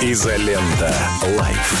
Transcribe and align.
Изолента. 0.00 0.94
Live. 1.36 1.74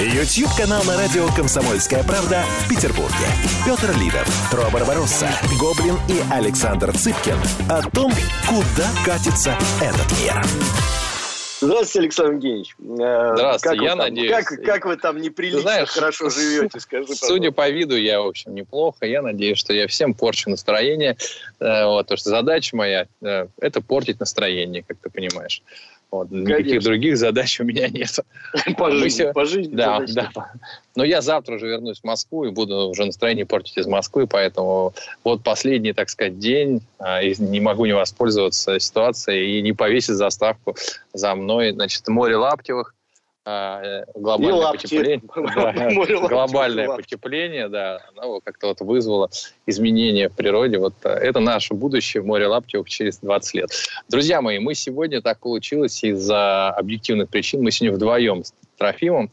YouTube-канал 0.00 0.82
на 0.84 0.96
радио 0.96 1.26
«Комсомольская 1.36 2.02
правда» 2.02 2.42
в 2.64 2.68
Петербурге. 2.70 3.26
Петр 3.66 3.94
Лидов, 3.98 4.26
Тро 4.50 4.70
Барбаросса, 4.72 5.28
Гоблин 5.60 5.96
и 6.08 6.22
Александр 6.32 6.96
Цыпкин 6.96 7.36
о 7.68 7.82
том, 7.90 8.10
куда 8.48 8.88
катится 9.04 9.54
этот 9.82 10.10
мир. 10.18 10.42
Здравствуйте, 11.60 11.98
Александр 12.00 12.32
Евгеньевич. 12.32 12.74
Э, 12.78 13.32
Здравствуйте, 13.34 13.76
как 13.76 13.84
я 13.84 13.90
там, 13.90 13.98
надеюсь. 13.98 14.30
Как, 14.30 14.62
как 14.64 14.86
вы 14.86 14.96
там 14.96 15.20
неприлично 15.20 15.60
знаешь, 15.60 15.88
хорошо 15.90 16.30
живете, 16.30 16.80
скажи, 16.80 17.02
пожалуйста. 17.02 17.26
Судя 17.26 17.50
по 17.52 17.68
виду, 17.68 17.96
я, 17.98 18.22
в 18.22 18.28
общем, 18.28 18.54
неплохо. 18.54 19.04
Я 19.04 19.20
надеюсь, 19.20 19.58
что 19.58 19.74
я 19.74 19.86
всем 19.86 20.14
порчу 20.14 20.48
настроение. 20.48 21.18
Э, 21.60 21.84
Вот, 21.84 22.04
потому 22.04 22.16
что 22.16 22.30
задача 22.30 22.74
моя 22.74 23.06
э,– 23.20 23.46
это 23.60 23.82
портить 23.82 24.20
настроение, 24.20 24.82
как 24.88 24.96
ты 25.02 25.10
понимаешь. 25.10 25.62
Вот, 26.10 26.30
никаких 26.30 26.66
Конечно. 26.66 26.90
других 26.90 27.18
задач 27.18 27.60
у 27.60 27.64
меня 27.64 27.88
нет. 27.88 28.18
По 28.76 28.90
жизни, 28.90 29.30
по 29.32 29.44
жизни. 29.44 29.74
Да, 29.74 30.04
да. 30.08 30.30
Но 30.96 31.04
я 31.04 31.20
завтра 31.20 31.54
уже 31.54 31.68
вернусь 31.68 32.00
в 32.00 32.04
Москву 32.04 32.44
и 32.44 32.50
буду 32.50 32.88
уже 32.88 33.04
настроение 33.04 33.46
портить 33.46 33.78
из 33.78 33.86
Москвы, 33.86 34.26
поэтому 34.26 34.92
вот 35.22 35.42
последний, 35.44 35.92
так 35.92 36.10
сказать, 36.10 36.38
день, 36.38 36.82
а, 36.98 37.22
и 37.22 37.34
не 37.40 37.60
могу 37.60 37.86
не 37.86 37.92
воспользоваться 37.92 38.80
ситуацией 38.80 39.58
и 39.58 39.62
не 39.62 39.72
повесить 39.72 40.16
заставку 40.16 40.74
за 41.12 41.34
мной. 41.36 41.70
Значит, 41.72 42.08
море 42.08 42.36
Лаптевых, 42.36 42.94
а, 43.46 43.82
э, 43.82 44.04
глобальное 44.14 44.54
лапти. 44.54 44.82
потепление. 44.82 45.22
Да, 46.20 46.28
глобальное 46.28 46.88
лапти. 46.88 47.02
потепление, 47.02 47.68
да, 47.68 48.00
оно 48.14 48.40
как-то 48.40 48.68
вот 48.68 48.80
вызвало 48.80 49.30
изменения 49.66 50.28
в 50.28 50.34
природе. 50.34 50.78
Вот 50.78 50.94
э, 51.04 51.08
это 51.08 51.40
наше 51.40 51.74
будущее 51.74 52.22
море 52.22 52.46
Лаптевых 52.46 52.88
через 52.88 53.18
20 53.18 53.54
лет. 53.54 53.70
Друзья 54.08 54.42
мои, 54.42 54.58
мы 54.58 54.74
сегодня 54.74 55.22
так 55.22 55.40
получилось 55.40 56.04
из-за 56.04 56.70
объективных 56.70 57.30
причин. 57.30 57.62
Мы 57.62 57.70
сегодня 57.70 57.96
вдвоем 57.96 58.44
с 58.44 58.52
Трофимом. 58.76 59.30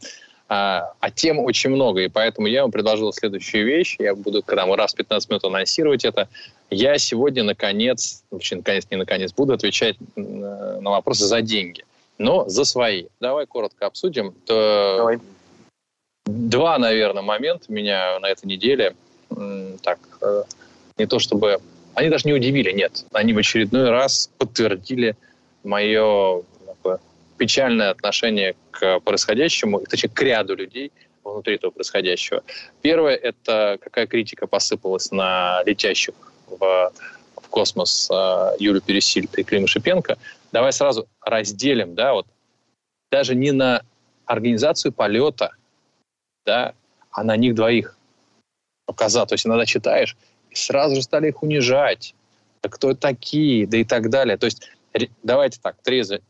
А, 0.50 0.94
а 1.02 1.12
тем 1.12 1.40
очень 1.40 1.72
много, 1.72 2.02
и 2.02 2.08
поэтому 2.08 2.48
я 2.48 2.62
вам 2.62 2.72
предложил 2.72 3.12
следующую 3.12 3.66
вещь. 3.66 3.98
Я 4.00 4.16
буду, 4.16 4.42
когда 4.42 4.66
мы 4.66 4.78
раз 4.78 4.94
в 4.94 4.98
15 4.98 5.30
минут 5.30 5.44
анонсировать 5.44 6.06
это, 6.06 6.30
я 6.70 6.98
сегодня, 6.98 7.44
наконец, 7.44 8.24
вообще, 8.32 8.56
наконец, 8.56 8.88
не 8.90 8.96
наконец, 8.96 9.34
буду 9.34 9.54
отвечать 9.54 9.98
э, 10.16 10.22
на 10.22 10.90
вопросы 10.90 11.26
за 11.26 11.42
деньги, 11.42 11.84
но 12.18 12.48
за 12.48 12.66
свои. 12.66 13.08
Давай 13.20 13.46
коротко 13.46 13.86
обсудим. 13.86 14.34
Давай. 14.46 15.20
Два, 16.26 16.78
наверное, 16.78 17.24
момента 17.24 17.72
меня 17.72 18.20
на 18.20 18.28
этой 18.28 18.46
неделе 18.46 18.96
так, 19.82 20.00
э, 20.22 20.44
не 20.98 21.06
то 21.06 21.20
чтобы... 21.20 21.60
Они 21.96 22.10
даже 22.10 22.28
не 22.28 22.34
удивили, 22.34 22.72
нет. 22.72 23.06
Они 23.12 23.34
в 23.34 23.38
очередной 23.38 23.90
раз 23.90 24.30
подтвердили 24.38 25.16
мое 25.64 26.44
такое 26.66 27.00
печальное 27.38 27.90
отношение 27.90 28.56
к 28.72 29.00
происходящему, 29.00 29.80
точнее, 29.82 30.10
к 30.10 30.22
ряду 30.22 30.56
людей 30.56 30.92
внутри 31.24 31.56
этого 31.56 31.72
происходящего. 31.72 32.44
Первое– 32.82 33.16
это 33.16 33.78
какая 33.82 34.08
критика 34.08 34.48
посыпалась 34.48 35.12
на 35.12 35.62
летящих 35.66 36.14
в, 36.48 36.92
в 37.36 37.48
космос 37.50 38.10
э, 38.12 38.52
Юлю 38.60 38.82
Пересильд 38.82 39.38
и 39.38 39.44
Клима 39.44 39.68
Шипенко. 39.68 40.18
Давай 40.58 40.74
сразу 40.74 41.08
разделим, 41.22 41.94
да, 41.94 42.14
вот 42.14 42.26
даже 43.12 43.36
не 43.36 43.52
на 43.52 43.84
организацию 44.26 44.92
полета, 44.92 45.52
да, 46.48 46.74
а 47.12 47.24
на 47.24 47.38
них 47.38 47.54
двоих 47.54 47.96
показал. 48.88 49.28
То 49.28 49.36
есть 49.36 49.46
иногда 49.46 49.68
читаешь, 49.68 50.18
и 50.50 50.56
сразу 50.56 50.96
же 50.96 51.04
стали 51.04 51.28
их 51.28 51.44
унижать. 51.44 52.16
Да 52.64 52.70
кто 52.70 52.96
такие, 52.96 53.68
да 53.68 53.78
и 53.78 53.84
так 53.84 54.10
далее. 54.10 54.36
То 54.38 54.48
есть 54.48 54.72
давайте 55.22 55.60
так, 55.62 55.76
трезво. 55.84 56.22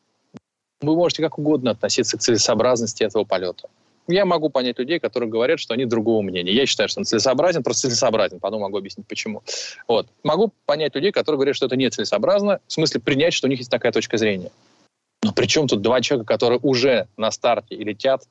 Вы 0.82 0.94
можете 0.98 1.24
как 1.24 1.40
угодно 1.40 1.72
относиться 1.72 2.18
к 2.18 2.20
целесообразности 2.20 3.04
этого 3.04 3.24
полета. 3.24 3.70
Я 4.08 4.26
могу 4.26 4.50
понять 4.50 4.80
людей, 4.80 5.00
которые 5.00 5.30
говорят, 5.30 5.60
что 5.60 5.74
они 5.74 5.86
другого 5.86 6.22
мнения. 6.22 6.54
Я 6.54 6.66
считаю, 6.66 6.88
что 6.88 7.02
он 7.02 7.06
целесообразен, 7.06 7.62
просто 7.62 7.90
целесообразен. 7.90 8.40
Потом 8.40 8.62
могу 8.62 8.78
объяснить, 8.78 9.06
почему. 9.08 9.44
Вот. 9.88 10.08
Могу 10.24 10.54
понять 10.66 10.96
людей, 10.96 11.12
которые 11.12 11.38
говорят, 11.38 11.56
что 11.56 11.66
это 11.66 11.76
не 11.76 11.90
целесообразно, 11.90 12.60
в 12.68 12.72
смысле 12.72 13.02
принять, 13.02 13.34
что 13.34 13.48
у 13.48 13.50
них 13.50 13.60
есть 13.60 13.72
такая 13.72 13.92
точка 13.92 14.18
зрения. 14.18 14.52
Но 15.24 15.34
при 15.34 15.46
чем 15.46 15.68
тут 15.68 15.82
два 15.82 16.00
человека, 16.00 16.28
которые 16.28 16.60
уже 16.64 17.08
на 17.18 17.32
старте 17.32 17.76
и 17.76 17.84
летят, 17.84 18.24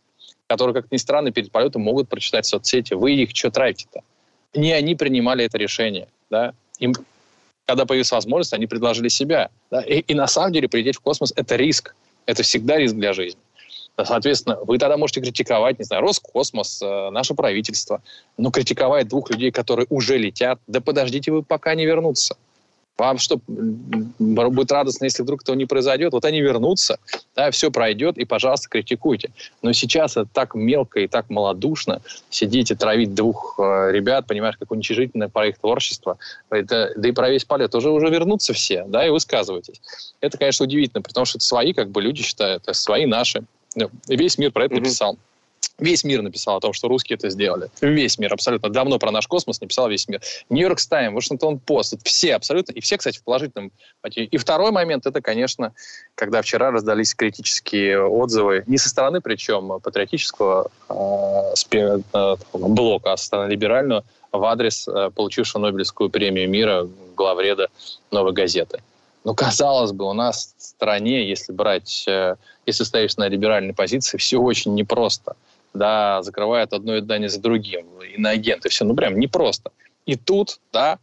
которые, 0.47 0.75
как 0.75 0.91
ни 0.91 0.97
странно, 0.97 1.31
перед 1.31 1.51
полетом 1.51 1.83
могут 1.83 2.09
прочитать 2.09 2.47
соцсети. 2.47 2.95
Вы 2.95 3.15
их 3.15 3.31
что 3.35 3.51
тратите-то? 3.51 4.01
Не 4.55 4.73
они 4.73 4.95
принимали 4.95 5.45
это 5.45 5.59
решение. 5.59 6.09
Да? 6.31 6.55
Им, 6.79 6.95
когда 7.67 7.85
появилась 7.85 8.13
возможность, 8.13 8.55
они 8.55 8.67
предложили 8.67 9.09
себя. 9.09 9.51
Да? 9.71 9.83
И, 9.83 9.99
и 9.99 10.15
на 10.15 10.27
самом 10.27 10.53
деле 10.53 10.69
прилететь 10.69 10.97
в 10.97 11.01
космос– 11.01 11.33
это 11.37 11.57
риск. 11.57 11.95
Это 12.25 12.43
всегда 12.43 12.79
риск 12.79 12.95
для 12.95 13.13
жизни. 13.13 13.41
Соответственно, 14.05 14.59
вы 14.63 14.79
тогда 14.79 14.97
можете 14.97 15.21
критиковать, 15.21 15.79
не 15.79 15.85
знаю, 15.85 16.03
Роскосмос, 16.03 16.83
э, 16.83 17.11
наше 17.11 17.35
правительство, 17.35 18.03
но 18.37 18.51
критиковать 18.51 19.09
двух 19.09 19.31
людей, 19.31 19.51
которые 19.51 19.87
уже 19.89 20.19
летят, 20.19 20.59
да 20.67 20.81
подождите 20.81 21.33
вы, 21.33 21.43
пока 21.43 21.75
не 21.75 21.87
вернутся. 21.87 22.37
Вам 22.99 23.19
что, 23.19 23.41
будет 23.47 24.73
радостно, 24.73 25.05
если 25.05 25.23
вдруг 25.23 25.43
этого 25.43 25.55
не 25.55 25.67
произойдет? 25.67 26.13
Вот 26.13 26.25
они 26.25 26.41
вернутся, 26.41 26.99
да, 27.35 27.51
все 27.51 27.71
пройдет, 27.71 28.17
и, 28.17 28.25
пожалуйста, 28.25 28.71
критикуйте. 28.71 29.31
Но 29.61 29.75
сейчас 29.75 30.13
это 30.13 30.29
так 30.33 30.55
мелко 30.55 31.01
и 31.01 31.07
так 31.07 31.29
малодушно 31.29 32.01
сидеть 32.31 32.71
и 32.71 32.75
травить 32.75 33.15
двух 33.15 33.57
э, 33.59 33.93
ребят, 33.93 34.27
понимаешь, 34.27 34.57
как 34.57 34.71
уничижительное 34.71 35.29
про 35.29 35.49
их 35.49 35.59
творчество. 35.59 36.17
Это, 36.49 36.93
да 36.97 37.09
и 37.09 37.13
про 37.13 37.29
весь 37.29 37.45
полет 37.45 37.75
уже, 37.75 37.91
уже 37.91 38.09
вернутся 38.09 38.55
все, 38.55 38.85
да, 38.89 39.07
и 39.07 39.11
высказывайтесь. 39.11 39.81
Это, 40.23 40.39
конечно, 40.39 40.65
удивительно, 40.65 41.03
потому 41.03 41.27
что 41.27 41.37
это 41.37 41.45
свои, 41.47 41.75
как 41.75 41.91
бы, 41.91 42.01
люди 42.01 42.23
считают, 42.23 42.63
это 42.63 42.73
свои 42.73 43.05
наши. 43.05 43.45
Ну, 43.77 43.91
Весь 44.09 44.39
мир 44.39 44.51
про 44.51 44.65
это 44.65 44.75
написал. 44.75 45.17
Весь 45.79 46.05
мир 46.05 46.23
написал 46.23 46.57
о 46.57 46.61
том, 46.61 46.73
что 46.73 46.89
русские 46.89 47.17
это 47.19 47.29
сделали. 47.29 47.69
Весь 47.83 48.19
мир, 48.19 48.33
абсолютно. 48.33 48.71
Давно 48.71 48.99
про 48.99 49.11
наш 49.11 49.27
космос 49.27 49.61
написал 49.61 49.91
весь 49.91 50.09
мир. 50.09 50.23
Нью-Йорк 50.49 50.81
Тайм, 50.81 51.15
Вашингтон 51.15 51.59
Пост. 51.59 51.95
Все 52.03 52.35
абсолютно. 52.35 52.73
И 52.73 52.81
все, 52.81 52.97
кстати, 52.97 53.19
в 53.19 53.23
положительном. 53.23 53.71
мотиве. 54.03 54.27
И 54.27 54.39
второй 54.39 54.71
момент, 54.71 55.07
это, 55.07 55.21
конечно, 55.21 55.75
когда 56.15 56.41
вчера 56.41 56.71
раздались 56.71 57.15
критические 57.15 58.03
отзывы, 58.03 58.65
не 58.67 58.79
со 58.79 58.89
стороны, 58.89 59.21
причем, 59.21 59.81
патриотического 59.81 60.71
э, 60.89 61.99
э, 62.15 62.37
блока, 62.55 63.13
а 63.13 63.17
со 63.19 63.27
стороны 63.27 63.51
либерального, 63.51 64.05
в 64.33 64.45
адрес 64.45 64.89
э, 64.89 65.11
получившего 65.15 65.61
Нобелевскую 65.61 66.09
премию 66.09 66.49
мира 66.49 66.89
главреда 67.15 67.69
«Новой 68.11 68.33
газеты». 68.33 68.83
Ну, 69.25 69.35
казалось 69.35 69.91
бы, 69.91 70.09
у 70.09 70.13
нас 70.13 70.55
в 70.57 70.63
стране, 70.63 71.29
если 71.29 71.53
брать, 71.53 72.05
э, 72.07 72.37
если 72.67 72.85
стоишь 72.85 73.17
на 73.17 73.29
либеральной 73.29 73.73
позиции, 73.73 74.19
все 74.19 74.39
очень 74.39 74.75
непросто. 74.75 75.37
Да, 75.73 76.23
закрывают 76.23 76.73
одно 76.73 76.99
издание 76.99 77.29
за 77.29 77.41
другим, 77.41 77.87
иноагенты, 78.03 78.69
все, 78.69 78.85
ну, 78.85 78.95
прям 78.95 79.19
непросто. 79.19 79.71
И 80.07 80.17
тут, 80.17 80.59
да, 80.73 80.99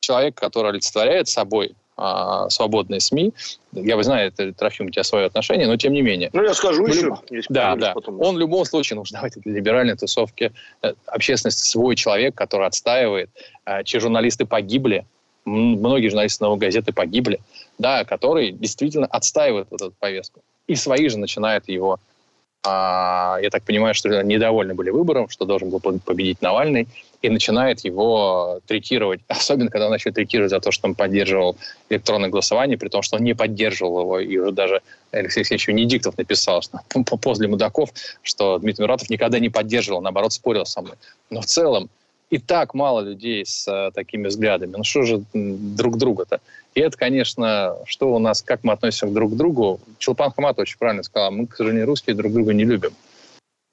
человек, 0.00 0.34
который 0.34 0.70
олицетворяет 0.70 1.28
собой 1.28 1.74
а, 1.98 2.48
свободные 2.50 3.00
СМИ, 3.00 3.32
я 3.72 3.96
бы 3.96 4.04
знаю, 4.04 4.28
это, 4.28 4.52
Трофим, 4.52 4.86
у 4.86 4.90
тебя 4.90 5.02
свое 5.02 5.26
отношение, 5.26 5.66
но 5.66 5.76
тем 5.76 5.92
не 5.92 6.02
менее. 6.02 6.30
Ну, 6.32 6.42
я 6.42 6.54
скажу 6.54 6.86
Ну, 6.86 6.88
еще. 6.88 7.16
если 7.30 7.52
Да, 7.52 7.76
да. 7.76 7.92
потом. 7.92 8.20
Он 8.20 8.36
в 8.36 8.38
любом 8.38 8.64
случае 8.64 8.96
нужно 8.96 9.18
давать 9.18 9.34
для 9.36 9.54
либеральной 9.54 9.96
тусовки 9.96 10.52
э, 10.82 10.92
общественности 11.06 11.68
свой 11.68 11.96
человек, 11.96 12.34
который 12.34 12.66
отстаивает, 12.66 13.30
э, 13.64 13.84
чьи 13.84 14.00
журналисты 14.00 14.46
погибли, 14.46 15.06
многие 15.44 16.08
журналисты 16.08 16.44
«Новой 16.44 16.58
газеты» 16.58 16.92
погибли, 16.92 17.40
да, 17.78 18.04
который 18.04 18.52
действительно 18.52 19.06
отстаивает 19.06 19.68
вот 19.70 19.80
эту 19.80 19.94
повестку. 19.98 20.42
И 20.66 20.74
свои 20.74 21.08
же 21.08 21.18
начинают 21.18 21.68
его, 21.68 21.98
а, 22.64 23.38
я 23.40 23.50
так 23.50 23.62
понимаю, 23.62 23.94
что 23.94 24.22
недовольны 24.22 24.74
были 24.74 24.90
выбором, 24.90 25.28
что 25.28 25.44
должен 25.44 25.70
был 25.70 25.80
победить 25.80 26.42
Навальный, 26.42 26.88
и 27.22 27.28
начинает 27.28 27.80
его 27.80 28.60
третировать, 28.66 29.20
особенно 29.28 29.70
когда 29.70 29.86
он 29.86 29.92
начал 29.92 30.12
третировать 30.12 30.50
за 30.50 30.60
то, 30.60 30.72
что 30.72 30.88
он 30.88 30.94
поддерживал 30.94 31.56
электронное 31.88 32.28
голосование, 32.28 32.76
при 32.76 32.88
том, 32.88 33.02
что 33.02 33.16
он 33.16 33.24
не 33.24 33.34
поддерживал 33.34 34.00
его, 34.00 34.20
и 34.20 34.36
уже 34.36 34.52
даже 34.52 34.80
Алексей 35.12 35.40
Алексеевич 35.40 35.68
Венедиктов 35.68 36.18
написал, 36.18 36.62
что 36.62 36.80
по- 37.04 37.16
после 37.16 37.46
Мудаков, 37.46 37.90
что 38.22 38.58
Дмитрий 38.58 38.82
Муратов 38.82 39.10
никогда 39.10 39.38
не 39.38 39.48
поддерживал, 39.48 40.00
наоборот, 40.00 40.32
спорил 40.32 40.66
со 40.66 40.82
мной. 40.82 40.96
Но 41.30 41.40
в 41.40 41.46
целом 41.46 41.88
и 42.30 42.38
так 42.38 42.74
мало 42.74 43.00
людей 43.00 43.46
с 43.46 43.68
э, 43.68 43.92
такими 43.94 44.26
взглядами. 44.26 44.74
Ну 44.76 44.84
что 44.84 45.02
же 45.02 45.22
друг 45.32 45.96
друга-то? 45.96 46.40
И 46.76 46.80
это, 46.80 46.96
конечно, 46.98 47.78
что 47.86 48.14
у 48.14 48.18
нас, 48.18 48.42
как 48.42 48.62
мы 48.62 48.74
относимся 48.74 49.06
друг 49.06 49.32
к 49.32 49.36
другу. 49.36 49.80
Чулпан 49.98 50.30
Хамат 50.30 50.58
очень 50.58 50.76
правильно 50.76 51.02
сказала, 51.02 51.30
мы, 51.30 51.46
к 51.46 51.56
сожалению, 51.56 51.86
русские 51.86 52.14
друг 52.14 52.34
друга 52.34 52.52
не 52.52 52.64
любим. 52.64 52.90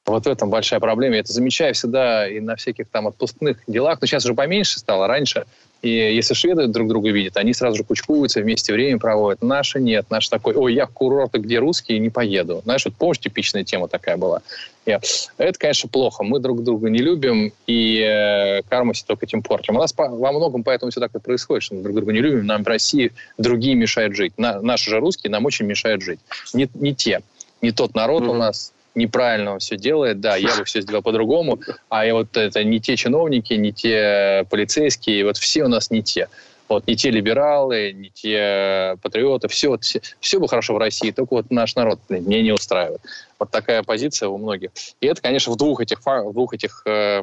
Вот 0.05 0.23
в 0.23 0.27
этом 0.27 0.49
большая 0.49 0.79
проблема. 0.79 1.15
Я 1.15 1.19
это 1.19 1.33
замечаю 1.33 1.73
всегда 1.73 2.25
и 2.29 2.39
на 2.39 2.55
всяких 2.55 2.87
там 2.87 3.07
отпускных 3.07 3.61
делах. 3.67 3.99
Но 3.99 4.07
сейчас 4.07 4.23
уже 4.23 4.33
поменьше 4.33 4.79
стало. 4.79 5.07
Раньше 5.07 5.45
И 5.83 5.89
если 5.89 6.33
шведы 6.33 6.67
друг 6.67 6.87
друга 6.87 7.11
видят, 7.11 7.35
они 7.35 7.53
сразу 7.53 7.75
же 7.75 7.83
кучкуются, 7.83 8.39
вместе 8.39 8.71
время 8.71 8.99
проводят. 8.99 9.41
Наши 9.41 9.81
нет. 9.81 10.05
Наш 10.09 10.29
такой, 10.29 10.55
ой, 10.55 10.73
я 10.73 10.85
в 10.85 10.91
курорты, 10.91 11.39
где 11.39 11.59
русские, 11.59 11.99
не 11.99 12.09
поеду. 12.09 12.61
Знаешь, 12.63 12.85
вот 12.85 12.95
помнишь, 12.95 13.19
типичная 13.19 13.65
тема 13.65 13.89
такая 13.89 14.15
была. 14.15 14.41
Я, 14.85 15.01
это, 15.37 15.59
конечно, 15.59 15.89
плохо. 15.89 16.23
Мы 16.23 16.39
друг 16.39 16.63
друга 16.63 16.89
не 16.89 16.99
любим, 16.99 17.51
и 17.67 17.99
э, 17.99 18.61
карму 18.69 18.93
себе 18.93 19.07
только 19.07 19.25
этим 19.25 19.41
портим. 19.41 19.75
У 19.75 19.79
нас 19.79 19.91
по, 19.91 20.07
во 20.07 20.31
многом 20.31 20.63
поэтому 20.63 20.89
все 20.89 21.01
так 21.01 21.13
и 21.15 21.19
происходит, 21.19 21.63
что 21.63 21.75
мы 21.75 21.81
друг 21.83 21.97
друга 21.97 22.13
не 22.13 22.21
любим. 22.21 22.45
Нам 22.45 22.63
в 22.63 22.67
России 22.67 23.11
другие 23.37 23.75
мешают 23.75 24.15
жить. 24.15 24.31
На, 24.37 24.61
наши 24.61 24.89
же 24.89 25.01
русские 25.01 25.31
нам 25.31 25.43
очень 25.43 25.65
мешают 25.65 26.01
жить. 26.01 26.19
Не, 26.53 26.69
не 26.75 26.95
те. 26.95 27.21
Не 27.61 27.71
тот 27.71 27.93
народ 27.93 28.23
mm-hmm. 28.23 28.29
у 28.29 28.33
нас, 28.35 28.71
неправильно 28.95 29.59
все 29.59 29.77
делает, 29.77 30.19
да, 30.19 30.35
я 30.35 30.55
бы 30.55 30.65
все 30.65 30.81
сделал 30.81 31.01
по-другому, 31.01 31.59
а 31.89 32.11
вот 32.13 32.37
это 32.37 32.63
не 32.63 32.79
те 32.79 32.95
чиновники, 32.95 33.53
не 33.53 33.71
те 33.71 34.45
полицейские, 34.49 35.25
вот 35.25 35.37
все 35.37 35.63
у 35.63 35.67
нас 35.67 35.91
не 35.91 36.03
те. 36.03 36.27
Вот 36.69 36.87
не 36.87 36.95
те 36.95 37.11
либералы, 37.11 37.91
не 37.91 38.09
те 38.09 38.97
патриоты, 39.01 39.47
все, 39.47 39.77
все, 39.79 40.01
все 40.19 40.39
бы 40.39 40.47
хорошо 40.47 40.73
в 40.73 40.77
России, 40.77 41.11
только 41.11 41.33
вот 41.33 41.51
наш 41.51 41.75
народ 41.75 41.99
мне 42.07 42.41
не 42.41 42.51
устраивает. 42.51 43.01
Вот 43.39 43.51
такая 43.51 43.83
позиция 43.83 44.29
у 44.29 44.37
многих. 44.37 44.71
И 45.01 45.07
это, 45.07 45.21
конечно, 45.21 45.51
в 45.53 45.57
двух 45.57 45.81
этих, 45.81 45.99
в 46.05 46.33
двух 46.33 46.53
этих 46.53 46.81
э, 46.85 47.21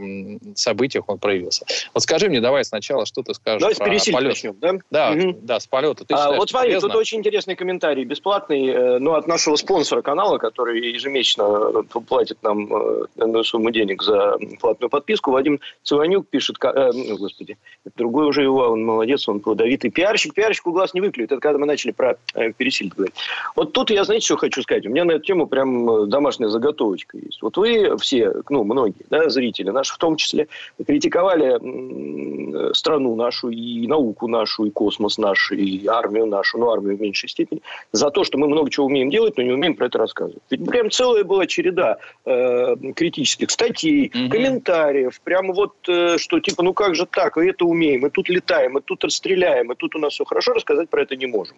событиях 0.54 1.04
он 1.08 1.18
проявился. 1.18 1.64
Вот 1.94 2.02
скажи 2.02 2.28
мне, 2.28 2.40
давай 2.40 2.64
сначала, 2.64 3.06
что 3.06 3.22
ты 3.22 3.34
скажешь 3.34 3.60
Давай 3.60 3.74
про 3.74 3.98
с 3.98 4.10
полет. 4.10 4.28
начнем, 4.28 4.56
да? 4.60 4.72
Да, 4.90 5.10
угу. 5.12 5.38
да, 5.42 5.60
с 5.60 5.66
полета. 5.66 6.04
Ты 6.04 6.14
а, 6.14 6.32
вот 6.32 6.50
смотри, 6.50 6.70
полезно? 6.70 6.88
тут 6.88 6.98
очень 6.98 7.18
интересный 7.18 7.56
комментарий, 7.56 8.04
бесплатный, 8.04 8.68
э, 8.68 8.98
ну, 8.98 9.14
от 9.14 9.26
нашего 9.26 9.56
спонсора 9.56 10.02
канала, 10.02 10.38
который 10.38 10.80
ежемесячно 10.92 11.82
э, 11.94 12.00
платит 12.06 12.42
нам 12.42 12.68
э, 12.72 13.42
сумму 13.44 13.70
денег 13.70 14.02
за 14.02 14.36
платную 14.60 14.90
подписку. 14.90 15.30
Вадим 15.30 15.60
Циванюк 15.82 16.28
пишет, 16.28 16.56
э, 16.62 16.90
ну, 16.92 17.16
господи, 17.16 17.56
другой 17.96 18.26
уже 18.26 18.42
его, 18.42 18.68
он 18.70 18.84
молодец, 18.84 19.28
он 19.28 19.40
плодовитый 19.40 19.90
пиарщик, 19.90 20.34
пиарщику 20.34 20.72
глаз 20.72 20.94
не 20.94 21.00
выклюет. 21.00 21.32
Это 21.32 21.40
когда 21.40 21.58
мы 21.58 21.66
начали 21.66 21.92
про 21.92 22.16
э, 22.34 22.52
пересильд 22.52 22.94
говорить. 22.94 23.14
Вот 23.56 23.72
тут 23.72 23.90
я, 23.90 24.04
знаете, 24.04 24.26
что 24.26 24.36
хочу 24.36 24.62
сказать? 24.62 24.86
У 24.86 24.90
меня 24.90 25.04
на 25.04 25.12
эту 25.12 25.24
тему 25.24 25.46
прям 25.46 25.88
э, 25.88 26.06
домашняя 26.10 26.48
заготовочка 26.48 27.16
есть. 27.16 27.40
Вот 27.42 27.56
вы 27.56 27.96
все, 27.98 28.34
ну, 28.48 28.64
многие, 28.64 29.06
да, 29.08 29.28
зрители 29.30 29.70
наши 29.70 29.94
в 29.94 29.98
том 29.98 30.16
числе, 30.16 30.48
критиковали 30.86 32.74
страну 32.74 33.14
нашу, 33.16 33.48
и 33.50 33.86
науку 33.86 34.28
нашу, 34.28 34.64
и 34.66 34.70
космос 34.70 35.18
наш, 35.18 35.52
и 35.52 35.86
армию 35.86 36.26
нашу, 36.26 36.58
ну, 36.58 36.70
армию 36.70 36.96
в 36.96 37.00
меньшей 37.00 37.28
степени, 37.28 37.62
за 37.92 38.10
то, 38.10 38.24
что 38.24 38.38
мы 38.38 38.48
много 38.48 38.70
чего 38.70 38.86
умеем 38.86 39.10
делать, 39.10 39.36
но 39.36 39.42
не 39.42 39.52
умеем 39.52 39.76
про 39.76 39.86
это 39.86 39.98
рассказывать. 39.98 40.42
Ведь 40.50 40.64
прям 40.66 40.90
целая 40.90 41.24
была 41.24 41.46
череда 41.46 41.98
э, 42.24 42.76
критических 42.94 43.50
статей, 43.50 44.10
угу. 44.14 44.30
комментариев, 44.30 45.20
прямо 45.22 45.52
вот, 45.52 45.74
э, 45.88 46.18
что 46.18 46.40
типа, 46.40 46.62
ну 46.62 46.74
как 46.74 46.94
же 46.94 47.06
так, 47.06 47.36
мы 47.36 47.48
это 47.48 47.64
умеем, 47.64 48.02
мы 48.02 48.10
тут 48.10 48.28
летаем, 48.28 48.72
мы 48.72 48.80
тут 48.80 49.04
расстреляем, 49.04 49.68
мы 49.68 49.74
тут 49.74 49.94
у 49.96 49.98
нас 49.98 50.12
все 50.12 50.24
хорошо, 50.24 50.52
рассказать 50.52 50.88
про 50.90 51.02
это 51.02 51.16
не 51.16 51.26
можем. 51.26 51.56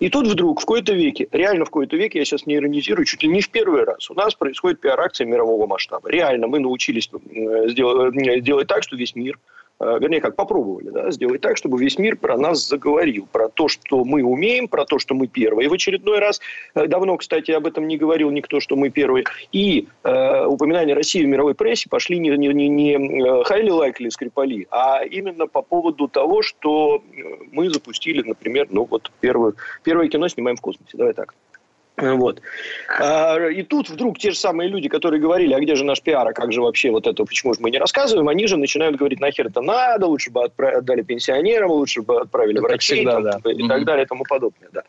И 0.00 0.08
тут 0.08 0.26
вдруг, 0.26 0.60
в 0.60 0.64
кои-то 0.64 0.94
веке, 0.94 1.28
реально 1.30 1.66
в 1.66 1.70
кои-то 1.70 1.96
веке, 1.96 2.18
я 2.18 2.24
сейчас 2.24 2.46
не 2.46 2.56
иронизирую, 2.56 3.04
чуть 3.04 3.22
ли 3.22 3.28
не 3.28 3.42
в 3.42 3.50
первый 3.50 3.84
раз, 3.84 4.10
у 4.10 4.14
нас 4.14 4.34
происходит 4.34 4.80
пиар-акция 4.80 5.26
мирового 5.26 5.66
масштаба. 5.66 6.08
Реально 6.08 6.46
мы 6.46 6.58
научились 6.58 7.10
э, 7.12 7.68
сделать, 7.68 8.16
э, 8.16 8.40
делать 8.40 8.66
так, 8.66 8.82
что 8.82 8.96
весь 8.96 9.14
мир– 9.14 9.38
вернее, 9.80 10.20
как 10.20 10.36
попробовали, 10.36 10.90
да, 10.90 11.10
сделать 11.10 11.40
так, 11.40 11.56
чтобы 11.56 11.80
весь 11.80 11.98
мир 11.98 12.16
про 12.16 12.36
нас 12.36 12.66
заговорил, 12.68 13.26
про 13.32 13.48
то, 13.48 13.68
что 13.68 14.04
мы 14.04 14.22
умеем, 14.22 14.68
про 14.68 14.84
то, 14.84 14.98
что 14.98 15.14
мы 15.14 15.26
первые. 15.26 15.68
В 15.68 15.72
очередной 15.72 16.18
раз, 16.18 16.40
э, 16.74 16.86
давно, 16.86 17.16
кстати, 17.16 17.50
об 17.50 17.66
этом 17.66 17.88
не 17.88 17.96
говорил 17.96 18.30
никто, 18.30 18.60
что 18.60 18.76
мы 18.76 18.90
первые. 18.90 19.24
И 19.52 19.88
э, 20.04 20.44
упоминания 20.46 20.94
России 20.94 21.24
в 21.24 21.28
мировой 21.28 21.54
прессе 21.54 21.88
пошли 21.88 22.18
не, 22.18 22.30
не, 22.30 22.48
не, 22.48 22.68
не 22.68 22.96
highly 22.96 23.70
likely 23.70 24.10
Скрипали, 24.10 24.66
а 24.70 25.02
именно 25.02 25.46
по 25.46 25.62
поводу 25.62 26.08
того, 26.08 26.42
что 26.42 27.02
мы 27.52 27.70
запустили, 27.70 28.22
например, 28.22 28.66
ну 28.70 28.84
вот 28.84 29.10
первое, 29.20 29.54
первое 29.82 30.08
кино 30.08 30.28
снимаем 30.28 30.56
в 30.56 30.60
космосе. 30.60 30.96
Давай 30.96 31.14
так. 31.14 31.34
Вот. 32.00 32.40
А, 32.98 33.38
и 33.48 33.62
тут 33.62 33.90
вдруг 33.90 34.18
те 34.18 34.30
же 34.30 34.36
самые 34.36 34.68
люди, 34.68 34.88
которые 34.88 35.20
говорили, 35.20 35.52
а 35.52 35.60
где 35.60 35.74
же 35.74 35.84
наш 35.84 36.00
пиар, 36.02 36.26
а 36.26 36.32
как 36.32 36.52
же 36.52 36.62
вообще 36.62 36.90
вот 36.90 37.06
это, 37.06 37.24
почему 37.24 37.54
же 37.54 37.60
мы 37.60 37.70
не 37.70 37.78
рассказываем, 37.78 38.28
они 38.28 38.46
же 38.46 38.56
начинают 38.56 38.96
говорить, 38.96 39.20
нахер 39.20 39.46
это 39.46 39.60
надо, 39.60 40.06
лучше 40.06 40.30
бы 40.30 40.44
отдали 40.44 41.02
пенсионерам, 41.02 41.70
лучше 41.70 42.02
бы 42.02 42.20
отправили 42.20 42.58
врачей 42.58 42.98
всегда, 42.98 43.32
там, 43.32 43.40
да. 43.42 43.52
и 43.52 43.68
так 43.68 43.84
далее 43.84 44.04
и 44.04 44.08
тому 44.08 44.24
подобное. 44.28 44.68
Да. 44.72 44.82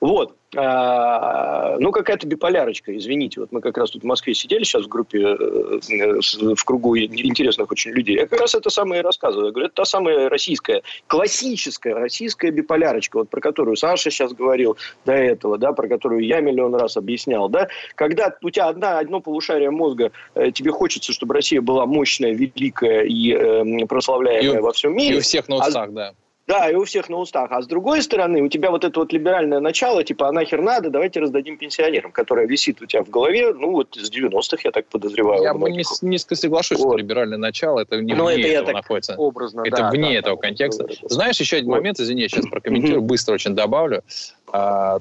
Вот. 0.00 0.36
А, 0.54 1.76
ну, 1.78 1.90
какая-то 1.90 2.26
биполярочка, 2.26 2.96
извините. 2.96 3.40
Вот 3.40 3.52
мы 3.52 3.60
как 3.60 3.76
раз 3.76 3.90
тут 3.90 4.02
в 4.02 4.06
Москве 4.06 4.32
сидели 4.34 4.62
сейчас 4.62 4.84
в 4.84 4.88
группе, 4.88 5.18
э, 5.18 6.54
в 6.54 6.64
кругу 6.64 6.96
интересных 6.96 7.70
очень 7.70 7.90
людей. 7.90 8.16
Я 8.16 8.26
как 8.26 8.40
раз 8.40 8.54
это 8.54 8.70
самое 8.70 9.00
и 9.00 9.04
рассказываю. 9.04 9.46
Я 9.46 9.52
говорю, 9.52 9.66
это 9.66 9.76
та 9.76 9.84
самая 9.84 10.28
российская, 10.28 10.82
классическая 11.08 11.94
российская 11.94 12.50
биполярочка, 12.50 13.18
вот 13.18 13.28
про 13.28 13.40
которую 13.40 13.76
Саша 13.76 14.10
сейчас 14.10 14.32
говорил 14.32 14.76
до 15.04 15.12
этого, 15.12 15.58
да, 15.58 15.72
про 15.72 15.88
которую 15.88 16.24
я 16.24 16.40
миллион 16.40 16.74
раз 16.74 16.96
объяснял, 16.96 17.48
да. 17.48 17.68
Когда 17.94 18.34
у 18.42 18.50
тебя 18.50 18.68
одна, 18.68 18.98
одно 18.98 19.20
полушарие 19.20 19.70
мозга, 19.70 20.12
э, 20.34 20.52
тебе 20.52 20.70
хочется, 20.70 21.12
чтобы 21.12 21.34
Россия 21.34 21.60
была 21.60 21.86
мощная, 21.86 22.32
великая 22.32 23.02
и 23.02 23.32
э, 23.32 23.86
прославляемая 23.86 24.58
и, 24.58 24.62
во 24.62 24.72
всем 24.72 24.96
мире. 24.96 25.16
И 25.16 25.18
у 25.18 25.20
всех 25.20 25.48
на 25.48 25.56
устах, 25.56 25.88
а, 25.88 25.92
да. 25.92 26.14
Да, 26.46 26.70
и 26.70 26.74
у 26.74 26.84
всех 26.84 27.08
на 27.08 27.16
устах. 27.16 27.50
А 27.50 27.60
с 27.60 27.66
другой 27.66 28.02
стороны, 28.02 28.40
у 28.40 28.48
тебя 28.48 28.70
вот 28.70 28.84
это 28.84 29.00
вот 29.00 29.12
либеральное 29.12 29.58
начало, 29.58 30.04
типа, 30.04 30.28
а 30.28 30.32
нахер 30.32 30.62
надо, 30.62 30.90
давайте 30.90 31.18
раздадим 31.18 31.58
пенсионерам, 31.58 32.12
которое 32.12 32.46
висит 32.46 32.80
у 32.80 32.86
тебя 32.86 33.02
в 33.02 33.10
голове, 33.10 33.52
ну, 33.52 33.72
вот 33.72 33.96
с 33.96 34.10
90-х, 34.10 34.58
я 34.62 34.70
так 34.70 34.86
подозреваю. 34.86 35.42
Я 35.42 35.54
бы 35.54 35.70
низко 35.70 36.36
соглашусь, 36.36 36.78
вот. 36.78 36.90
что 36.90 36.96
либеральное 36.98 37.38
начало, 37.38 37.80
это 37.80 38.00
не 38.00 38.14
Но 38.14 38.26
вне 38.26 38.42
это 38.42 38.62
этого 38.62 38.72
находится. 38.74 39.16
Образно, 39.16 39.62
это 39.64 39.76
да, 39.76 39.90
вне 39.90 40.12
да, 40.12 40.18
этого 40.18 40.36
да, 40.36 40.42
контекста. 40.42 40.84
Да, 40.84 40.94
Знаешь, 41.08 41.40
еще 41.40 41.56
один 41.56 41.70
вот. 41.70 41.78
момент, 41.78 41.98
извини, 41.98 42.22
я 42.22 42.28
сейчас 42.28 42.46
прокомментирую, 42.46 43.02
быстро 43.02 43.34
очень 43.34 43.54
добавлю. 43.54 44.04
А, 44.52 45.00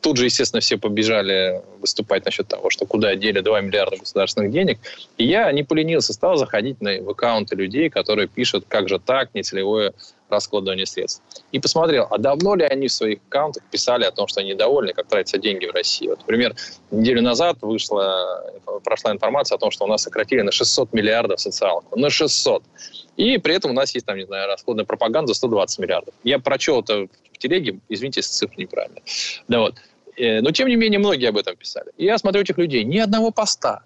Тут 0.00 0.16
же, 0.16 0.26
естественно, 0.26 0.60
все 0.60 0.76
побежали 0.76 1.62
выступать 1.80 2.24
насчет 2.24 2.46
того, 2.46 2.70
что 2.70 2.86
куда 2.86 3.16
дели 3.16 3.40
2 3.40 3.60
миллиарда 3.62 3.96
государственных 3.96 4.52
денег. 4.52 4.78
И 5.16 5.24
я 5.24 5.50
не 5.50 5.64
поленился, 5.64 6.12
стал 6.12 6.36
заходить 6.36 6.80
на 6.80 6.92
аккаунты 6.92 7.56
людей, 7.56 7.90
которые 7.90 8.28
пишут, 8.28 8.66
как 8.68 8.88
же 8.88 8.98
так, 8.98 9.34
нецелевое 9.34 9.94
раскладывание 10.28 10.86
средств. 10.86 11.22
И 11.52 11.58
посмотрел, 11.58 12.06
а 12.10 12.18
давно 12.18 12.54
ли 12.54 12.64
они 12.64 12.88
в 12.88 12.92
своих 12.92 13.18
аккаунтах 13.28 13.62
писали 13.70 14.04
о 14.04 14.10
том, 14.10 14.28
что 14.28 14.40
они 14.40 14.50
недовольны, 14.50 14.92
как 14.92 15.08
тратятся 15.08 15.38
деньги 15.38 15.66
в 15.66 15.72
России. 15.72 16.08
Вот, 16.08 16.18
например, 16.20 16.54
неделю 16.90 17.22
назад 17.22 17.58
вышла, 17.60 18.52
прошла 18.84 19.12
информация 19.12 19.56
о 19.56 19.58
том, 19.58 19.70
что 19.70 19.84
у 19.84 19.88
нас 19.88 20.02
сократили 20.02 20.42
на 20.42 20.52
600 20.52 20.92
миллиардов 20.92 21.40
социалку. 21.40 21.98
На 21.98 22.10
600. 22.10 22.62
И 23.16 23.38
при 23.38 23.54
этом 23.54 23.72
у 23.72 23.74
нас 23.74 23.94
есть, 23.94 24.06
там, 24.06 24.16
не 24.16 24.24
знаю, 24.24 24.46
расходная 24.48 24.84
пропаганда 24.84 25.28
за 25.28 25.34
120 25.34 25.78
миллиардов. 25.80 26.14
Я 26.24 26.38
прочел 26.38 26.80
это 26.80 27.08
в 27.32 27.38
телеге, 27.38 27.80
извините, 27.88 28.20
если 28.20 28.32
цифры 28.32 28.62
неправильные. 28.62 29.02
Да 29.48 29.60
вот. 29.60 29.74
Э, 30.16 30.40
но, 30.40 30.50
тем 30.50 30.68
не 30.68 30.76
менее, 30.76 30.98
многие 30.98 31.28
об 31.28 31.36
этом 31.36 31.56
писали. 31.56 31.90
И 31.96 32.04
я 32.04 32.18
смотрю 32.18 32.42
этих 32.42 32.58
людей, 32.58 32.84
ни 32.84 32.98
одного 32.98 33.30
поста. 33.30 33.82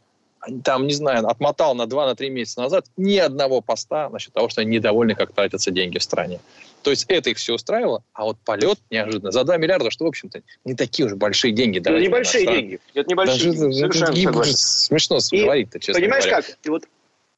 Там, 0.65 0.87
не 0.87 0.95
знаю, 0.95 1.29
отмотал 1.29 1.75
на 1.75 1.83
2-3 1.83 2.29
месяца 2.31 2.61
назад 2.61 2.87
ни 2.97 3.17
одного 3.17 3.61
поста 3.61 4.09
насчет 4.09 4.33
того, 4.33 4.49
что 4.49 4.61
они 4.61 4.77
недовольны, 4.77 5.15
как 5.15 5.33
тратятся 5.33 5.71
деньги 5.71 5.99
в 5.99 6.03
стране. 6.03 6.41
То 6.83 6.91
есть 6.91 7.05
это 7.09 7.31
их 7.31 7.37
все 7.37 7.55
устраивало, 7.55 8.03
а 8.13 8.25
вот 8.25 8.39
полет 8.45 8.79
неожиданно 8.91 9.31
за 9.31 9.45
2 9.45 9.57
миллиарда, 9.57 9.91
что, 9.91 10.05
в 10.05 10.09
общем-то, 10.09 10.43
не 10.65 10.75
такие 10.75 11.07
уж 11.07 11.15
большие 11.15 11.53
деньги. 11.53 11.79
Это 11.79 11.91
небольшие 11.91 12.45
деньги. 12.45 12.81
Это 12.93 13.09
небольшие 13.09 13.53
Даже, 13.53 13.61
деньги. 13.61 13.75
Совершенно 13.75 14.41
это, 14.41 14.57
смешно 14.57 15.19
говорить-то, 15.31 15.79
честно 15.79 16.01
Понимаешь 16.01 16.25
говоря. 16.25 16.43
как? 16.43 16.59
И 16.65 16.69
вот 16.71 16.85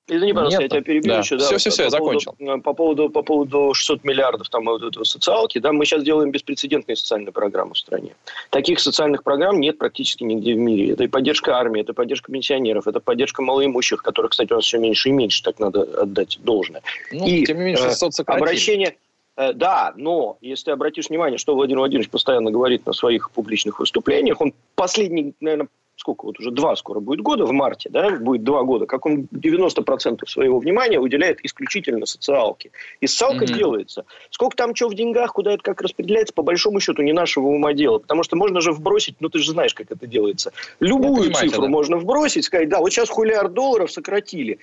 Извини, 0.06 0.34
пожалуйста, 0.34 0.62
Нет, 0.62 0.73
я 0.73 0.80
тебя 0.80 0.84
перебью 0.84 1.12
да. 1.12 1.18
еще. 1.20 1.37
Да, 1.38 1.44
все, 1.44 1.56
все, 1.56 1.70
все, 1.70 1.84
я 1.84 1.90
закончил. 1.90 2.32
Поводу, 2.32 2.61
по, 2.62 2.73
поводу, 2.75 3.11
по 3.11 3.23
поводу 3.23 3.73
600 3.73 4.04
миллиардов 4.04 4.50
там, 4.50 4.66
вот 4.66 4.82
этого 4.82 5.04
социалки, 5.04 5.58
да, 5.58 5.73
мы 5.73 5.87
сейчас 5.87 6.02
делаем 6.02 6.30
беспрецедентные 6.30 6.96
социальные 6.96 7.32
программы 7.32 7.73
в 7.73 7.78
стране. 7.78 8.14
Таких 8.50 8.80
социальных 8.80 9.23
программ 9.23 9.61
нет 9.61 9.78
практически 9.78 10.23
нигде 10.23 10.54
в 10.54 10.58
мире. 10.58 10.92
Это 10.92 11.04
и 11.04 11.08
поддержка 11.08 11.56
армии, 11.56 11.80
это 11.80 11.94
поддержка 11.94 12.30
пенсионеров, 12.30 12.87
это 12.87 13.00
поддержка 13.00 13.40
малоимущих, 13.40 14.02
которых, 14.02 14.32
кстати, 14.32 14.52
у 14.52 14.56
нас 14.56 14.66
все 14.66 14.78
меньше 14.78 15.08
и 15.08 15.12
меньше, 15.12 15.42
так 15.42 15.58
надо 15.58 15.82
отдать 15.82 16.38
должное. 16.42 16.82
Ну, 17.11 17.26
и, 17.26 17.44
тем 17.46 17.56
не 17.58 17.64
менее, 17.64 17.78
600 17.78 18.08
э, 18.08 18.12
сократили. 18.12 18.42
Обращение... 18.44 18.96
Э, 19.37 19.54
да, 19.54 19.94
но 19.96 20.37
если 20.42 20.70
обратишь 20.70 21.08
внимание, 21.08 21.38
что 21.38 21.54
Владимир 21.54 21.78
Владимирович 21.78 22.11
постоянно 22.11 22.50
говорит 22.50 22.84
на 22.84 22.92
своих 22.92 23.30
публичных 23.30 23.80
выступлениях, 23.80 24.38
он 24.40 24.52
последний, 24.75 25.32
наверное, 25.40 25.68
сколько 26.04 26.26
вот 26.26 26.38
уже 26.38 26.50
два 26.50 26.76
скоро 26.76 27.00
будет 27.00 27.23
года, 27.23 27.46
в 27.46 27.52
марте, 27.52 27.88
да, 27.88 28.11
будет 28.11 28.44
два 28.44 28.62
года, 28.62 28.84
как 28.84 29.06
он 29.06 29.26
90% 29.32 30.26
своего 30.26 30.58
внимания 30.58 31.00
уделяет 31.00 31.38
исключительно 31.42 32.04
социалке. 32.04 32.73
И 33.00 33.06
социалка 33.06 33.46
mm-hmm. 33.46 33.56
делается. 33.56 34.04
Сколько 34.28 34.54
там 34.54 34.75
чего 34.75 34.90
в 34.90 34.94
деньгах, 34.94 35.32
куда 35.32 35.52
это 35.52 35.62
как 35.62 35.80
распределяется, 35.80 36.34
по 36.34 36.42
большому 36.42 36.78
счету 36.80 37.00
не 37.00 37.14
нашего 37.14 37.46
ума 37.46 37.73
дело. 37.73 38.00
Потому 38.00 38.23
что 38.23 38.37
можно 38.37 38.61
же 38.61 38.73
вбросить, 38.73 39.16
ну 39.20 39.30
ты 39.30 39.38
же 39.38 39.52
знаешь, 39.52 39.73
как 39.73 39.90
это 39.90 40.06
делается. 40.06 40.52
Любую 40.78 41.32
цифру 41.32 41.62
да. 41.62 41.68
можно 41.68 41.96
вбросить, 41.96 42.44
сказать, 42.44 42.68
да, 42.68 42.80
вот 42.80 42.92
сейчас 42.92 43.08
хулиард 43.08 43.54
долларов 43.54 43.90
сократили. 43.90 44.58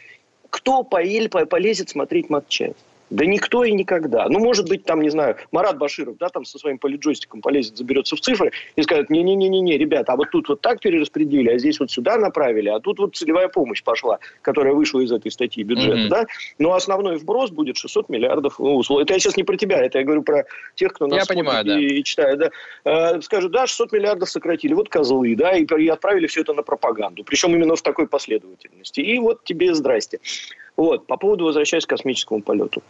Кто 0.51 0.83
поель, 0.83 1.27
полезет 1.27 1.89
смотреть 1.89 2.29
матчасть? 2.29 2.75
Да 3.11 3.25
никто 3.25 3.63
и 3.65 3.73
никогда. 3.73 4.27
Ну, 4.29 4.39
может 4.39 4.67
быть, 4.69 4.85
там, 4.85 5.01
не 5.01 5.09
знаю, 5.09 5.35
Марат 5.51 5.77
Баширов, 5.77 6.17
да, 6.17 6.29
там 6.29 6.45
со 6.45 6.57
своим 6.57 6.79
полиджойстиком 6.79 7.41
полезет, 7.41 7.77
заберется 7.77 8.15
в 8.15 8.21
цифры 8.21 8.51
и 8.77 8.81
скажет, 8.81 9.09
не-не-не-не, 9.09 9.77
ребята, 9.77 10.13
а 10.13 10.15
вот 10.15 10.31
тут 10.31 10.47
вот 10.47 10.61
так 10.61 10.79
перераспределили, 10.79 11.49
а 11.49 11.57
здесь 11.57 11.79
вот 11.81 11.91
сюда 11.91 12.17
направили, 12.17 12.69
а 12.69 12.79
тут 12.79 12.99
вот 12.99 13.15
целевая 13.15 13.49
помощь 13.49 13.83
пошла, 13.83 14.19
которая 14.41 14.73
вышла 14.73 15.01
из 15.01 15.11
этой 15.11 15.29
статьи 15.29 15.63
бюджета, 15.63 15.97
mm-hmm. 15.97 16.09
да. 16.09 16.25
Но 16.57 16.73
основной 16.73 17.17
вброс 17.17 17.51
будет 17.51 17.75
600 17.75 18.07
миллиардов. 18.07 18.57
Ну, 18.59 18.81
это 18.99 19.13
я 19.13 19.19
сейчас 19.19 19.35
не 19.35 19.43
про 19.43 19.57
тебя, 19.57 19.83
это 19.83 19.99
я 19.99 20.05
говорю 20.05 20.23
про 20.23 20.45
тех, 20.75 20.93
кто 20.93 21.07
нас 21.07 21.19
я 21.19 21.25
понимаю, 21.25 21.65
да. 21.65 21.77
и, 21.77 21.85
и 21.85 22.03
читает. 22.05 22.39
Да. 22.39 22.49
Э, 22.85 23.21
скажут, 23.21 23.51
да, 23.51 23.67
600 23.67 23.91
миллиардов 23.91 24.29
сократили, 24.29 24.73
вот 24.73 24.87
козлы, 24.87 25.35
да, 25.35 25.51
и, 25.51 25.65
и 25.65 25.87
отправили 25.89 26.27
все 26.27 26.41
это 26.41 26.53
на 26.53 26.63
пропаганду. 26.63 27.25
Причем 27.25 27.53
именно 27.53 27.75
в 27.75 27.81
такой 27.81 28.07
последовательности. 28.07 29.01
И 29.01 29.19
вот 29.19 29.43
тебе 29.43 29.73
здрасте. 29.73 30.19
Вот, 30.77 31.07
по 31.07 31.17
поводу, 31.17 31.45
возвращаясь 31.45 31.85
к 31.85 31.89
космическому 31.89 32.41
полету 32.41 32.81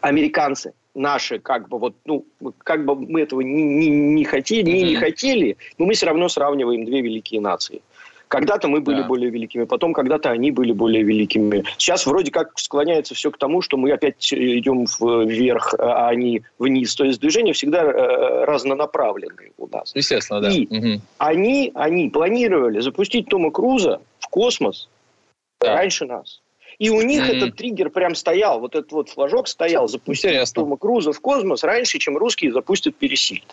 американцы 0.00 0.74
наши, 0.94 1.38
как 1.38 1.68
бы 1.68 1.78
вот, 1.78 1.94
ну, 2.04 2.24
как 2.58 2.84
бы 2.84 2.94
мы 2.94 3.22
этого 3.22 3.40
не, 3.40 3.62
не, 3.62 3.88
не 3.88 4.24
хотели, 4.24 4.70
не, 4.70 4.82
не 4.82 4.96
хотели, 4.96 5.56
но 5.78 5.86
мы 5.86 5.94
все 5.94 6.06
равно 6.06 6.28
сравниваем 6.28 6.84
две 6.84 7.00
великие 7.00 7.40
нации. 7.40 7.80
Когда-то 8.28 8.66
мы 8.66 8.80
были 8.80 9.02
да. 9.02 9.06
более 9.06 9.28
великими, 9.28 9.64
потом 9.64 9.92
когда-то 9.92 10.30
они 10.30 10.52
были 10.52 10.72
более 10.72 11.02
великими. 11.02 11.64
Сейчас 11.76 12.06
вроде 12.06 12.30
как 12.30 12.58
склоняется 12.58 13.14
все 13.14 13.30
к 13.30 13.36
тому, 13.36 13.60
что 13.60 13.76
мы 13.76 13.92
опять 13.92 14.32
идем 14.32 14.86
вверх, 15.26 15.74
а 15.78 16.08
они 16.08 16.42
вниз. 16.58 16.94
То 16.94 17.04
есть 17.04 17.20
движение 17.20 17.52
всегда 17.52 17.82
э, 17.82 18.44
разнонаправленное 18.46 19.50
у 19.58 19.66
нас. 19.66 19.92
Естественно, 19.94 20.40
да. 20.40 20.50
И 20.50 20.66
угу. 20.66 21.02
они, 21.18 21.72
они 21.74 22.08
планировали 22.08 22.80
запустить 22.80 23.26
Тома 23.28 23.50
Круза 23.50 24.00
в 24.18 24.28
космос 24.28 24.88
да. 25.60 25.74
раньше 25.74 26.06
нас. 26.06 26.40
И 26.78 26.90
у 26.90 27.02
них 27.02 27.28
mm-hmm. 27.28 27.36
этот 27.36 27.56
триггер 27.56 27.90
прям 27.90 28.14
стоял, 28.14 28.60
вот 28.60 28.74
этот 28.74 28.92
вот 28.92 29.08
флажок 29.08 29.48
стоял, 29.48 29.88
запустить 29.88 30.30
Интересно. 30.30 30.62
Тома 30.62 30.76
Круза 30.76 31.12
в 31.12 31.20
космос 31.20 31.62
раньше, 31.64 31.98
чем 31.98 32.16
русские 32.16 32.52
запустят 32.52 32.96
Пересильд. 32.96 33.44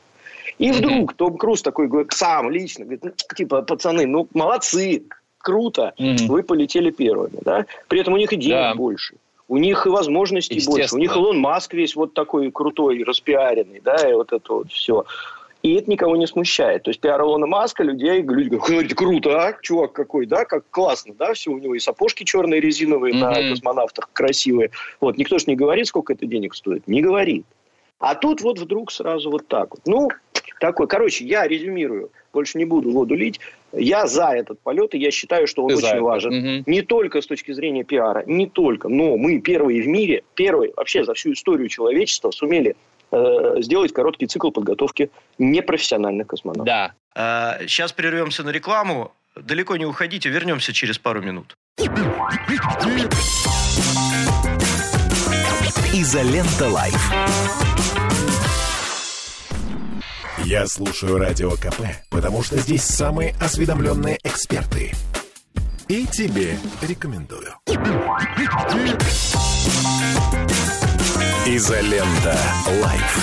И 0.57 0.71
вдруг 0.71 1.13
mm-hmm. 1.13 1.15
Том 1.15 1.38
Круз 1.38 1.61
такой 1.61 1.88
говорит, 1.88 2.11
сам 2.13 2.49
лично, 2.49 2.83
говорит, 2.85 3.03
ну, 3.03 3.11
типа, 3.35 3.61
пацаны, 3.61 4.05
ну, 4.05 4.27
молодцы, 4.33 5.03
круто, 5.38 5.93
mm-hmm. 5.97 6.27
вы 6.27 6.43
полетели 6.43 6.91
первыми, 6.91 7.39
да? 7.41 7.65
При 7.88 8.01
этом 8.01 8.13
у 8.13 8.17
них 8.17 8.33
и 8.33 8.35
денег 8.35 8.51
да. 8.51 8.75
больше. 8.75 9.15
У 9.47 9.57
них 9.57 9.85
и 9.88 9.89
возможностей 9.89 10.63
больше. 10.65 10.95
У 10.95 10.99
них 10.99 11.15
Илон 11.15 11.39
Маск 11.39 11.73
весь 11.73 11.95
вот 11.95 12.13
такой 12.13 12.51
крутой, 12.51 13.03
распиаренный, 13.03 13.81
да, 13.83 13.95
и 14.07 14.13
вот 14.13 14.31
это 14.31 14.53
вот 14.53 14.71
все. 14.71 15.05
И 15.62 15.74
это 15.74 15.92
никого 15.92 16.16
не 16.16 16.25
смущает. 16.25 16.84
То 16.84 16.89
есть 16.89 17.01
пиар 17.01 17.20
Илона 17.22 17.46
Маска 17.46 17.84
людей, 17.84 18.22
люди 18.22 18.50
говорят, 18.50 18.94
круто, 18.94 19.48
а? 19.48 19.58
Чувак 19.62 19.92
какой, 19.92 20.25
да? 20.25 20.46
Как 20.46 20.63
классно, 20.70 21.13
да? 21.13 21.34
Все 21.34 21.51
у 21.51 21.58
него 21.58 21.75
и 21.75 21.80
сапожки 21.80 22.24
черные 22.24 22.62
резиновые 22.62 23.13
mm-hmm. 23.13 23.44
на 23.44 23.50
космонавтах 23.50 24.10
красивые. 24.13 24.72
Вот, 25.01 25.18
никто 25.18 25.38
же 25.38 25.46
не 25.48 25.56
говорит, 25.56 25.88
сколько 25.88 26.13
это 26.13 26.25
денег 26.25 26.56
стоит. 26.56 26.88
Не 26.88 27.01
говорит. 27.01 27.46
А 28.00 28.16
тут 28.16 28.42
вот 28.42 28.58
вдруг 28.58 28.92
сразу 28.92 29.30
вот 29.30 29.48
так 29.48 29.72
вот. 29.72 29.82
Ну, 29.86 30.08
такой. 30.60 30.88
Короче, 30.88 31.25
я 31.25 31.48
резюмирую. 31.48 32.12
Больше 32.32 32.58
не 32.58 32.66
буду 32.66 32.92
воду 32.92 33.16
лить. 33.16 33.39
Я 33.74 34.08
за 34.08 34.30
этот 34.30 34.60
полет, 34.60 34.94
и 34.96 34.98
я 34.98 35.12
считаю, 35.12 35.48
что 35.48 35.63
он 35.63 35.70
Ты 35.70 35.75
очень 35.78 36.00
важен. 36.00 36.32
Угу. 36.32 36.63
Не 36.68 36.82
только 36.82 37.22
с 37.22 37.28
точки 37.28 37.51
зрения 37.51 37.84
пиара, 37.84 38.24
не 38.25 38.48
только, 38.48 38.88
но 38.88 39.18
мы 39.18 39.39
первые 39.39 39.82
в 39.82 39.88
мире, 39.88 40.24
первые 40.36 40.74
вообще 40.75 41.04
за 41.04 41.13
всю 41.13 41.34
историю 41.34 41.68
человечества 41.68 42.32
сумели 42.32 42.75
Э, 43.12 43.56
сделать 43.62 43.92
короткий 43.92 44.28
цикл 44.28 44.51
подготовки 44.51 45.10
непрофессиональных 45.38 46.28
космонавтов. 46.28 46.66
Да. 46.66 46.94
А, 47.16 47.58
сейчас 47.62 47.92
прервемся 47.92 48.44
на 48.44 48.50
рекламу. 48.50 49.12
Далеко 49.36 49.78
не 49.78 49.86
уходите, 49.86 50.30
вернемся 50.30 50.74
через 50.74 51.00
пару 51.00 51.22
минут. 51.22 51.56
Изолента 55.94 56.70
Live. 56.69 57.13
Я 60.46 60.68
слушаю 60.68 61.18
Радио 61.18 61.51
КП, 61.51 61.82
потому 62.10 62.44
что 62.44 62.58
здесь 62.58 62.84
самые 62.84 63.36
осведомленные 63.42 64.18
эксперты. 64.24 64.94
И 65.88 66.06
тебе 66.06 66.58
рекомендую. 66.82 67.56
Изолента. 71.56 72.38
Live. 72.79 73.17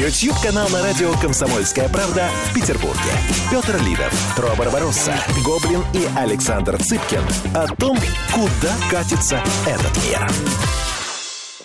YouTube-канал 0.00 0.66
на 0.70 0.82
радио 0.82 1.12
«Комсомольская 1.20 1.86
правда» 1.90 2.30
в 2.46 2.54
Петербурге. 2.54 3.12
Петр 3.50 3.76
Лидов, 3.82 4.34
Тро 4.34 4.48
Барбаросса, 4.56 5.12
Гоблин 5.44 5.82
и 5.92 6.08
Александр 6.16 6.82
Цыпкин 6.82 7.20
о 7.54 7.66
том, 7.76 7.98
куда 8.32 8.74
катится 8.90 9.42
этот 9.66 9.94
мир. 10.06 10.26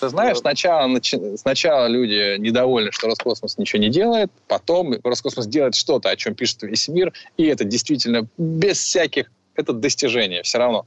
Ты 0.01 0.09
знаешь, 0.09 0.37
сначала, 0.39 0.93
сначала 1.37 1.87
люди 1.87 2.37
недовольны, 2.39 2.91
что 2.91 3.07
Роскосмос 3.07 3.57
ничего 3.57 3.81
не 3.81 3.89
делает, 3.89 4.29
потом 4.49 4.95
Роскосмос 5.01 5.47
делает 5.47 5.75
что-то, 5.75 6.09
о 6.09 6.17
чем 6.17 6.35
пишет 6.35 6.63
весь 6.63 6.89
мир, 6.89 7.13
и 7.37 7.45
это 7.45 7.63
действительно 7.63 8.27
без 8.37 8.79
всяких 8.79 9.31
это 9.55 9.73
достижение 9.73 10.43
все 10.43 10.57
равно 10.59 10.85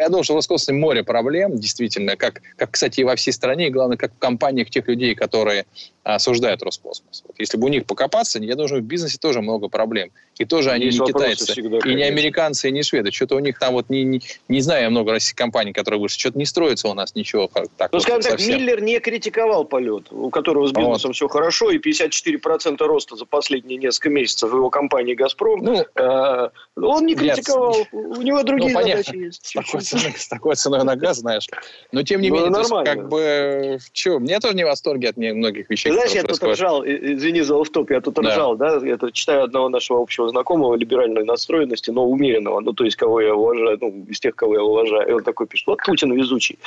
я 0.00 0.08
думаю, 0.08 0.24
что 0.24 0.34
в 0.34 0.36
Роскосмосе 0.36 0.72
море 0.72 1.04
проблем, 1.04 1.58
действительно, 1.58 2.16
как, 2.16 2.42
как, 2.56 2.72
кстати, 2.72 3.00
и 3.00 3.04
во 3.04 3.16
всей 3.16 3.32
стране, 3.32 3.68
и 3.68 3.70
главное, 3.70 3.96
как 3.96 4.12
в 4.12 4.18
компаниях 4.18 4.70
тех 4.70 4.88
людей, 4.88 5.14
которые 5.14 5.66
осуждают 6.04 6.62
Роскосмос. 6.62 7.22
Вот 7.26 7.36
если 7.38 7.56
бы 7.56 7.66
у 7.66 7.68
них 7.68 7.86
покопаться, 7.86 8.40
я 8.40 8.56
думаю, 8.56 8.80
в 8.80 8.84
бизнесе 8.84 9.18
тоже 9.18 9.40
много 9.40 9.68
проблем. 9.68 10.10
И 10.36 10.44
тоже 10.44 10.70
они 10.70 10.86
Есть 10.86 10.98
не 10.98 11.06
китайцы, 11.06 11.52
всегда, 11.52 11.78
и 11.78 11.94
не 11.94 12.02
американцы, 12.02 12.68
и 12.68 12.72
не 12.72 12.82
шведы. 12.82 13.12
Что-то 13.12 13.36
у 13.36 13.38
них 13.38 13.58
там 13.58 13.74
вот, 13.74 13.88
не, 13.88 14.02
не, 14.02 14.20
не 14.48 14.60
знаю 14.60 14.90
много 14.90 15.12
российских 15.12 15.36
компаний, 15.36 15.72
которые 15.72 16.00
вышли, 16.00 16.18
что-то 16.18 16.38
не 16.38 16.44
строится 16.44 16.88
у 16.88 16.94
нас 16.94 17.14
ничего. 17.14 17.48
Так, 17.76 17.92
ну, 17.92 17.98
вот, 17.98 18.02
скажем 18.02 18.22
так, 18.22 18.32
совсем. 18.32 18.56
Миллер 18.58 18.82
не 18.82 18.98
критиковал 18.98 19.64
полет, 19.64 20.10
у 20.10 20.30
которого 20.30 20.66
с 20.66 20.72
бизнесом 20.72 21.10
вот. 21.10 21.16
все 21.16 21.28
хорошо, 21.28 21.70
и 21.70 21.78
54% 21.78 22.84
роста 22.84 23.14
за 23.14 23.24
последние 23.24 23.78
несколько 23.78 24.10
месяцев 24.10 24.50
в 24.50 24.56
его 24.56 24.70
компании 24.70 25.14
«Газпром». 25.14 25.62
Ну, 25.62 25.84
э, 25.94 26.48
он 26.76 27.06
не 27.06 27.14
критиковал, 27.14 27.76
я... 27.76 27.98
у 27.98 28.22
него 28.22 28.42
другие 28.42 28.72
ну, 28.72 28.80
задачи 28.80 29.14
есть. 29.14 29.52
Такой, 29.54 29.81
с 29.82 30.28
такой 30.28 30.56
ценой 30.56 30.84
на 30.84 30.96
газ, 30.96 31.18
знаешь. 31.18 31.46
Но 31.92 32.02
тем 32.02 32.20
не 32.20 32.30
ну, 32.30 32.36
менее, 32.36 32.58
есть, 32.58 32.70
как 32.70 33.08
бы, 33.08 33.78
что, 33.92 34.18
мне 34.18 34.40
тоже 34.40 34.54
не 34.54 34.64
в 34.64 34.68
восторге 34.68 35.10
от 35.10 35.16
многих 35.16 35.70
вещей, 35.70 35.92
знаешь, 35.92 36.12
я 36.12 36.22
тут 36.22 36.42
ржал, 36.42 36.84
извини 36.84 37.42
за 37.42 37.60
офтоп, 37.60 37.90
я 37.90 38.00
тут 38.00 38.14
да. 38.14 38.22
ржал, 38.22 38.56
да, 38.56 38.80
я 38.82 38.96
тут 38.96 39.12
читаю 39.12 39.44
одного 39.44 39.68
нашего 39.68 40.00
общего 40.00 40.28
знакомого 40.28 40.76
либеральной 40.76 41.24
настроенности, 41.24 41.90
но 41.90 42.06
умеренного, 42.06 42.60
ну, 42.60 42.72
то 42.72 42.84
есть, 42.84 42.96
кого 42.96 43.20
я 43.20 43.34
уважаю, 43.34 43.78
ну, 43.80 44.06
из 44.08 44.20
тех, 44.20 44.34
кого 44.34 44.54
я 44.54 44.62
уважаю. 44.62 45.08
И 45.08 45.12
он 45.12 45.22
такой 45.22 45.46
пишет, 45.46 45.66
вот 45.66 45.78
Путин 45.84 46.12
везучий. 46.12 46.58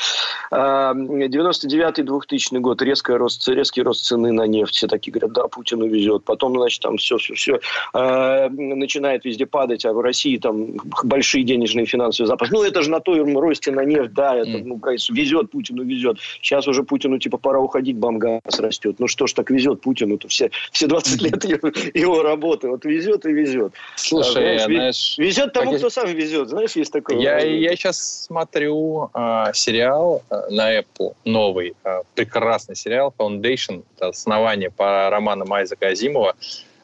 99-2000 0.51 2.59
год, 2.59 2.81
резкий 2.81 3.13
рост, 3.13 3.47
резкий 3.47 3.81
рост 3.81 4.05
цены 4.05 4.31
на 4.31 4.47
нефть. 4.47 4.75
Все 4.75 4.87
такие 4.87 5.11
говорят, 5.11 5.33
да, 5.33 5.47
Путин 5.47 5.81
увезет. 5.81 6.23
Потом, 6.23 6.57
значит, 6.57 6.81
там 6.81 6.97
все, 6.97 7.17
все, 7.17 7.33
все 7.33 7.59
а, 7.93 8.49
начинает 8.49 9.25
везде 9.25 9.45
падать, 9.45 9.85
а 9.85 9.93
в 9.93 9.99
России 9.99 10.37
там 10.37 10.73
большие 11.03 11.43
денежные 11.43 11.85
финансовые 11.85 12.27
запасы. 12.27 12.53
Ну, 12.53 12.63
это 12.63 12.81
же 12.81 12.89
на 12.89 12.99
том 13.05 13.37
росте 13.37 13.71
на 13.71 13.85
нефть, 13.85 14.13
да, 14.13 14.35
это, 14.35 14.57
ну, 14.57 14.79
везет, 15.09 15.51
Путин 15.51 15.79
увезет. 15.79 16.17
Сейчас 16.41 16.67
уже 16.67 16.83
Путину, 16.83 17.19
типа, 17.19 17.37
пора 17.37 17.59
уходить, 17.59 17.97
бамгаз 17.97 18.41
растет. 18.59 18.95
Ну, 18.99 19.07
что 19.07 19.27
ж 19.27 19.33
так 19.33 19.49
везет 19.51 19.81
Путину-то 19.81 20.27
все, 20.27 20.49
все 20.71 20.87
20 20.87 21.21
лет 21.21 21.43
его, 21.45 21.71
его 21.93 22.23
работы. 22.23 22.67
Вот 22.67 22.83
везет 22.85 23.25
и 23.25 23.31
везет. 23.31 23.73
Слушай, 23.95 24.57
а, 24.57 24.65
знаешь, 24.65 25.17
везет 25.17 25.53
тому, 25.53 25.71
как... 25.71 25.79
кто 25.79 25.89
сам 25.89 26.07
везет. 26.13 26.49
Знаешь, 26.49 26.75
есть 26.75 26.91
такое. 26.91 27.17
Я, 27.17 27.39
я 27.39 27.75
сейчас 27.75 28.25
смотрю 28.25 29.09
э, 29.13 29.45
сериал 29.53 30.23
э, 30.29 30.49
на 30.49 30.79
Apple, 30.79 31.13
новый, 31.25 31.75
э, 31.83 32.01
прекрасный 32.15 32.75
сериал 32.75 33.13
Foundation, 33.17 33.83
основание 33.99 34.71
по 34.71 35.09
романам 35.09 35.53
Айзека 35.53 35.87
Азимова. 35.87 36.35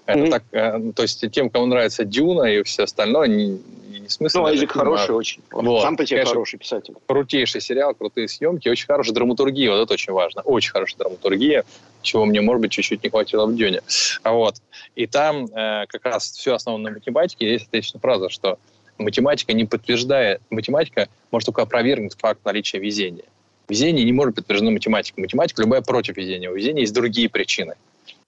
Это 0.05 0.19
mm-hmm. 0.19 0.29
так, 0.29 0.43
э, 0.51 0.91
то 0.95 1.01
есть 1.03 1.31
тем, 1.31 1.49
кому 1.49 1.67
нравится 1.67 2.03
Дюна 2.03 2.43
и 2.43 2.63
все 2.63 2.83
остальное, 2.83 3.27
не, 3.27 3.61
не 3.99 4.09
смысл. 4.09 4.39
Ну, 4.39 4.45
Айзек 4.45 4.71
хороший 4.71 5.15
очень. 5.15 5.41
Вот. 5.51 5.81
Сам 5.81 5.95
по 5.95 6.05
тебе 6.05 6.25
хороший 6.25 6.57
писатель. 6.57 6.95
Крутейший 7.07 7.61
сериал, 7.61 7.93
крутые 7.93 8.27
съемки, 8.27 8.67
очень 8.67 8.87
хорошая 8.87 9.13
драматургия. 9.13 9.71
Вот 9.71 9.83
это 9.83 9.93
очень 9.93 10.13
важно. 10.13 10.41
Очень 10.41 10.71
хорошая 10.71 10.97
драматургия, 10.97 11.63
чего 12.01 12.25
мне, 12.25 12.41
может 12.41 12.61
быть, 12.61 12.71
чуть-чуть 12.71 13.03
не 13.03 13.09
хватило 13.09 13.45
в 13.45 13.55
Дюне. 13.55 13.81
Вот. 14.23 14.55
И 14.95 15.07
там 15.07 15.45
э, 15.45 15.85
как 15.87 16.05
раз 16.05 16.31
все 16.31 16.55
основано 16.55 16.89
на 16.89 16.91
математике. 16.91 17.51
Есть 17.51 17.67
отличная 17.67 18.01
фраза, 18.01 18.29
что 18.29 18.57
математика 18.97 19.53
не 19.53 19.65
подтверждает, 19.65 20.41
математика 20.49 21.07
может 21.31 21.45
только 21.45 21.61
опровергнуть 21.61 22.15
факт 22.17 22.43
наличия 22.45 22.79
везения. 22.79 23.25
Везение 23.67 24.03
не 24.03 24.11
может 24.11 24.35
подтверждено 24.35 24.71
математикой. 24.71 25.21
Математика 25.21 25.61
любая 25.61 25.81
против 25.81 26.17
везения. 26.17 26.49
У 26.49 26.55
везения 26.55 26.81
есть 26.81 26.93
другие 26.93 27.29
причины. 27.29 27.75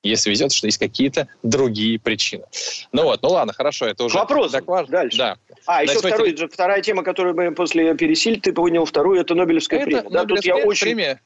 Если 0.04 0.30
везет, 0.30 0.52
что 0.52 0.68
есть 0.68 0.78
какие-то 0.78 1.28
другие 1.44 1.98
причины. 2.00 2.44
Ну 2.92 3.04
вот, 3.04 3.22
ну 3.22 3.30
ладно, 3.30 3.54
хорошо, 3.54 3.86
это 3.86 4.04
уже... 4.04 4.18
Вопрос. 4.18 4.52
Доклад. 4.52 4.90
Дальше. 4.90 5.18
Да. 5.18 5.38
А, 5.66 5.84
еще 5.84 6.00
Значит, 6.00 6.16
второй, 6.16 6.50
вторая 6.52 6.82
тема, 6.82 7.04
которую 7.04 7.36
мы 7.36 7.52
после 7.52 7.96
пересиль, 7.96 8.40
ты 8.42 8.52
понял, 8.52 8.86
вторую, 8.86 9.20
это 9.22 9.34
Нобелевская 9.34 9.80
это 9.80 9.86
премия. 9.86 10.10
Да, 10.10 10.26
тут 10.26 10.44
я 10.44 10.58
очень... 10.58 11.18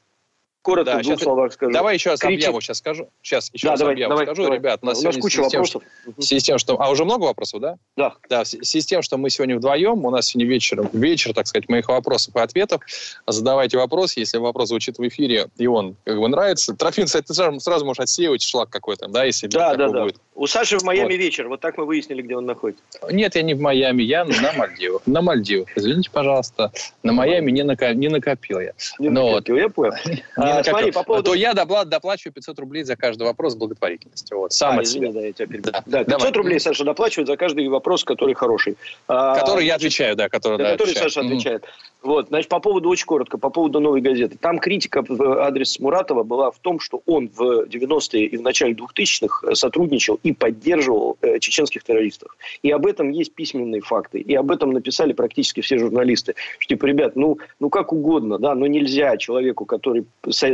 коротко 0.62 0.92
Да, 0.94 0.98
в 0.98 1.02
двух 1.02 1.20
словах 1.20 1.52
скажу. 1.52 1.72
Давай 1.72 1.94
еще 1.94 2.10
раз 2.10 2.20
Критик- 2.20 2.34
объяву 2.44 2.60
сейчас 2.60 2.78
скажу. 2.78 3.08
Сейчас 3.22 3.50
еще 3.52 3.66
Да, 3.66 3.70
раз 3.72 3.80
давай, 3.80 3.94
объяву 3.94 4.10
давай, 4.10 4.26
скажу. 4.26 4.42
давай. 4.42 4.58
Ребят, 4.58 4.80
у 4.82 4.86
нас, 4.86 5.00
У 5.00 5.04
нас 5.04 5.16
куча 5.16 5.44
с 5.44 5.48
тем, 5.48 5.60
вопросов. 5.62 5.82
Мгм. 6.06 6.14
В 6.18 6.22
связи 6.22 6.40
с 6.40 6.44
тем, 6.44 6.58
что... 6.58 6.80
А, 6.80 6.90
уже 6.90 7.04
много 7.04 7.24
вопросов, 7.24 7.60
да? 7.60 7.76
Да. 7.96 8.14
Да, 8.28 8.44
в 8.44 8.48
связи 8.48 8.80
с 8.80 8.86
тем, 8.86 9.02
что 9.02 9.16
мы 9.16 9.30
сегодня 9.30 9.56
вдвоем, 9.56 10.04
у 10.04 10.10
нас 10.10 10.26
сегодня 10.26 10.48
вечером, 10.50 10.88
вечер, 10.92 11.32
так 11.34 11.46
сказать, 11.46 11.68
моих 11.68 11.88
вопросов 11.88 12.34
и 12.36 12.38
ответов. 12.40 12.82
Задавайте 13.26 13.78
вопрос, 13.78 14.16
если 14.16 14.38
вопрос 14.38 14.68
звучит 14.68 14.98
в 14.98 15.06
эфире, 15.08 15.48
и 15.56 15.66
он 15.66 15.96
как 16.04 16.18
бы 16.18 16.28
нравится. 16.28 16.74
Трофим, 16.74 17.06
кстати, 17.06 17.26
ты 17.26 17.34
сразу, 17.34 17.60
сразу 17.60 17.84
можешь 17.84 18.00
отсеивать 18.00 18.42
шлак 18.42 18.68
какой-то, 18.70 19.08
да, 19.08 19.24
если 19.24 19.46
Да, 19.48 19.74
да, 19.74 19.88
да. 19.88 20.02
будет. 20.04 20.16
У 20.34 20.46
Саши 20.46 20.78
в 20.78 20.82
Майами 20.84 21.12
Вот. 21.12 21.18
вечер. 21.18 21.48
Вот 21.48 21.60
так 21.60 21.76
мы 21.78 21.84
выяснили, 21.84 22.22
где 22.22 22.36
он 22.36 22.46
находится. 22.46 22.82
Нет, 23.10 23.34
я 23.34 23.42
не 23.42 23.54
в 23.54 23.60
Майами, 23.60 24.02
я 24.02 24.24
на 24.24 24.52
Мальдивах. 24.52 25.02
На 25.06 25.20
Мальдивах, 25.22 25.68
извините, 25.76 26.10
пожалуйста. 26.12 26.70
На 27.02 27.12
Майами 27.12 27.50
не 27.50 27.62
накопил 28.08 28.60
я. 28.60 28.72
Не 28.98 29.08
Ну 29.08 29.30
накопил, 29.30 29.56
я 29.56 29.68
понял. 29.68 29.92
Не 30.48 30.52
А, 30.52 30.56
накопил. 30.56 30.72
смотри, 30.72 30.92
по 30.92 31.02
поводу... 31.02 31.30
То 31.30 31.34
я 31.34 31.52
допла- 31.52 31.84
доплачиваю 31.84 32.32
500 32.32 32.58
рублей 32.58 32.82
за 32.84 32.96
каждый 32.96 33.24
вопрос 33.24 33.54
благотворительности. 33.54 34.34
Вот, 34.34 34.52
сам 34.52 34.78
А, 34.78 34.82
извини, 34.82 35.12
да, 35.12 35.20
я 35.20 35.32
тебя 35.32 35.46
перебил. 35.46 35.72
Да. 35.72 35.82
Да, 35.86 36.04
500 36.04 36.18
Давай. 36.18 36.32
рублей 36.32 36.60
Саша 36.60 36.84
доплачивает 36.84 37.28
за 37.28 37.36
каждый 37.36 37.68
вопрос, 37.68 38.04
который 38.04 38.34
хороший. 38.34 38.76
А, 39.06 39.34
Который 39.38 39.66
я 39.66 39.74
отвечаю, 39.76 40.16
да, 40.16 40.28
который, 40.28 40.58
на 40.58 40.64
да, 40.64 40.70
который 40.72 40.90
отвечаю. 40.90 41.10
Саша 41.10 41.20
отвечает. 41.26 41.64
Вот, 42.02 42.28
значит, 42.28 42.48
по 42.48 42.60
поводу, 42.60 42.88
очень 42.88 43.06
коротко, 43.06 43.38
по 43.38 43.50
поводу 43.50 43.80
новой 43.80 44.00
газеты. 44.00 44.38
Там 44.40 44.58
критика 44.60 45.04
в 45.06 45.42
адрес 45.42 45.80
Муратова 45.80 46.22
была 46.22 46.50
в 46.52 46.58
том, 46.60 46.78
что 46.78 47.02
он 47.06 47.28
в 47.28 47.64
90-е 47.66 48.24
и 48.26 48.36
в 48.36 48.42
начале 48.42 48.74
2000-х 48.74 49.54
сотрудничал 49.56 50.20
и 50.22 50.32
поддерживал 50.32 51.18
э, 51.22 51.40
чеченских 51.40 51.82
террористов. 51.82 52.36
И 52.62 52.70
об 52.70 52.86
этом 52.86 53.10
есть 53.10 53.34
письменные 53.34 53.80
факты. 53.80 54.20
И 54.20 54.34
об 54.34 54.50
этом 54.52 54.70
написали 54.72 55.12
практически 55.12 55.60
все 55.60 55.76
журналисты. 55.78 56.34
Что, 56.60 56.68
типа, 56.74 56.86
ребят, 56.86 57.16
ну, 57.16 57.38
ну 57.58 57.68
как 57.68 57.92
угодно, 57.92 58.38
да, 58.38 58.54
но 58.54 58.66
нельзя 58.68 59.16
человеку, 59.16 59.64
который 59.64 60.04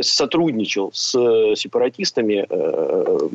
сотрудничал 0.03 0.91
с 0.93 1.15
э, 1.19 1.55
сепаратистами, 1.57 2.47
э, 2.49 3.29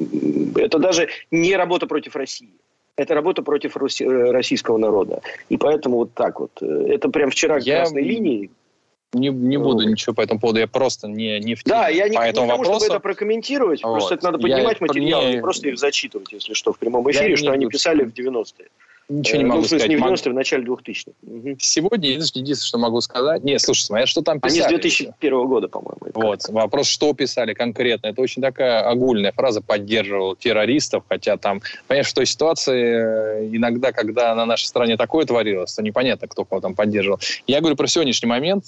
это 0.62 0.80
даже 0.80 1.08
не 1.32 1.56
работа 1.56 1.88
против 1.88 2.16
России. 2.16 2.50
Это 2.96 3.14
работа 3.14 3.42
против 3.42 3.78
э, 3.78 4.06
российского 4.32 4.78
народа. 4.78 5.22
И 5.50 5.58
поэтому 5.58 5.98
вот 5.98 6.14
так 6.14 6.40
вот. 6.40 6.62
Это 6.62 7.10
прям 7.10 7.30
вчера 7.32 7.58
Я- 7.58 7.78
красной 7.78 8.04
линии. 8.04 8.50
Не, 9.12 9.30
не 9.30 9.58
буду 9.58 9.84
вот. 9.84 9.86
ничего 9.86 10.14
по 10.14 10.22
этому 10.22 10.40
поводу, 10.40 10.60
я 10.60 10.68
просто 10.68 11.08
не, 11.08 11.40
не 11.40 11.56
в 11.56 11.64
теме. 11.64 11.76
Да, 11.76 11.88
я 11.90 12.08
не, 12.08 12.16
по 12.16 12.22
не 12.22 12.30
этому 12.30 12.48
тому, 12.48 12.60
вопросу. 12.60 12.86
чтобы 12.86 12.96
это 12.98 13.02
прокомментировать. 13.02 13.84
Вот. 13.84 13.94
Просто 13.94 14.16
это 14.16 14.26
надо 14.26 14.38
Я 14.48 14.56
поднимать 14.56 14.82
не- 14.82 14.88
материалы, 14.88 15.32
не 15.32 15.42
просто 15.42 15.70
их 15.70 15.80
зачитывать, 15.80 16.32
если 16.32 16.54
что, 16.54 16.74
в 16.74 16.78
прямом 16.78 17.08
Я 17.08 17.14
эфире, 17.14 17.30
не 17.32 17.36
что 17.38 17.52
они 17.52 17.66
писали 17.68 18.04
в 18.04 18.14
90-е. 18.14 18.68
Ничего 19.10 19.38
не 19.40 19.44
Э, 19.44 19.48
могу 19.48 19.62
ну, 19.62 19.68
сказать. 19.68 19.90
не 19.90 19.96
в 19.96 20.00
Могу- 20.00 20.14
90-е, 20.14 20.32
в 20.32 20.36
начале 20.36 20.64
2000-х. 20.64 21.12
Мгм. 21.24 21.56
Сегодня 21.60 22.10
единственное, 22.12 22.56
что 22.56 22.78
могу 22.78 23.02
сказать... 23.02 23.44
Не, 23.44 23.58
слушай, 23.58 23.82
смотри, 23.82 24.04
а 24.04 24.08
что 24.08 24.22
там 24.22 24.38
Они 24.44 24.56
писали? 24.56 24.68
с 24.68 24.82
2001 24.82 25.48
года, 25.48 25.68
по-моему. 25.68 25.98
Вот, 26.14 26.48
вопрос, 26.50 26.88
что 26.88 27.14
писали 27.14 27.56
конкретно. 27.56 28.08
Это 28.08 28.22
очень 28.22 28.42
такая 28.44 28.88
огульная 28.88 29.32
фраза 29.32 29.62
«поддерживал 29.62 30.36
террористов», 30.36 31.04
хотя 31.10 31.38
там, 31.38 31.62
понимаешь, 31.88 32.08
в 32.08 32.14
той 32.14 32.28
ситуации 32.28 33.42
э, 33.44 33.50
иногда, 33.52 33.92
когда 33.92 34.36
на 34.36 34.46
нашей 34.46 34.66
стране 34.66 34.96
такое 34.96 35.26
творилось, 35.26 35.74
то 35.74 35.82
непонятно, 35.82 36.28
кто 36.28 36.46
кого 36.46 36.62
там 36.62 36.76
поддерживал. 36.76 37.20
Я 37.48 37.62
говорю 37.62 37.76
про 37.76 37.88
сегодняшний 37.88 38.28
момент, 38.30 38.66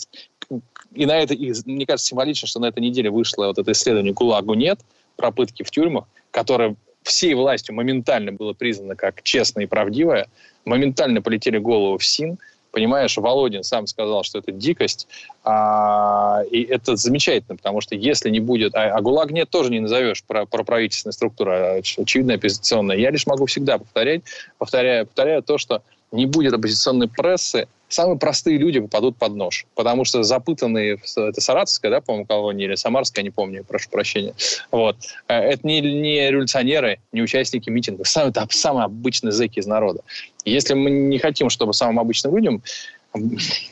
и 0.96 1.06
на 1.06 1.20
это, 1.20 1.36
и, 1.36 1.54
мне 1.66 1.86
кажется, 1.86 2.08
символично, 2.08 2.48
что 2.48 2.60
на 2.60 2.66
этой 2.66 2.80
неделе 2.80 3.12
вышло 3.12 3.46
вот 3.46 3.60
это 3.60 3.72
исследование 3.74 4.12
«ГУЛАГу 4.14 4.56
нет», 4.56 4.80
про 5.18 5.30
пытки 5.32 5.62
в 5.62 5.70
тюрьмах, 5.70 6.06
которое 6.32 6.76
всей 7.04 7.34
властью 7.34 7.76
моментально 7.76 8.32
было 8.32 8.54
признано 8.54 8.96
как 8.96 9.24
честное 9.24 9.64
и 9.64 9.68
правдивое, 9.68 10.28
моментально 10.66 11.22
полетели 11.22 11.58
голову 11.58 11.98
в 11.98 12.06
СИН, 12.06 12.38
Понимаешь, 12.72 13.18
Володин 13.18 13.64
сам 13.64 13.86
сказал, 13.86 14.24
что 14.24 14.40
это 14.40 14.52
дикость, 14.54 15.08
а, 15.44 16.42
и 16.50 16.64
это 16.64 16.96
замечательно, 16.96 17.58
потому 17.58 17.82
что 17.82 17.96
если 17.96 18.30
не 18.30 18.40
будет... 18.40 18.74
А, 18.76 18.96
а 18.96 19.02
ГУЛАГ 19.02 19.32
нет 19.32 19.50
тоже 19.50 19.72
не 19.72 19.82
назовешь 19.82 20.24
про, 20.24 20.46
про 20.46 20.64
правительственная 20.64 21.12
структура, 21.12 21.80
оч- 21.80 22.02
очевидно, 22.02 22.36
оппозиционная. 22.36 22.96
Я 22.96 23.12
лишь 23.12 23.28
могу 23.28 23.46
всегда 23.46 23.78
повторять, 23.78 24.22
повторяю, 24.58 25.06
повторяю 25.06 25.44
то, 25.44 25.58
что 25.58 25.84
не 26.12 26.26
будет 26.26 26.54
оппозиционной 26.54 27.08
прессы, 27.08 27.68
самые 27.88 28.18
простые 28.18 28.58
люди 28.58 28.80
попадут 28.80 29.18
под 29.18 29.36
нож. 29.36 29.66
Потому 29.76 30.06
что 30.06 30.24
запытанные, 30.24 30.98
это 31.18 31.42
Саратовская, 31.42 31.92
да, 31.92 32.02
по-моему, 32.02 32.26
колония, 32.26 32.68
или 32.68 32.76
Самарская, 32.76 33.24
не 33.24 33.30
помню, 33.32 33.64
прошу 33.64 33.90
прощения. 33.90 34.34
Вот. 34.72 34.96
Э, 35.28 35.36
Это 35.40 35.66
не, 35.68 35.82
не 35.82 36.30
революционеры, 36.30 37.00
не 37.12 37.22
участники 37.22 37.70
митингов, 37.70 38.08
самые, 38.08 38.32
это 38.32 38.46
самые 38.50 38.86
обычные 38.86 39.32
зэки 39.32 39.60
из 39.60 39.68
народа. 39.68 40.02
Если 40.46 40.74
мы 40.74 40.90
не 40.90 41.18
хотим, 41.20 41.50
чтобы 41.50 41.74
самым 41.74 42.00
обычным 42.00 42.36
людям 42.36 42.62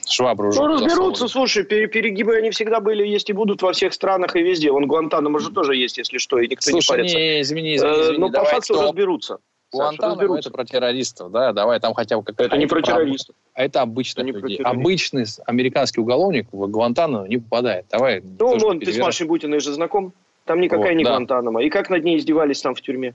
швабру 0.06 0.52
Ну, 0.54 0.68
разберутся, 0.68 1.22
засовывали. 1.28 1.28
слушай, 1.32 1.64
пере- 1.64 1.88
перегибы 1.88 2.36
они 2.36 2.50
всегда 2.52 2.82
были, 2.82 3.08
есть 3.08 3.30
и 3.30 3.34
будут 3.34 3.62
во 3.62 3.72
всех 3.72 3.94
странах 3.94 4.36
и 4.36 4.42
везде. 4.44 4.70
Вон 4.72 4.86
Гуантанамо 4.86 5.40
же 5.40 5.50
тоже 5.52 5.76
есть, 5.78 5.98
если 5.98 6.18
что, 6.18 6.40
и 6.40 6.48
никто 6.50 6.70
Слушай, 6.70 6.84
не 6.92 6.98
парится. 6.98 7.18
не, 7.18 7.42
извини, 7.42 7.76
извини, 7.78 7.94
Э, 7.94 8.02
извини, 8.04 8.18
Но 8.18 8.28
по 8.28 8.34
давай 8.34 8.52
факту 8.52 8.74
стоп. 8.74 8.84
разберутся. 8.88 9.38
Гуантанамо 9.72 10.38
это 10.40 10.50
про 10.50 10.66
террористов, 10.66 11.32
да, 11.32 11.54
давай 11.54 11.80
там 11.80 11.94
хотя 11.94 12.18
бы 12.18 12.24
какая-то... 12.24 12.56
Это 12.56 12.58
не 12.58 12.66
про 12.66 12.82
террористов. 12.82 13.36
А 13.54 13.64
это 13.64 13.84
людей. 13.86 14.58
террористов. 14.58 14.66
Обычный 14.66 15.26
американский 15.46 16.02
уголовник 16.02 16.48
в 16.52 16.68
Гуантанамо 16.68 17.28
не 17.28 17.38
попадает. 17.38 17.86
Давай. 17.92 18.22
Ну, 18.22 18.58
вон, 18.58 18.80
ты 18.80 18.92
с. 18.92 18.98
Машей 18.98 19.28
Бутиной 19.28 19.60
же 19.60 19.72
знаком. 19.74 20.14
Там 20.46 20.60
никакая 20.62 20.94
Вот, 20.94 20.98
не 20.98 21.04
да. 21.04 21.12
Гуантанамо. 21.12 21.62
И 21.62 21.70
как 21.70 21.90
над 21.92 22.04
ней 22.04 22.18
издевались 22.18 22.62
там 22.62 22.74
в 22.74 22.82
тюрьме. 22.82 23.14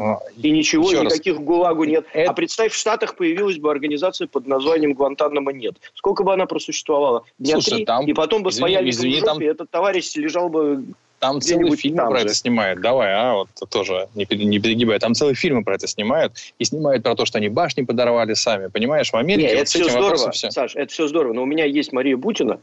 А, 0.00 0.18
И 0.40 0.50
ничего, 0.50 0.84
Еще 0.84 1.02
раз. 1.02 1.12
никаких 1.12 1.40
ГУЛАГу 1.40 1.84
нет. 1.84 2.06
Это- 2.12 2.30
А 2.30 2.34
представь, 2.34 2.72
в 2.72 2.76
Штатах 2.76 3.16
появилась 3.16 3.58
бы 3.58 3.70
организация 3.70 4.26
под 4.28 4.46
названием 4.46 4.94
Гуантанамо 4.94 5.52
нет. 5.52 5.74
Сколько 5.94 6.22
бы 6.22 6.32
она 6.32 6.46
просуществовала? 6.46 7.24
Дня 7.38 7.54
Слушай, 7.54 7.76
три, 7.78 7.84
там- 7.84 8.06
и 8.06 8.12
потом 8.12 8.42
бы 8.42 8.50
извини, 8.50 8.62
паяльником 8.62 8.90
извини, 8.90 9.14
в 9.16 9.18
жопе, 9.18 9.26
там- 9.26 9.42
этот 9.42 9.70
товарищ 9.70 10.14
лежал 10.14 10.48
бы... 10.48 10.84
Там 11.22 11.38
Где-нибудь 11.38 11.80
фильмы 11.80 11.98
там 11.98 12.08
про 12.10 12.18
же. 12.18 12.24
это 12.26 12.34
снимают. 12.34 12.80
Давай, 12.80 13.14
а 13.14 13.34
вот 13.34 13.48
тоже 13.70 14.08
не, 14.16 14.26
не 14.44 14.58
перегибай. 14.58 14.98
Там 14.98 15.14
целые 15.14 15.36
фильмы 15.36 15.62
про 15.62 15.76
это 15.76 15.86
снимают. 15.86 16.32
И 16.58 16.64
снимают 16.64 17.04
про 17.04 17.14
то, 17.14 17.24
что 17.26 17.38
они 17.38 17.48
башни 17.48 17.82
подорвали 17.82 18.34
сами. 18.34 18.66
Понимаешь, 18.66 19.08
в 19.12 19.14
Америке 19.14 19.46
Не, 19.46 19.54
вот 19.54 19.60
это 19.60 19.70
все 19.70 19.88
здорово, 19.88 20.30
все. 20.32 20.50
Саш, 20.50 20.74
это 20.74 20.92
все 20.92 21.06
здорово. 21.06 21.32
Но 21.34 21.44
у 21.44 21.46
меня 21.46 21.64
есть 21.64 21.92
Мария 21.92 22.16
Бутина, 22.16 22.58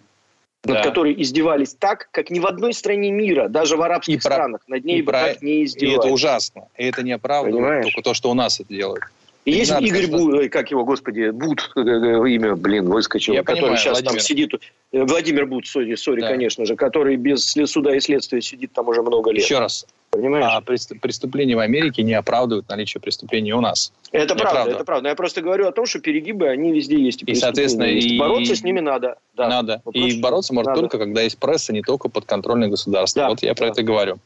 Да. 0.65 0.73
над 0.73 0.83
которой 0.83 1.15
издевались 1.21 1.73
так, 1.73 2.09
как 2.11 2.31
ни 2.31 2.39
в 2.39 2.45
одной 2.47 2.73
стране 2.73 3.11
мира, 3.11 3.47
даже 3.47 3.77
в 3.77 3.81
арабских 3.81 4.15
И 4.15 4.17
про- 4.17 4.33
странах, 4.33 4.59
над 4.67 4.83
ней 4.83 4.99
и 4.99 5.03
про- 5.03 5.13
так 5.27 5.41
не 5.41 5.61
И 5.61 5.63
издевались. 5.63 5.99
это 5.99 6.07
ужасно. 6.09 6.63
И 6.77 6.83
это 6.83 7.01
не 7.01 7.13
оправдывает 7.13 7.55
Понимаешь? 7.63 7.85
только 7.85 8.01
то, 8.01 8.13
что 8.13 8.29
у 8.29 8.33
нас 8.33 8.59
это 8.59 8.67
делают. 8.73 9.05
И 9.49 9.53
есть 9.57 9.71
Игнат, 9.71 9.81
Игорь 9.83 10.09
ой, 10.11 10.49
как 10.49 10.69
его, 10.71 10.85
господи, 10.85 11.29
Бут, 11.31 11.71
э, 11.75 11.79
э, 11.81 12.29
имя, 12.29 12.55
блин, 12.55 12.89
выскочил, 12.89 13.33
Я 13.33 13.41
который 13.43 13.61
понимаю, 13.61 13.77
сейчас 13.77 13.97
там 13.97 14.13
Владимир. 14.13 14.21
сидит, 14.21 14.53
э, 14.91 15.03
Владимир 15.03 15.45
Бут, 15.47 15.65
сори, 15.67 15.95
сори, 15.95 16.21
Да. 16.21 16.27
конечно 16.29 16.65
же, 16.65 16.75
который 16.75 17.15
без 17.15 17.45
суда 17.65 17.95
и 17.95 17.99
следствия 17.99 18.41
сидит 18.41 18.71
там 18.73 18.87
уже 18.87 19.01
много 19.01 19.31
лет. 19.31 19.43
Еще 19.43 19.59
раз. 19.59 19.85
Понимаешь? 20.11 20.45
А 20.49 20.59
преступ- 20.61 20.99
преступления 20.99 21.55
в 21.55 21.59
Америке 21.59 22.01
не 22.03 22.13
оправдывают 22.15 22.67
наличие 22.67 22.99
преступлений 22.99 23.53
у 23.53 23.61
нас. 23.61 23.91
это 24.11 24.33
правда, 24.33 24.49
неправда. 24.51 24.71
это 24.71 24.83
правда. 24.83 25.09
Я 25.09 25.15
просто 25.15 25.41
говорю 25.41 25.67
о 25.67 25.71
том, 25.71 25.85
что 25.85 25.99
перегибы, 25.99 26.47
они 26.47 26.71
везде 26.71 26.99
есть. 26.99 27.21
И, 27.21 27.25
преступления 27.25 27.39
соответственно, 27.41 27.83
есть. 27.85 28.07
и- 28.07 28.17
Бороться 28.17 28.55
с 28.55 28.63
ними 28.63 28.79
надо. 28.79 29.17
Да. 29.35 29.47
Надо. 29.47 29.81
Вопрос, 29.85 30.03
И 30.05 30.09
что 30.11 30.19
бороться 30.21 30.53
можно 30.53 30.71
надо. 30.71 30.81
только, 30.81 30.97
когда 30.97 31.21
есть 31.21 31.37
пресса, 31.37 31.73
не 31.73 31.81
только 31.83 32.09
подконтрольное 32.09 32.69
государство. 32.69 33.23
Да, 33.23 33.29
Вот 33.29 33.43
я 33.43 33.53
про 33.53 33.67
да. 33.67 33.71
это 33.71 33.81
и 33.81 33.83
говорю. 33.83 34.17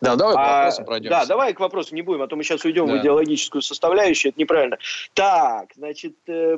Да, 0.00 0.16
давай 0.16 0.34
А, 0.36 0.56
вопросам 0.58 0.84
пройдемся. 0.84 1.18
да, 1.20 1.26
давай 1.26 1.52
к 1.52 1.60
вопросу 1.60 1.94
не 1.94 2.02
будем, 2.02 2.22
а 2.22 2.26
то 2.26 2.36
мы 2.36 2.42
сейчас 2.42 2.64
уйдем 2.64 2.86
Да. 2.86 2.94
в 2.94 2.98
идеологическую 3.00 3.62
составляющую, 3.62 4.30
это 4.30 4.40
неправильно. 4.40 4.78
Так, 5.14 5.66
значит, 5.76 6.14
э, 6.26 6.56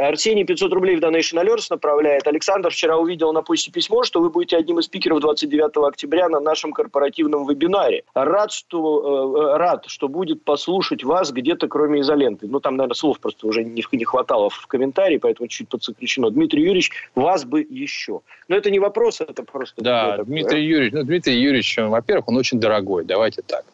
Арсений 0.00 0.44
500 0.44 0.72
рублей 0.72 0.96
в 0.96 1.00
Donation 1.00 1.42
Alerts 1.42 1.66
направляет. 1.70 2.26
Александр 2.26 2.70
вчера 2.70 2.96
увидел 2.96 3.32
на 3.32 3.42
почте 3.42 3.70
письмо, 3.70 4.04
что 4.04 4.20
вы 4.20 4.30
будете 4.30 4.56
одним 4.56 4.78
из 4.78 4.84
спикеров 4.86 5.20
29 5.20 5.88
октября 5.88 6.28
на 6.28 6.40
нашем 6.40 6.72
корпоративном 6.72 7.46
вебинаре. 7.46 8.02
Рад, 8.14 8.52
что, 8.52 9.52
э, 9.54 9.56
рад, 9.56 9.84
что 9.86 10.08
будет 10.08 10.42
послушать 10.44 11.04
вас 11.04 11.32
где-то 11.32 11.68
кроме 11.68 12.00
изоленты. 12.00 12.46
Ну, 12.46 12.60
там, 12.60 12.76
наверное, 12.76 12.94
слов 12.94 13.20
просто 13.20 13.46
уже 13.46 13.64
не, 13.64 13.84
не 13.92 14.04
хватало 14.04 14.50
в 14.50 14.66
комментарии, 14.66 15.18
поэтому 15.18 15.48
чуть 15.48 15.68
подсокращено. 15.68 16.30
Дмитрий 16.30 16.62
Юрьевич, 16.62 16.90
вас 17.14 17.44
бы 17.44 17.66
еще. 17.68 18.20
Но 18.48 18.56
это 18.56 18.70
не 18.70 18.78
вопрос, 18.78 19.20
это 19.20 19.42
просто... 19.42 19.82
Да. 19.82 20.18
Дмитрий 20.24 20.64
Юрьевич, 20.64 20.92
ну, 20.94 21.04
Дмитрий 21.04 21.34
Юрьевич, 21.40 21.78
он, 21.78 21.90
во-первых, 22.18 22.28
он 22.28 22.36
очень 22.36 22.60
дорогой, 22.60 23.04
давайте 23.04 23.42
так. 23.42 23.64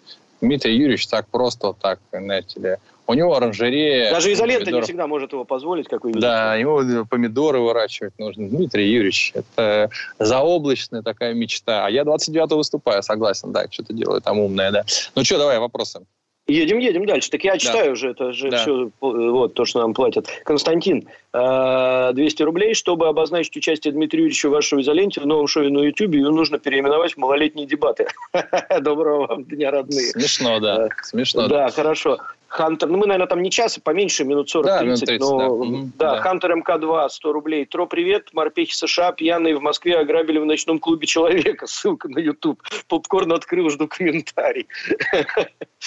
Дмитрий 0.40 0.76
Юрьевич 0.76 1.07
так 1.07 1.26
просто, 1.28 1.72
так, 1.80 1.98
знаете 2.12 2.61
ли, 2.61 2.76
у 3.07 3.14
него 3.14 3.35
оранжерея... 3.35 4.11
Даже 4.11 4.33
изолента 4.33 4.61
не 4.61 4.64
помидоров. 4.66 4.85
всегда 4.85 5.07
может 5.07 5.33
его 5.33 5.44
позволить, 5.44 5.88
как 5.88 6.04
вы 6.04 6.11
видите. 6.11 6.26
Да, 6.26 6.54
ему 6.54 7.07
помидоры 7.07 7.61
выращивать 7.61 8.18
нужно. 8.18 8.48
Дмитрий 8.48 8.90
Юрьевич, 8.90 9.33
это 9.35 9.90
заоблачная 10.18 11.02
такая 11.02 11.35
мечта. 11.35 11.87
А 11.87 11.90
я 11.90 12.02
29-го 12.02 12.57
выступаю, 12.57 13.02
согласен, 13.02 13.52
да, 13.52 13.66
что-то 13.70 13.92
делаю 13.92 14.20
там 14.20 14.38
умное, 14.38 14.70
да. 14.70 14.85
Ну 15.14 15.24
что, 15.24 15.38
давай, 15.38 15.59
вопросы. 15.59 16.00
Едем, 16.46 16.78
едем 16.78 17.07
дальше. 17.07 17.30
Так 17.30 17.42
я 17.42 17.57
читаю 17.57 17.92
уже, 17.92 18.11
это 18.11 18.33
же 18.33 18.50
Да. 18.50 18.59
все, 18.59 18.90
вот, 19.00 19.54
то, 19.54 19.64
что 19.64 19.80
нам 19.80 19.94
платят. 19.94 20.28
Константин, 20.44 21.09
э, 21.33 22.11
200 22.12 22.42
рублей. 22.42 22.74
Чтобы 22.74 23.09
обозначить 23.09 23.57
участие 23.57 23.92
Дмитрия 23.92 24.20
Юрьевича 24.20 24.50
в 24.50 24.52
вашей 24.52 24.83
изоленте 24.83 25.22
в 25.22 25.26
новом 25.26 25.46
шоу 25.46 25.64
на 25.70 25.78
YouTube, 25.80 26.14
ее 26.14 26.28
нужно 26.30 26.59
переименовать 26.59 27.14
в 27.14 27.16
малолетние 27.16 27.66
дебаты. 27.66 28.09
Доброго 28.80 29.26
вам 29.26 29.44
дня, 29.44 29.70
родные. 29.70 30.09
Смешно, 30.09 30.61
да. 30.61 30.76
Да. 30.76 30.88
Смешно, 31.02 31.48
да. 31.48 31.66
Да, 31.66 31.70
хорошо. 31.70 32.18
Хантер, 32.54 32.88
ну 32.88 32.98
мы, 32.98 33.06
наверное, 33.06 33.26
там 33.26 33.42
не 33.42 33.50
час, 33.50 33.78
а 33.78 33.80
поменьше, 33.80 34.24
минут 34.24 34.54
40-30, 34.54 34.62
да, 34.62 34.82
минут 34.82 35.00
30, 35.00 35.20
но 35.20 35.38
да. 35.38 35.66
Да, 35.98 36.14
да, 36.14 36.20
Хантер 36.20 36.54
МК-2, 36.54 37.08
100 37.08 37.32
рублей. 37.32 37.66
Тро, 37.66 37.86
привет, 37.86 38.28
морпехи 38.32 38.72
США, 38.72 39.10
пьяные 39.10 39.56
в 39.56 39.60
Москве 39.60 39.98
ограбили 39.98 40.38
в 40.38 40.46
ночном 40.46 40.78
клубе 40.78 41.04
человека. 41.08 41.66
Ссылка 41.66 42.08
на 42.08 42.20
YouTube. 42.20 42.62
Попкорн 42.86 43.32
открыл, 43.32 43.70
жду 43.70 43.88
комментарий. 43.88 44.68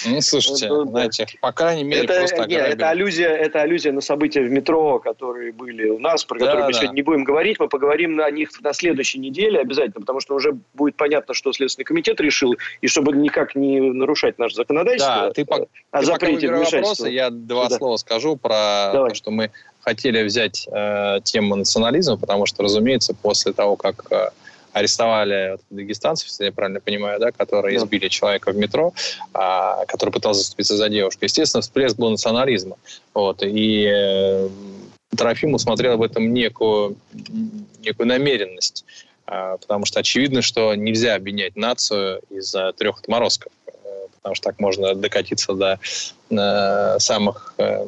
Ну, 0.06 0.20
слушайте, 0.20 0.68
ну, 0.68 0.84
знаете, 0.84 1.26
по 1.40 1.52
крайней 1.52 1.84
мере, 1.84 2.04
это, 2.04 2.18
просто 2.18 2.46
нет, 2.46 2.68
это 2.68 2.90
аллюзия, 2.90 3.30
это 3.30 3.62
аллюзия 3.62 3.92
на 3.92 4.02
события 4.02 4.42
в 4.42 4.50
метро, 4.50 4.98
которые 4.98 5.52
были 5.52 5.88
у 5.88 5.98
нас, 5.98 6.24
про 6.24 6.38
да, 6.38 6.46
которые 6.46 6.66
мы 6.66 6.72
да. 6.72 6.78
сегодня 6.78 6.96
не 6.96 7.02
будем 7.02 7.24
говорить. 7.24 7.58
Мы 7.58 7.68
поговорим 7.68 8.20
о 8.20 8.30
них 8.30 8.50
на 8.60 8.74
следующей 8.74 9.18
неделе 9.18 9.58
обязательно, 9.58 10.02
потому 10.02 10.20
что 10.20 10.34
уже 10.34 10.52
будет 10.74 10.96
понятно, 10.96 11.32
что 11.32 11.50
Следственный 11.52 11.86
комитет 11.86 12.20
решил, 12.20 12.54
и 12.82 12.86
чтобы 12.86 13.12
никак 13.12 13.54
не 13.54 13.80
нарушать 13.80 14.38
наше 14.38 14.54
законодательство, 14.54 15.14
да, 15.22 15.30
ты, 15.30 15.46
по, 15.46 15.66
о 15.90 16.00
ты 16.00 16.06
запрете 16.06 16.57
вопросы, 16.58 17.08
я 17.08 17.30
два 17.30 17.68
да. 17.68 17.76
слова 17.76 17.96
скажу 17.96 18.36
про 18.36 18.90
Давай. 18.92 19.10
то, 19.10 19.14
что 19.14 19.30
мы 19.30 19.50
хотели 19.80 20.22
взять 20.22 20.66
э, 20.70 21.20
тему 21.24 21.56
национализма, 21.56 22.16
потому 22.16 22.46
что, 22.46 22.62
разумеется, 22.62 23.14
после 23.14 23.52
того, 23.52 23.76
как 23.76 24.10
э, 24.10 24.30
арестовали 24.72 25.52
вот, 25.52 25.60
дагестанцев, 25.70 26.28
если 26.28 26.46
я 26.46 26.52
правильно 26.52 26.80
понимаю, 26.80 27.20
да, 27.20 27.30
которые 27.30 27.78
да. 27.78 27.84
избили 27.84 28.08
человека 28.08 28.52
в 28.52 28.56
метро, 28.56 28.92
а, 29.32 29.84
который 29.86 30.10
пытался 30.10 30.40
заступиться 30.40 30.76
за 30.76 30.88
девушку. 30.88 31.24
Естественно, 31.24 31.62
всплеск 31.62 31.96
был 31.96 32.10
национализма. 32.10 32.76
Вот, 33.14 33.42
и 33.42 33.88
э, 33.90 34.48
Трофим 35.16 35.54
усмотрел 35.54 35.96
в 35.96 36.02
этом 36.02 36.32
некую, 36.32 36.96
некую 37.80 38.06
намеренность, 38.06 38.84
а, 39.26 39.56
потому 39.56 39.84
что 39.84 40.00
очевидно, 40.00 40.42
что 40.42 40.74
нельзя 40.74 41.14
обвинять 41.14 41.56
нацию 41.56 42.20
из-за 42.30 42.72
трех 42.72 43.00
отморозков, 43.00 43.52
потому 44.18 44.34
что 44.34 44.50
так 44.50 44.60
можно 44.60 44.94
докатиться 44.94 45.54
до 45.54 45.78
э, 46.30 46.98
самых 46.98 47.54
э, 47.58 47.86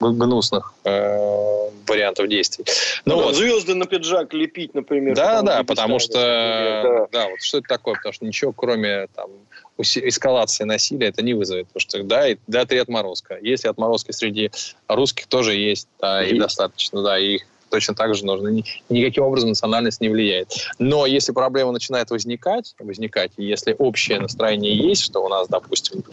гнусных 0.00 0.74
э, 0.84 1.70
вариантов 1.86 2.28
действий. 2.28 2.64
Ну, 3.04 3.16
ну 3.16 3.22
вот. 3.24 3.36
Звезды 3.36 3.74
на 3.74 3.86
пиджак 3.86 4.32
лепить, 4.32 4.74
например. 4.74 5.14
Да, 5.14 5.42
да, 5.42 5.62
потому 5.64 5.98
что... 5.98 6.12
Да. 6.12 7.06
да, 7.12 7.28
вот 7.28 7.40
что 7.42 7.58
это 7.58 7.68
такое? 7.68 7.94
Потому 7.94 8.12
что 8.12 8.24
ничего, 8.24 8.52
кроме 8.52 9.06
там, 9.14 9.30
эскалации 9.78 10.64
насилия, 10.64 11.08
это 11.08 11.22
не 11.22 11.34
вызовет. 11.34 11.68
Потому 11.68 11.80
что, 11.80 12.02
да, 12.02 12.28
и, 12.28 12.36
да, 12.46 12.64
три 12.64 12.78
отморозка. 12.78 13.38
Если 13.40 13.68
отморозки 13.68 14.12
среди 14.12 14.50
русских 14.88 15.26
тоже 15.26 15.54
есть, 15.54 15.88
да, 16.00 16.24
и, 16.24 16.34
и 16.34 16.38
достаточно, 16.38 17.02
да, 17.02 17.18
и 17.18 17.36
их 17.36 17.46
точно 17.72 17.94
так 17.94 18.14
же 18.14 18.26
нужно. 18.26 18.62
Никаким 18.90 19.24
образом 19.24 19.48
национальность 19.48 20.02
не 20.02 20.10
влияет. 20.10 20.52
Но 20.78 21.06
если 21.06 21.32
проблема 21.32 21.72
начинает 21.72 22.10
возникать, 22.10 22.74
возникать, 22.78 23.32
и 23.38 23.44
если 23.44 23.74
общее 23.78 24.20
настроение 24.20 24.76
есть, 24.76 25.02
что 25.02 25.24
у 25.24 25.28
нас, 25.28 25.48
допустим, 25.48 26.04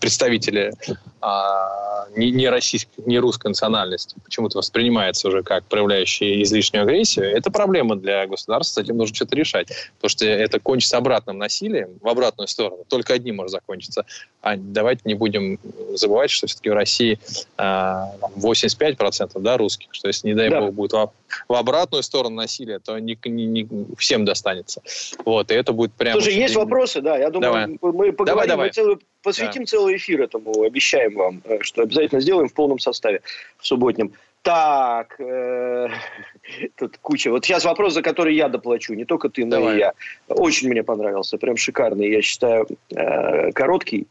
представители 0.00 0.72
а, 1.20 2.06
не, 2.14 2.30
не, 2.30 2.48
российской, 2.48 3.02
не 3.04 3.18
русской 3.18 3.48
национальности 3.48 4.16
почему-то 4.24 4.58
воспринимается 4.58 5.28
уже 5.28 5.42
как 5.42 5.64
проявляющие 5.64 6.42
излишнюю 6.42 6.84
агрессию, 6.84 7.26
это 7.26 7.50
проблема 7.50 7.96
для 7.96 8.26
государства, 8.26 8.80
с 8.80 8.84
этим 8.84 8.96
нужно 8.96 9.14
что-то 9.14 9.34
решать. 9.36 9.68
Потому 9.96 10.10
что 10.10 10.26
это 10.26 10.60
кончится 10.60 10.98
обратным 10.98 11.38
насилием, 11.38 11.98
в 12.00 12.08
обратную 12.08 12.48
сторону. 12.48 12.84
Только 12.88 13.14
одним 13.14 13.36
может 13.36 13.52
закончиться. 13.52 14.04
А 14.42 14.56
давайте 14.56 15.02
не 15.04 15.14
будем 15.14 15.58
забывать, 15.94 16.30
что 16.30 16.46
все-таки 16.46 16.70
в 16.70 16.74
России 16.74 17.18
а, 17.56 18.12
85% 18.36 19.40
да, 19.40 19.56
русских, 19.56 19.88
что 19.92 20.08
если, 20.08 20.28
не 20.28 20.34
дай 20.34 20.50
да. 20.50 20.60
бог, 20.60 20.65
будет 20.72 20.92
в, 20.92 21.10
в 21.48 21.54
обратную 21.54 22.02
сторону 22.02 22.36
насилия, 22.36 22.78
то 22.78 22.98
не, 22.98 23.18
не, 23.24 23.46
не 23.46 23.68
всем 23.96 24.24
достанется. 24.24 24.82
Вот, 25.24 25.50
и 25.50 25.54
это 25.54 25.72
будет 25.72 25.92
прямо... 25.92 26.20
Слушай, 26.20 26.38
есть 26.38 26.56
вопросы, 26.56 27.00
да, 27.00 27.16
я 27.16 27.30
думаю, 27.30 27.52
давай. 27.52 27.66
мы 27.66 28.12
поговорим, 28.12 28.26
давай, 28.26 28.48
давай. 28.48 28.66
мы 28.68 28.72
целую 28.72 29.00
Посвятим 29.22 29.62
да. 29.62 29.66
целый 29.66 29.96
эфир 29.96 30.22
этому, 30.22 30.62
обещаем 30.62 31.16
вам, 31.16 31.42
э, 31.44 31.58
что 31.62 31.82
обязательно 31.82 32.20
сделаем 32.20 32.48
в 32.48 32.54
полном 32.54 32.78
составе 32.78 33.22
в 33.58 33.66
субботнем. 33.66 34.12
Так, 34.42 35.18
э, 35.18 35.88
тут 36.76 36.98
куча. 36.98 37.32
Вот 37.32 37.44
сейчас 37.44 37.64
вопрос, 37.64 37.94
за 37.94 38.02
который 38.02 38.36
я 38.36 38.48
доплачу, 38.48 38.94
не 38.94 39.04
только 39.04 39.28
ты, 39.28 39.44
но 39.44 39.56
Давай. 39.56 39.74
и 39.74 39.78
я. 39.80 39.92
Очень 40.28 40.68
мне 40.68 40.84
понравился, 40.84 41.38
прям 41.38 41.56
шикарный. 41.56 42.08
Я 42.08 42.22
считаю, 42.22 42.68
э, 42.94 43.50
короткий, 43.50 44.06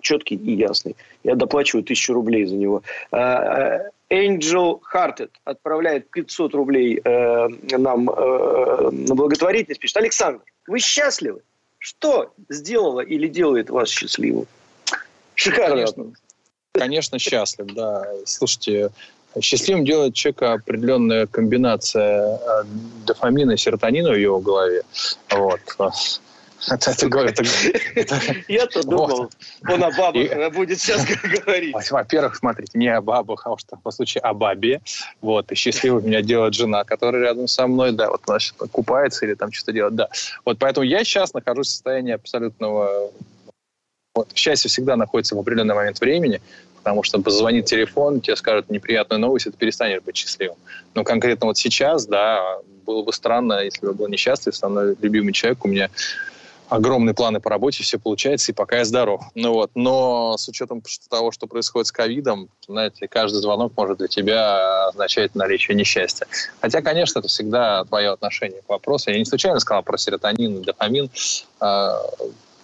четкий 0.00 0.36
и 0.36 0.52
ясный. 0.52 0.94
Я 1.24 1.34
доплачиваю 1.34 1.82
тысячу 1.82 2.14
рублей 2.14 2.44
за 2.44 2.54
него. 2.54 2.82
Э, 3.10 3.18
э 3.18 3.90
Angel 4.12 4.80
Hearted 4.92 5.30
отправляет 5.44 6.10
500 6.10 6.54
рублей 6.54 7.00
э, 7.02 7.48
нам 7.78 8.10
э, 8.10 8.90
на 8.92 9.14
благотворительность. 9.14 9.80
Пишет, 9.80 9.96
Александр, 9.96 10.42
вы 10.66 10.80
счастливы? 10.80 11.40
Что 11.78 12.32
сделало 12.50 13.00
или 13.00 13.26
делает 13.26 13.70
вас 13.70 13.88
счастливым? 13.88 14.46
Шикарно. 15.34 15.76
Конечно, 15.76 16.12
конечно 16.72 17.18
счастлив, 17.18 17.66
да. 17.74 18.06
Слушайте, 18.26 18.90
счастливым 19.40 19.86
делает 19.86 20.14
человека 20.14 20.52
определенная 20.52 21.26
комбинация 21.26 22.36
э, 22.36 22.64
дофамина 23.06 23.52
и 23.52 23.56
серотонина 23.56 24.10
в 24.10 24.18
его 24.18 24.40
голове. 24.40 24.82
Вот. 25.30 25.60
Это, 27.30 27.42
это, 27.94 28.16
Я-то 28.48 28.82
думал, 28.82 29.30
он 29.68 29.82
о 29.82 29.90
бабах 29.90 30.52
будет 30.52 30.80
сейчас 30.80 31.04
говорить. 31.44 31.90
Во-первых, 31.90 32.36
смотрите, 32.36 32.78
не 32.78 32.88
о 32.88 33.00
бабах, 33.00 33.46
а 33.46 33.52
уж 33.52 33.62
по 33.82 33.90
случаю 33.90 34.26
о 34.26 34.32
бабе. 34.32 34.80
Вот, 35.20 35.50
и 35.50 35.54
счастливой 35.54 36.02
меня 36.02 36.22
делает 36.22 36.54
жена, 36.54 36.84
которая 36.84 37.22
рядом 37.22 37.48
со 37.48 37.66
мной, 37.66 37.92
да, 37.92 38.10
вот 38.10 38.22
она 38.26 38.38
купается 38.70 39.26
или 39.26 39.34
там 39.34 39.50
что-то 39.52 39.72
делает, 39.72 39.94
да. 39.94 40.08
Вот 40.44 40.58
поэтому 40.58 40.84
я 40.84 41.04
сейчас 41.04 41.34
нахожусь 41.34 41.68
в 41.68 41.70
состоянии 41.70 42.12
абсолютного... 42.12 43.10
Вот, 44.14 44.30
счастье 44.34 44.68
всегда 44.68 44.96
находится 44.96 45.34
в 45.34 45.38
определенный 45.38 45.74
момент 45.74 45.98
времени, 45.98 46.42
потому 46.76 47.02
что 47.02 47.20
позвонит 47.20 47.64
телефон, 47.64 48.20
тебе 48.20 48.36
скажут 48.36 48.68
неприятную 48.70 49.20
новость, 49.20 49.46
и 49.46 49.50
ты 49.50 49.56
перестанешь 49.56 50.02
быть 50.02 50.16
счастливым. 50.16 50.58
Но 50.94 51.02
конкретно 51.02 51.46
вот 51.46 51.56
сейчас, 51.56 52.06
да, 52.06 52.58
было 52.84 53.02
бы 53.02 53.12
странно, 53.12 53.60
если 53.64 53.86
бы 53.86 53.92
я 53.92 53.92
был 53.94 54.08
несчастлив, 54.08 54.54
со 54.54 54.68
мной 54.68 54.96
любимый 55.00 55.32
человек, 55.32 55.64
у 55.64 55.68
меня 55.68 55.88
огромные 56.72 57.14
планы 57.14 57.38
по 57.38 57.50
работе, 57.50 57.82
все 57.82 57.98
получается, 57.98 58.50
и 58.50 58.54
пока 58.54 58.78
я 58.78 58.84
здоров. 58.84 59.22
Ну 59.34 59.52
вот, 59.52 59.70
но 59.74 60.36
с 60.38 60.48
учетом 60.48 60.82
того, 61.10 61.30
что 61.30 61.46
происходит 61.46 61.88
с 61.88 61.92
ковидом, 61.92 62.48
знаете, 62.66 63.08
каждый 63.08 63.42
звонок 63.42 63.72
может 63.76 63.98
для 63.98 64.08
тебя 64.08 64.88
означать 64.88 65.34
наличие 65.34 65.76
несчастья. 65.76 66.26
Хотя, 66.60 66.80
конечно, 66.80 67.18
это 67.18 67.28
всегда 67.28 67.84
твое 67.84 68.10
отношение 68.10 68.62
к 68.62 68.68
вопросу. 68.70 69.10
Я 69.10 69.18
не 69.18 69.26
случайно 69.26 69.60
сказал 69.60 69.82
про 69.82 69.98
серотонин 69.98 70.60
и 70.60 70.64
дофамин. 70.64 71.10
А, 71.60 72.00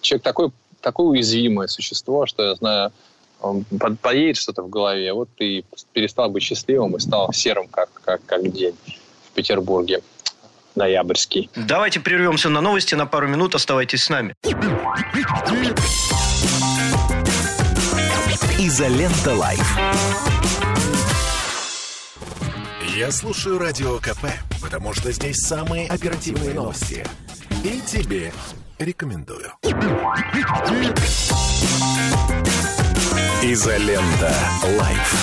человек 0.01 0.23
такой, 0.23 0.51
такое 0.81 1.07
уязвимое 1.07 1.67
существо, 1.67 2.25
что 2.25 2.43
я 2.43 2.55
знаю, 2.55 2.91
поедет 4.01 4.37
что-то 4.37 4.63
в 4.63 4.69
голове, 4.69 5.13
вот 5.13 5.29
ты 5.37 5.63
перестал 5.93 6.29
быть 6.29 6.43
счастливым 6.43 6.95
и 6.95 6.99
стал 6.99 7.31
серым, 7.31 7.67
как, 7.67 7.89
как, 8.03 8.21
как 8.25 8.51
день 8.51 8.75
в 9.29 9.31
Петербурге 9.33 10.01
ноябрьский. 10.75 11.49
Давайте 11.55 11.99
прервемся 11.99 12.49
на 12.49 12.61
новости 12.61 12.95
на 12.95 13.05
пару 13.05 13.27
минут. 13.27 13.55
Оставайтесь 13.55 14.03
с 14.03 14.09
нами. 14.09 14.35
Изолента 18.57 19.33
Live. 19.33 19.77
Я 22.95 23.11
слушаю 23.11 23.59
Радио 23.59 23.97
КП, 23.99 24.25
потому 24.61 24.93
что 24.93 25.11
здесь 25.11 25.37
самые 25.37 25.87
оперативные 25.87 26.53
новости. 26.53 27.05
И 27.63 27.79
тебе 27.85 28.33
рекомендую. 28.77 29.53
Изолента. 33.41 34.33
Лайф. 34.77 35.13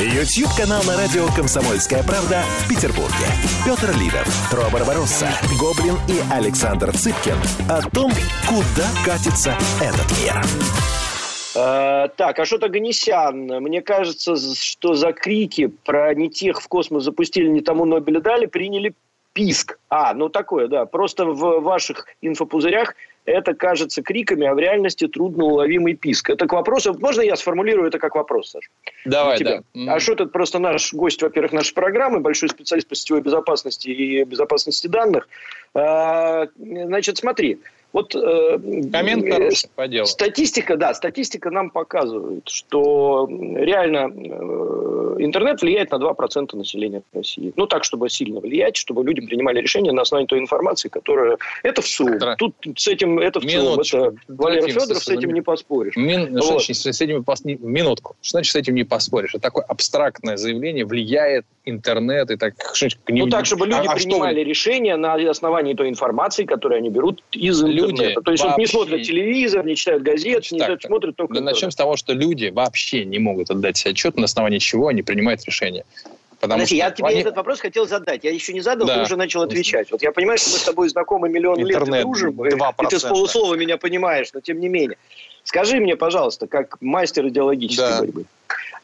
Ютьюб 0.00 0.48
канал 0.56 0.82
на 0.84 0.96
радио 0.96 1.26
«Комсомольская 1.36 2.02
правда» 2.02 2.42
в 2.60 2.68
Петербурге. 2.68 3.26
Петр 3.62 3.94
Лидов, 4.00 4.26
Тро 4.50 4.62
Барбаросса, 4.72 5.28
Гоблин 5.60 5.96
и 6.08 6.18
Александр 6.32 6.92
Цыпкин 6.92 7.36
о 7.68 7.82
том, 7.90 8.10
куда 8.48 8.88
катится 9.04 9.54
этот 9.82 10.10
мир. 10.18 10.34
Uh, 11.54 12.10
так, 12.16 12.38
а 12.38 12.46
что-то 12.46 12.70
Ганесян. 12.70 13.36
Мне 13.36 13.82
кажется, 13.82 14.36
что 14.36 14.94
за 14.94 15.12
крики 15.12 15.66
про 15.84 16.14
не 16.14 16.30
тех 16.30 16.62
в 16.62 16.68
космос 16.68 17.04
запустили, 17.04 17.48
не 17.48 17.60
тому 17.60 17.84
Нобеля 17.84 18.20
дали, 18.20 18.46
приняли 18.46 18.94
писк. 19.34 19.78
А, 19.88 20.14
ну 20.14 20.28
такое, 20.30 20.68
да. 20.68 20.86
Просто 20.86 21.26
в 21.26 21.60
ваших 21.60 22.06
инфопузырях 22.22 22.94
это 23.24 23.54
кажется 23.54 24.02
криками, 24.02 24.46
а 24.46 24.54
в 24.54 24.58
реальности 24.58 25.06
трудноуловимый 25.06 25.94
писк. 25.94 26.30
Это 26.30 26.46
к 26.46 26.52
вопросу... 26.52 26.96
Можно 26.98 27.22
я 27.22 27.36
сформулирую 27.36 27.88
это 27.88 27.98
как 27.98 28.14
вопрос, 28.14 28.50
Саша? 28.50 28.68
Давай, 29.04 29.38
тебя. 29.38 29.62
да. 29.74 29.94
А 29.94 30.00
что 30.00 30.14
тут 30.14 30.32
просто 30.32 30.58
наш 30.58 30.92
гость, 30.92 31.22
во-первых, 31.22 31.52
нашей 31.52 31.74
программы, 31.74 32.20
большой 32.20 32.48
специалист 32.48 32.88
по 32.88 32.94
сетевой 32.94 33.22
безопасности 33.22 33.88
и 33.88 34.24
безопасности 34.24 34.86
данных. 34.86 35.28
А, 35.74 36.48
значит, 36.56 37.18
смотри. 37.18 37.58
Вот 37.92 38.14
э, 38.14 38.58
Коммент 38.92 39.24
э, 39.24 39.30
хороший, 39.32 39.70
по 39.74 39.88
делу. 39.88 40.06
Статистика, 40.06 40.76
да, 40.76 40.94
статистика 40.94 41.50
нам 41.50 41.70
показывает, 41.70 42.48
что 42.48 43.28
реально 43.28 44.10
э, 44.14 45.16
интернет 45.18 45.60
влияет 45.60 45.90
на 45.90 45.96
2% 45.96 46.56
населения 46.56 47.02
России. 47.12 47.52
Ну, 47.56 47.66
так, 47.66 47.84
чтобы 47.84 48.08
сильно 48.08 48.40
влиять, 48.40 48.76
чтобы 48.76 49.04
люди 49.04 49.20
принимали 49.20 49.60
решения 49.60 49.92
на 49.92 50.02
основании 50.02 50.28
той 50.28 50.38
информации, 50.38 50.88
которая... 50.88 51.38
Это 51.62 51.82
в 51.82 51.86
СУ. 51.86 52.08
Тут 52.38 52.54
с 52.76 52.86
этим... 52.86 53.18
Это 53.18 53.40
в 53.40 53.44
ЦИОМ. 53.44 53.80
Это 53.80 54.14
Валерий 54.28 54.72
Федоров, 54.72 55.02
с 55.02 55.08
этим 55.08 55.32
не 55.32 55.42
поспоришь. 55.42 55.96
Мин... 55.96 56.32
Вот. 56.34 56.42
Что 56.42 56.74
значит, 56.74 56.76
с 56.76 57.00
этим... 57.00 57.24
Минутку. 57.60 58.16
Что 58.20 58.30
значит, 58.30 58.52
с 58.52 58.56
этим 58.56 58.74
не 58.74 58.84
поспоришь? 58.84 59.34
Это 59.34 59.42
такое 59.42 59.64
абстрактное 59.64 60.36
заявление. 60.36 60.84
Влияет 60.84 61.44
интернет 61.64 62.30
и 62.30 62.36
так... 62.36 62.54
Ну, 63.08 63.28
так, 63.28 63.46
чтобы 63.46 63.66
люди 63.66 63.86
а, 63.86 63.94
принимали 63.94 64.40
а 64.40 64.44
решения 64.44 64.96
на 64.96 65.14
основании 65.14 65.74
той 65.74 65.88
информации, 65.88 66.44
которую 66.44 66.78
они 66.78 66.90
берут 66.90 67.22
из 67.32 67.62
люди 67.80 67.92
интернета. 67.92 68.20
То 68.22 68.32
есть 68.32 68.44
вообще... 68.44 68.60
не 68.60 68.66
смотрят 68.66 69.02
телевизор, 69.02 69.64
не 69.64 69.76
читают 69.76 70.02
газет, 70.02 70.50
не 70.50 70.58
так, 70.58 70.82
смотрят 70.82 71.16
только... 71.16 71.34
Да 71.34 71.40
начнем 71.40 71.70
с 71.70 71.76
того, 71.76 71.96
что 71.96 72.12
люди 72.12 72.46
вообще 72.46 73.04
не 73.04 73.18
могут 73.18 73.50
отдать 73.50 73.76
себе 73.76 73.92
отчет, 73.92 74.16
на 74.16 74.24
основании 74.24 74.58
чего 74.58 74.88
они 74.88 75.02
принимают 75.02 75.44
решения. 75.44 75.84
Потому 76.40 76.60
Подожди, 76.60 76.76
что 76.76 76.86
я 76.86 76.90
тебе 76.90 77.08
они... 77.08 77.20
этот 77.20 77.36
вопрос 77.36 77.60
хотел 77.60 77.86
задать. 77.86 78.24
Я 78.24 78.30
еще 78.30 78.54
не 78.54 78.62
задал, 78.62 78.86
да. 78.86 78.96
ты 78.96 79.02
уже 79.02 79.16
начал 79.16 79.42
отвечать. 79.42 79.90
Вот 79.90 80.02
я 80.02 80.10
понимаю, 80.10 80.38
что 80.38 80.50
мы 80.50 80.56
с 80.56 80.62
тобой 80.62 80.88
знакомы 80.88 81.28
миллион 81.28 81.60
Интернет 81.60 81.88
лет 81.88 81.98
и 81.98 82.02
дружим, 82.02 82.40
2%. 82.40 82.74
и 82.82 82.86
ты 82.86 82.98
с 82.98 83.02
полуслова 83.02 83.54
меня 83.56 83.76
понимаешь, 83.76 84.28
но 84.32 84.40
тем 84.40 84.58
не 84.58 84.68
менее. 84.68 84.96
Скажи 85.44 85.80
мне, 85.80 85.96
пожалуйста, 85.96 86.46
как 86.46 86.80
мастер 86.80 87.28
идеологической 87.28 87.90
да. 87.90 87.98
борьбы, 87.98 88.24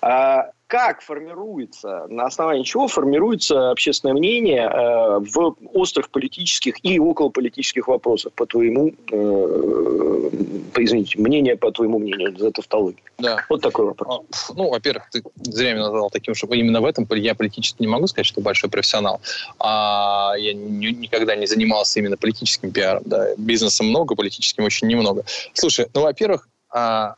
а, 0.02 0.50
как 0.66 1.00
формируется, 1.00 2.06
на 2.08 2.24
основании 2.24 2.64
чего 2.64 2.88
формируется 2.88 3.70
общественное 3.70 4.14
мнение 4.14 4.62
э, 4.62 5.18
в 5.20 5.56
острых 5.72 6.10
политических 6.10 6.84
и 6.84 6.98
околополитических 6.98 7.86
вопросах, 7.86 8.32
по 8.32 8.46
твоему, 8.46 8.92
э, 9.12 10.30
извините, 10.76 11.20
мнение 11.20 11.56
по 11.56 11.70
твоему 11.70 12.00
мнению, 12.00 12.36
за 12.36 12.50
тавтологию? 12.50 13.00
Да. 13.18 13.38
Вот 13.48 13.62
такой 13.62 13.86
вопрос. 13.86 14.48
А, 14.50 14.52
ну, 14.54 14.70
во-первых, 14.70 15.08
ты 15.10 15.22
зря 15.36 15.72
меня 15.72 15.84
назвал 15.84 16.10
таким, 16.10 16.34
что 16.34 16.52
именно 16.52 16.80
в 16.80 16.84
этом 16.84 17.06
я 17.12 17.36
политически 17.36 17.82
не 17.82 17.88
могу 17.88 18.08
сказать, 18.08 18.26
что 18.26 18.40
большой 18.40 18.68
профессионал. 18.68 19.20
А 19.60 20.34
я 20.36 20.52
никогда 20.52 21.36
не 21.36 21.46
занимался 21.46 22.00
именно 22.00 22.16
политическим 22.16 22.72
пиаром. 22.72 23.04
Да. 23.06 23.28
Бизнеса 23.36 23.84
много, 23.84 24.16
политическим 24.16 24.64
очень 24.64 24.88
немного. 24.88 25.24
Слушай, 25.54 25.86
ну, 25.94 26.02
во-первых, 26.02 26.48
а, 26.70 27.14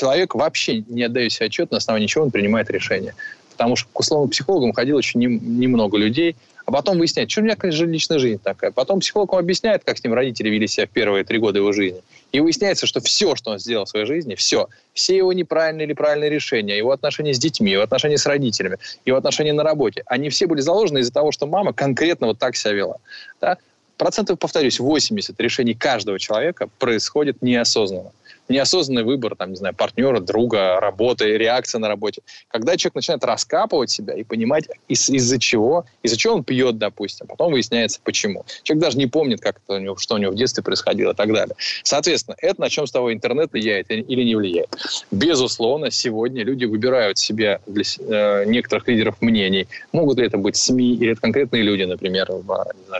человек 0.00 0.34
вообще 0.34 0.82
не 0.88 1.02
отдает 1.02 1.30
себе 1.32 1.46
отчет, 1.46 1.70
на 1.70 1.76
основании 1.76 2.06
чего 2.06 2.24
он 2.24 2.30
принимает 2.30 2.70
решение. 2.70 3.14
Потому 3.52 3.76
что 3.76 3.86
к 3.92 4.00
условным 4.00 4.30
психологам 4.30 4.72
ходило 4.72 4.96
очень 4.96 5.20
немного 5.20 5.98
людей, 5.98 6.36
а 6.64 6.72
потом 6.72 6.98
выясняет, 6.98 7.30
что 7.30 7.42
у 7.42 7.44
меня, 7.44 7.54
конечно, 7.54 7.84
личная 7.84 8.18
жизнь 8.18 8.40
такая. 8.42 8.70
Потом 8.70 9.00
психолог 9.00 9.34
объясняет, 9.34 9.82
как 9.84 9.98
с 9.98 10.04
ним 10.04 10.14
родители 10.14 10.48
вели 10.48 10.66
себя 10.66 10.86
в 10.86 10.90
первые 10.90 11.24
три 11.24 11.38
года 11.38 11.58
его 11.58 11.72
жизни. 11.72 12.00
И 12.32 12.40
выясняется, 12.40 12.86
что 12.86 13.00
все, 13.00 13.36
что 13.36 13.50
он 13.50 13.58
сделал 13.58 13.84
в 13.84 13.90
своей 13.90 14.06
жизни, 14.06 14.36
все, 14.36 14.68
все 14.94 15.18
его 15.18 15.34
неправильные 15.34 15.84
или 15.84 15.92
правильные 15.92 16.30
решения, 16.30 16.78
его 16.78 16.92
отношения 16.92 17.34
с 17.34 17.38
детьми, 17.38 17.70
его 17.70 17.82
отношения 17.82 18.16
с 18.16 18.24
родителями, 18.24 18.78
его 19.04 19.18
отношения 19.18 19.52
на 19.52 19.64
работе, 19.64 20.02
они 20.06 20.30
все 20.30 20.46
были 20.46 20.62
заложены 20.62 21.00
из-за 21.00 21.12
того, 21.12 21.30
что 21.30 21.46
мама 21.46 21.74
конкретно 21.74 22.28
вот 22.28 22.38
так 22.38 22.56
себя 22.56 22.72
вела. 22.72 22.96
Да? 23.38 23.58
Процентов, 23.98 24.38
повторюсь, 24.38 24.80
80 24.80 25.38
решений 25.38 25.74
каждого 25.74 26.18
человека 26.18 26.70
происходит 26.78 27.42
неосознанно 27.42 28.12
неосознанный 28.50 29.04
выбор, 29.04 29.36
там, 29.36 29.50
не 29.50 29.56
знаю, 29.56 29.74
партнера, 29.74 30.20
друга, 30.20 30.80
работы, 30.80 31.36
реакция 31.38 31.78
на 31.78 31.88
работе. 31.88 32.22
Когда 32.48 32.76
человек 32.76 32.96
начинает 32.96 33.24
раскапывать 33.24 33.90
себя 33.90 34.14
и 34.14 34.24
понимать, 34.24 34.68
из- 34.88 35.08
из-за 35.08 35.38
чего, 35.38 35.84
из-за 36.02 36.16
чего 36.16 36.34
он 36.34 36.44
пьет, 36.44 36.78
допустим, 36.78 37.26
потом 37.26 37.52
выясняется, 37.52 38.00
почему. 38.02 38.44
Человек 38.62 38.84
даже 38.84 38.98
не 38.98 39.06
помнит, 39.06 39.40
как 39.40 39.60
это 39.64 39.78
у 39.78 39.80
него, 39.80 39.96
что 39.96 40.16
у 40.16 40.18
него 40.18 40.32
в 40.32 40.34
детстве 40.34 40.62
происходило 40.62 41.12
и 41.12 41.14
так 41.14 41.32
далее. 41.32 41.54
Соответственно, 41.82 42.36
это 42.40 42.60
на 42.60 42.68
чем 42.68 42.86
с 42.86 42.90
того 42.92 43.12
интернет 43.12 43.52
влияет 43.52 43.90
или 43.90 44.22
не 44.24 44.34
влияет. 44.34 44.68
Безусловно, 45.10 45.90
сегодня 45.90 46.44
люди 46.44 46.64
выбирают 46.64 47.18
себе 47.18 47.60
для 47.66 47.84
э, 47.98 48.44
некоторых 48.46 48.88
лидеров 48.88 49.20
мнений. 49.20 49.68
Могут 49.92 50.18
ли 50.18 50.26
это 50.26 50.38
быть 50.38 50.56
СМИ 50.56 50.94
или 50.94 51.12
это 51.12 51.20
конкретные 51.20 51.62
люди, 51.62 51.84
например. 51.84 52.28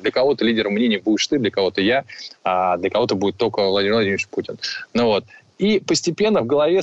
Для 0.01 0.11
кого-то 0.11 0.45
лидером 0.45 0.75
мнений 0.75 0.99
будешь 0.99 1.27
ты, 1.27 1.39
для 1.39 1.51
кого-то 1.51 1.81
я, 1.81 2.05
а 2.45 2.77
для 2.77 2.91
кого-то 2.91 3.15
будет 3.15 3.37
только 3.37 3.63
Владимир 3.67 3.95
Владимирович 3.95 4.29
Путин. 4.29 4.59
Ну 4.95 5.07
вот. 5.07 5.25
И 5.61 5.79
постепенно 5.79 6.41
в 6.41 6.47
голове, 6.47 6.81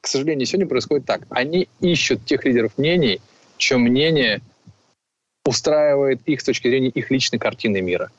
к 0.00 0.06
сожалению, 0.06 0.46
сегодня 0.46 0.66
происходит 0.66 1.04
так. 1.04 1.26
Они 1.28 1.68
ищут 1.80 2.24
тех 2.24 2.46
лидеров 2.46 2.78
мнений, 2.78 3.20
чье 3.58 3.76
мнение 3.76 4.40
устраивает 5.44 6.22
их 6.24 6.40
с 6.40 6.44
точки 6.44 6.68
зрения 6.68 6.88
их 6.88 7.10
личной 7.10 7.38
картины 7.38 7.82
мира. 7.82 8.10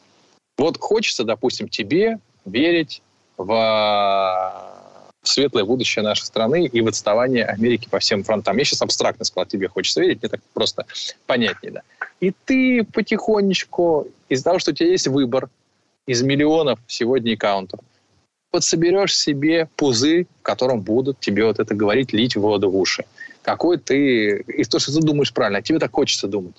Вот 0.59 0.77
хочется, 0.77 1.23
допустим, 1.23 1.67
тебе 1.67 2.19
верить 2.45 3.01
в 3.37 4.71
светлое 5.23 5.65
будущее 5.65 6.03
нашей 6.03 6.25
страны 6.25 6.67
и 6.67 6.81
в 6.81 6.87
отставание 6.87 7.45
Америки 7.45 7.89
по 7.89 7.97
всем 7.97 8.23
фронтам. 8.23 8.57
Я 8.57 8.65
сейчас 8.65 8.83
абстрактно 8.83 9.25
сказал, 9.25 9.47
тебе 9.47 9.67
хочется 9.67 9.99
верить, 9.99 10.21
мне 10.21 10.29
так 10.29 10.41
просто 10.53 10.85
понятнее. 11.25 11.71
Да. 11.71 11.81
И 12.19 12.31
ты 12.45 12.83
потихонечку, 12.83 14.09
из-за 14.29 14.43
того, 14.43 14.59
что 14.59 14.69
у 14.69 14.73
тебя 14.75 14.91
есть 14.91 15.07
выбор 15.07 15.49
из 16.05 16.21
миллионов 16.21 16.77
сегодня 16.85 17.33
аккаунтов, 17.33 17.79
подсоберешь 18.55 19.13
себе 19.13 19.67
пузырь, 19.75 20.27
в 20.39 20.41
котором 20.41 20.79
будут 20.79 21.19
тебе 21.19 21.43
вот 21.43 21.59
это 21.59 21.75
говорить, 21.75 22.13
лить 22.13 22.37
воду 22.37 22.69
в 22.69 22.77
уши. 22.77 23.03
Какой 23.41 23.77
ты... 23.77 24.45
И 24.47 24.63
то, 24.63 24.79
что 24.79 24.93
ты 24.93 25.05
думаешь 25.05 25.33
правильно, 25.33 25.59
а 25.59 25.61
тебе 25.61 25.77
так 25.77 25.91
хочется 25.91 26.27
думать. 26.27 26.55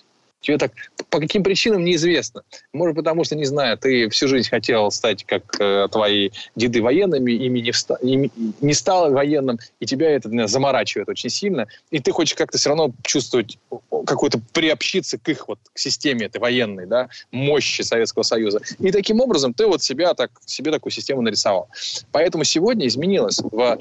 Тебе 0.46 0.58
так 0.58 0.70
по 1.10 1.18
каким 1.18 1.42
причинам 1.42 1.82
неизвестно. 1.84 2.42
Может, 2.72 2.94
потому 2.94 3.24
что, 3.24 3.34
не 3.34 3.46
знаю, 3.46 3.76
ты 3.76 4.08
всю 4.10 4.28
жизнь 4.28 4.48
хотел 4.48 4.92
стать, 4.92 5.24
как 5.24 5.42
э, 5.60 5.88
твои 5.90 6.30
деды 6.54 6.82
военными, 6.82 7.32
ими 7.32 7.58
не, 7.58 7.70
вста- 7.70 7.98
ими 8.00 8.30
не 8.60 8.72
стал 8.72 9.10
военным, 9.10 9.58
и 9.80 9.86
тебя 9.86 10.08
это 10.10 10.28
наверное, 10.28 10.46
заморачивает 10.46 11.08
очень 11.08 11.30
сильно, 11.30 11.66
и 11.90 11.98
ты 11.98 12.12
хочешь 12.12 12.36
как-то 12.36 12.58
все 12.58 12.68
равно 12.68 12.92
чувствовать, 13.02 13.58
какую-то 14.06 14.40
приобщиться 14.52 15.18
к 15.18 15.28
их 15.28 15.48
вот, 15.48 15.58
к 15.72 15.78
системе 15.80 16.26
этой 16.26 16.40
военной, 16.40 16.86
да, 16.86 17.08
мощи 17.32 17.82
Советского 17.82 18.22
Союза. 18.22 18.60
И 18.78 18.92
таким 18.92 19.20
образом 19.20 19.52
ты 19.52 19.66
вот 19.66 19.82
себя 19.82 20.14
так, 20.14 20.30
себе 20.44 20.70
такую 20.70 20.92
систему 20.92 21.22
нарисовал. 21.22 21.68
Поэтому 22.12 22.44
сегодня 22.44 22.86
изменилось 22.86 23.40
в 23.42 23.78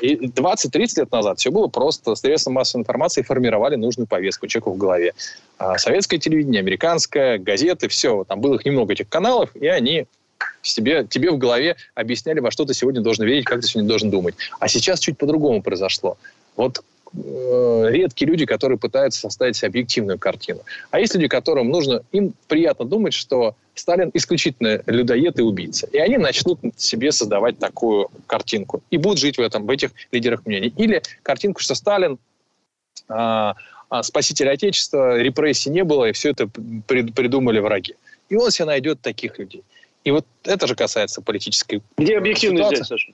и 0.00 0.14
20-30 0.14 1.00
лет 1.00 1.12
назад 1.12 1.38
все 1.38 1.50
было 1.50 1.66
просто. 1.66 2.14
Средства 2.14 2.50
массовой 2.50 2.82
информации 2.82 3.22
формировали 3.22 3.76
нужную 3.76 4.06
повестку 4.06 4.46
человеку 4.46 4.72
в 4.72 4.78
голове. 4.78 5.12
А 5.58 5.78
советское 5.78 6.18
телевидение, 6.18 6.60
американское, 6.60 7.38
газеты, 7.38 7.88
все. 7.88 8.24
Там 8.24 8.40
было 8.40 8.56
их 8.56 8.64
немного, 8.64 8.92
этих 8.92 9.08
каналов, 9.08 9.54
и 9.54 9.66
они 9.66 10.06
себе, 10.62 11.06
тебе 11.08 11.30
в 11.30 11.38
голове 11.38 11.76
объясняли, 11.94 12.40
во 12.40 12.50
что 12.50 12.64
ты 12.64 12.74
сегодня 12.74 13.00
должен 13.00 13.24
верить, 13.24 13.44
как 13.44 13.60
ты 13.60 13.66
сегодня 13.66 13.88
должен 13.88 14.10
думать. 14.10 14.34
А 14.60 14.68
сейчас 14.68 15.00
чуть 15.00 15.18
по-другому 15.18 15.62
произошло. 15.62 16.16
Вот 16.56 16.82
редкие 17.14 18.30
люди, 18.30 18.46
которые 18.46 18.78
пытаются 18.78 19.20
составить 19.20 19.62
объективную 19.64 20.18
картину. 20.18 20.60
А 20.90 21.00
есть 21.00 21.14
люди, 21.14 21.28
которым 21.28 21.70
нужно, 21.70 22.02
им 22.12 22.34
приятно 22.46 22.84
думать, 22.84 23.14
что 23.14 23.54
Сталин 23.74 24.10
исключительно 24.14 24.82
людоед 24.86 25.38
и 25.38 25.42
убийца. 25.42 25.86
И 25.86 25.98
они 25.98 26.18
начнут 26.18 26.58
себе 26.76 27.12
создавать 27.12 27.58
такую 27.58 28.08
картинку. 28.26 28.82
И 28.90 28.96
будут 28.96 29.18
жить 29.18 29.38
в 29.38 29.40
этом, 29.40 29.66
в 29.66 29.70
этих 29.70 29.90
лидерах 30.12 30.44
мнений. 30.46 30.72
Или 30.76 31.02
картинку, 31.22 31.60
что 31.60 31.74
Сталин 31.74 32.18
а, 33.08 33.54
спаситель 34.02 34.50
Отечества, 34.50 35.18
репрессий 35.18 35.70
не 35.70 35.84
было, 35.84 36.06
и 36.06 36.12
все 36.12 36.30
это 36.30 36.48
придумали 36.48 37.58
враги. 37.60 37.94
И 38.28 38.36
он 38.36 38.50
себе 38.50 38.66
найдет 38.66 39.00
таких 39.00 39.38
людей. 39.38 39.62
И 40.04 40.10
вот 40.10 40.26
это 40.44 40.66
же 40.66 40.74
касается 40.74 41.22
политической 41.22 41.82
Где 41.96 42.18
объективность 42.18 42.68
здесь, 42.68 42.86
Саша? 42.86 43.12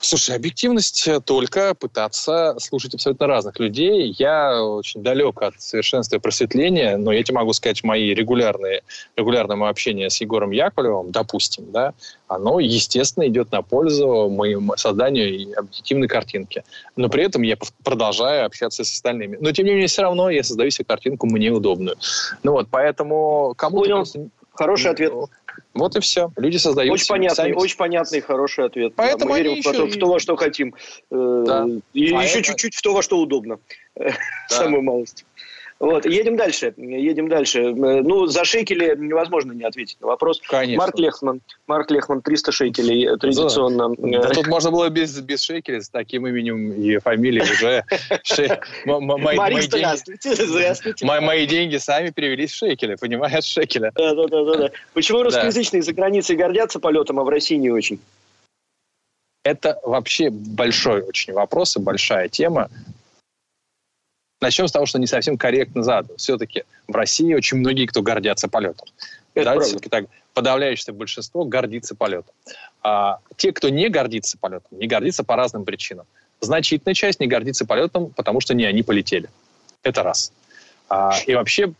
Слушай, 0.00 0.36
объективность 0.36 1.08
только 1.24 1.74
пытаться 1.74 2.54
слушать 2.60 2.94
абсолютно 2.94 3.26
разных 3.26 3.58
людей. 3.58 4.14
Я 4.16 4.62
очень 4.62 5.02
далек 5.02 5.42
от 5.42 5.60
совершенства 5.60 6.16
и 6.16 6.18
просветления, 6.20 6.96
но 6.96 7.10
я 7.10 7.22
тебе 7.24 7.38
могу 7.38 7.52
сказать, 7.52 7.82
мои 7.82 8.14
регулярные, 8.14 8.82
регулярное 9.16 9.56
мое 9.56 9.70
общение 9.70 10.08
с 10.08 10.20
Егором 10.20 10.52
Яковлевым, 10.52 11.10
допустим, 11.10 11.72
да, 11.72 11.94
оно, 12.28 12.60
естественно, 12.60 13.26
идет 13.26 13.50
на 13.50 13.62
пользу 13.62 14.28
моему 14.28 14.76
созданию 14.76 15.58
объективной 15.58 16.06
картинки. 16.06 16.62
Но 16.94 17.08
при 17.08 17.24
этом 17.24 17.42
я 17.42 17.56
продолжаю 17.82 18.46
общаться 18.46 18.84
с 18.84 18.92
остальными. 18.92 19.36
Но, 19.40 19.50
тем 19.50 19.66
не 19.66 19.72
менее, 19.72 19.88
все 19.88 20.02
равно 20.02 20.30
я 20.30 20.44
создаю 20.44 20.70
себе 20.70 20.84
картинку 20.84 21.26
мне 21.26 21.50
удобную. 21.50 21.96
Ну 22.44 22.52
вот, 22.52 22.68
поэтому 22.70 23.54
кому-то... 23.56 23.96
Просто... 23.96 24.28
Хороший 24.52 24.90
ответ. 24.90 25.12
Вот 25.78 25.96
и 25.96 26.00
все. 26.00 26.30
Люди 26.36 26.56
создают... 26.56 26.92
Очень 26.92 27.06
понятный, 27.06 27.36
сами... 27.36 27.52
очень 27.52 27.76
понятный, 27.76 28.20
хороший 28.20 28.64
ответ. 28.66 28.92
Поэтому 28.96 29.30
Мы 29.30 29.42
верим 29.42 29.62
в, 29.62 29.64
то, 29.64 29.86
в 29.86 29.96
то, 29.96 30.06
во 30.06 30.18
что 30.18 30.36
хотим. 30.36 30.74
Э, 31.10 31.44
да. 31.46 31.66
И 31.92 32.12
а 32.12 32.22
еще 32.22 32.40
это... 32.40 32.48
чуть-чуть 32.48 32.74
в 32.74 32.82
то, 32.82 32.94
во 32.94 33.02
что 33.02 33.18
удобно. 33.18 33.58
Да. 33.94 34.12
Самую 34.48 34.82
малость. 34.82 35.24
Вот, 35.80 36.06
едем 36.06 36.36
дальше. 36.36 36.74
Едем 36.76 37.28
дальше. 37.28 37.60
Э, 37.60 37.72
ну, 37.72 38.26
за 38.26 38.44
шекели 38.44 38.96
невозможно 38.96 39.52
не 39.52 39.64
ответить 39.64 40.00
на 40.00 40.08
вопрос. 40.08 40.40
Конечно. 40.48 40.84
Марк 40.84 40.98
Лехман. 40.98 41.40
Марк 41.68 41.90
Лехман, 41.90 42.20
300 42.20 42.52
шекелей 42.52 43.06
э, 43.06 43.16
традиционно. 43.16 43.94
Да, 43.96 44.30
тут 44.30 44.48
можно 44.48 44.72
было 44.72 44.88
без, 44.88 45.18
без 45.20 45.40
шекелей, 45.40 45.80
с 45.80 45.88
таким 45.88 46.26
именем 46.26 46.72
и 46.72 46.98
фамилией 46.98 47.42
уже. 47.42 47.84
Марик, 48.86 49.62
здравствуйте. 49.62 50.34
Здравствуйте. 50.34 51.06
Мои 51.06 51.46
деньги 51.46 51.76
сами 51.76 52.10
перевелись 52.10 52.50
в 52.50 52.56
шекели, 52.56 52.96
понимаешь, 52.96 53.44
шекеля. 53.44 53.92
Да, 53.94 54.14
да, 54.14 54.26
да, 54.26 54.56
да. 54.56 54.70
Почему 54.94 55.22
русскоязычные 55.22 55.82
за 55.82 55.92
границей 55.92 56.34
гордятся 56.34 56.80
полетом, 56.80 57.20
а 57.20 57.24
в 57.24 57.28
России 57.28 57.56
не 57.56 57.70
очень? 57.70 58.00
Это 59.44 59.78
вообще 59.84 60.30
большой 60.30 61.02
очень 61.02 61.32
вопрос 61.32 61.76
и 61.76 61.80
большая 61.80 62.28
тема. 62.28 62.68
Начнем 64.40 64.68
с 64.68 64.72
того, 64.72 64.86
что 64.86 64.98
не 64.98 65.06
совсем 65.06 65.36
корректно 65.36 65.82
задан. 65.82 66.16
Все-таки 66.16 66.64
в 66.86 66.94
России 66.94 67.34
очень 67.34 67.58
многие, 67.58 67.86
кто 67.86 68.02
гордятся 68.02 68.48
полетом. 68.48 68.86
Это 69.34 69.54
да, 69.54 69.60
все-таки 69.60 69.88
так 69.88 70.06
подавляющее 70.34 70.94
большинство 70.94 71.44
гордится 71.44 71.94
полетом. 71.94 72.32
А 72.82 73.18
те, 73.36 73.52
кто 73.52 73.68
не 73.68 73.88
гордится 73.88 74.38
полетом, 74.38 74.78
не 74.78 74.86
гордится 74.86 75.24
по 75.24 75.36
разным 75.36 75.64
причинам. 75.64 76.06
Значительная 76.40 76.94
часть 76.94 77.18
не 77.18 77.26
гордится 77.26 77.66
полетом, 77.66 78.10
потому 78.10 78.40
что 78.40 78.54
не 78.54 78.64
они 78.64 78.82
полетели. 78.82 79.28
Это 79.82 80.04
раз. 80.04 80.32
А, 80.88 81.12
и 81.26 81.34
вообще, 81.34 81.72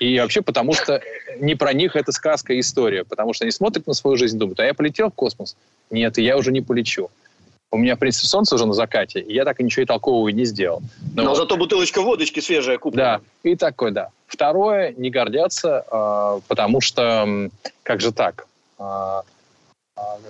и 0.00 0.18
вообще 0.18 0.42
потому 0.42 0.74
что 0.74 1.00
не 1.38 1.54
про 1.54 1.72
них 1.72 1.96
это 1.96 2.12
сказка 2.12 2.52
и 2.52 2.60
история, 2.60 3.04
потому 3.04 3.32
что 3.32 3.44
они 3.44 3.52
смотрят 3.52 3.86
на 3.86 3.94
свою 3.94 4.16
жизнь 4.16 4.36
и 4.36 4.38
думают, 4.38 4.60
а 4.60 4.64
я 4.64 4.74
полетел 4.74 5.10
в 5.10 5.14
космос? 5.14 5.56
Нет, 5.90 6.18
и 6.18 6.22
я 6.22 6.36
уже 6.36 6.52
не 6.52 6.60
полечу. 6.60 7.10
У 7.74 7.76
меня, 7.76 7.96
в 7.96 7.98
принципе, 7.98 8.28
солнце 8.28 8.54
уже 8.54 8.66
на 8.66 8.72
закате, 8.72 9.18
и 9.18 9.34
я 9.34 9.44
так 9.44 9.58
и 9.58 9.64
ничего 9.64 9.82
и 9.82 9.86
толкового 9.86 10.28
не 10.28 10.44
сделал. 10.44 10.80
Но, 11.16 11.24
Но 11.24 11.34
зато 11.34 11.56
бутылочка 11.56 12.02
водочки 12.02 12.38
свежая 12.38 12.78
куплена. 12.78 13.18
Да, 13.18 13.50
и 13.50 13.56
такой, 13.56 13.90
да. 13.90 14.10
Второе, 14.28 14.94
не 14.96 15.10
гордятся, 15.10 15.84
э, 15.90 16.40
потому 16.46 16.80
что, 16.80 17.50
как 17.82 18.00
же 18.00 18.12
так, 18.12 18.46
э, 18.78 19.22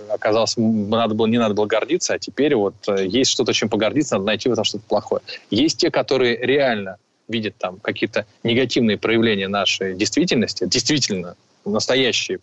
оказалось, 0.09 0.55
надо 0.57 1.15
было, 1.15 1.27
не 1.27 1.37
надо 1.37 1.53
было 1.53 1.67
гордиться, 1.67 2.15
а 2.15 2.19
теперь 2.19 2.55
вот 2.55 2.77
э, 2.89 3.07
есть 3.07 3.31
что-то, 3.31 3.53
чем 3.53 3.69
погордиться, 3.69 4.15
надо 4.15 4.27
найти 4.27 4.49
в 4.49 4.53
этом 4.53 4.65
что-то 4.65 4.85
плохое. 4.89 5.21
Есть 5.51 5.81
те, 5.81 5.91
которые 5.91 6.39
реально 6.39 6.97
видят 7.29 7.57
там 7.59 7.79
какие-то 7.79 8.25
негативные 8.43 8.97
проявления 8.97 9.49
нашей 9.49 9.95
действительности, 9.95 10.65
действительно 10.67 11.37
настоящий, 11.65 12.39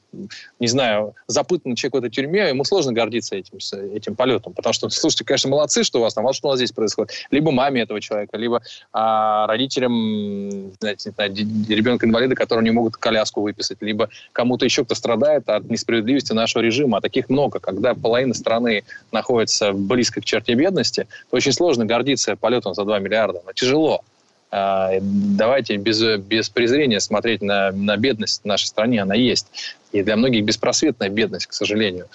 не 0.59 0.67
знаю, 0.67 1.15
запытанный 1.27 1.75
человек 1.75 1.93
в 1.93 1.97
этой 1.97 2.09
тюрьме, 2.09 2.49
ему 2.49 2.63
сложно 2.63 2.93
гордиться 2.93 3.35
этим, 3.35 3.59
этим 3.93 4.15
полетом. 4.15 4.53
Потому 4.53 4.73
что, 4.73 4.89
слушайте, 4.89 5.25
конечно, 5.25 5.49
молодцы, 5.49 5.83
что 5.83 5.99
у 5.99 6.01
вас 6.01 6.13
там, 6.13 6.23
вот 6.23 6.35
что 6.35 6.47
у 6.47 6.51
нас 6.51 6.59
здесь 6.59 6.71
происходит. 6.71 7.11
Либо 7.31 7.51
маме 7.51 7.81
этого 7.81 8.01
человека, 8.01 8.37
либо 8.37 8.61
а, 8.93 9.47
родителям, 9.47 10.71
знаете, 10.79 11.13
ребенка-инвалида, 11.17 12.35
которого 12.35 12.63
не 12.63 12.71
могут 12.71 12.97
коляску 12.97 13.41
выписать, 13.41 13.77
либо 13.81 14.09
кому-то 14.33 14.65
еще, 14.65 14.85
кто 14.85 14.95
страдает 14.95 15.49
от 15.49 15.69
несправедливости 15.69 16.33
нашего 16.33 16.61
режима. 16.61 16.97
А 16.97 17.01
таких 17.01 17.29
много. 17.29 17.59
Когда 17.59 17.93
половина 17.93 18.33
страны 18.33 18.83
находится 19.11 19.73
близко 19.73 20.21
к 20.21 20.25
черте 20.25 20.53
бедности, 20.53 21.07
то 21.29 21.37
очень 21.37 21.51
сложно 21.51 21.85
гордиться 21.85 22.35
полетом 22.35 22.73
за 22.73 22.83
2 22.83 22.99
миллиарда. 22.99 23.41
Но 23.45 23.53
тяжело. 23.53 24.03
А, 24.51 24.91
давайте 25.01 25.77
без, 25.77 26.01
без 26.19 26.49
презрения 26.49 26.99
смотреть 26.99 27.41
на, 27.41 27.71
на 27.71 27.95
бедность 27.95 28.41
в 28.41 28.45
нашей 28.45 28.65
стране, 28.65 29.01
она 29.01 29.15
есть. 29.15 29.47
И 29.93 30.03
для 30.03 30.15
многих 30.15 30.45
беспросветная 30.45 31.09
бедность, 31.09 31.47
к 31.47 31.53
сожалению. 31.53 32.07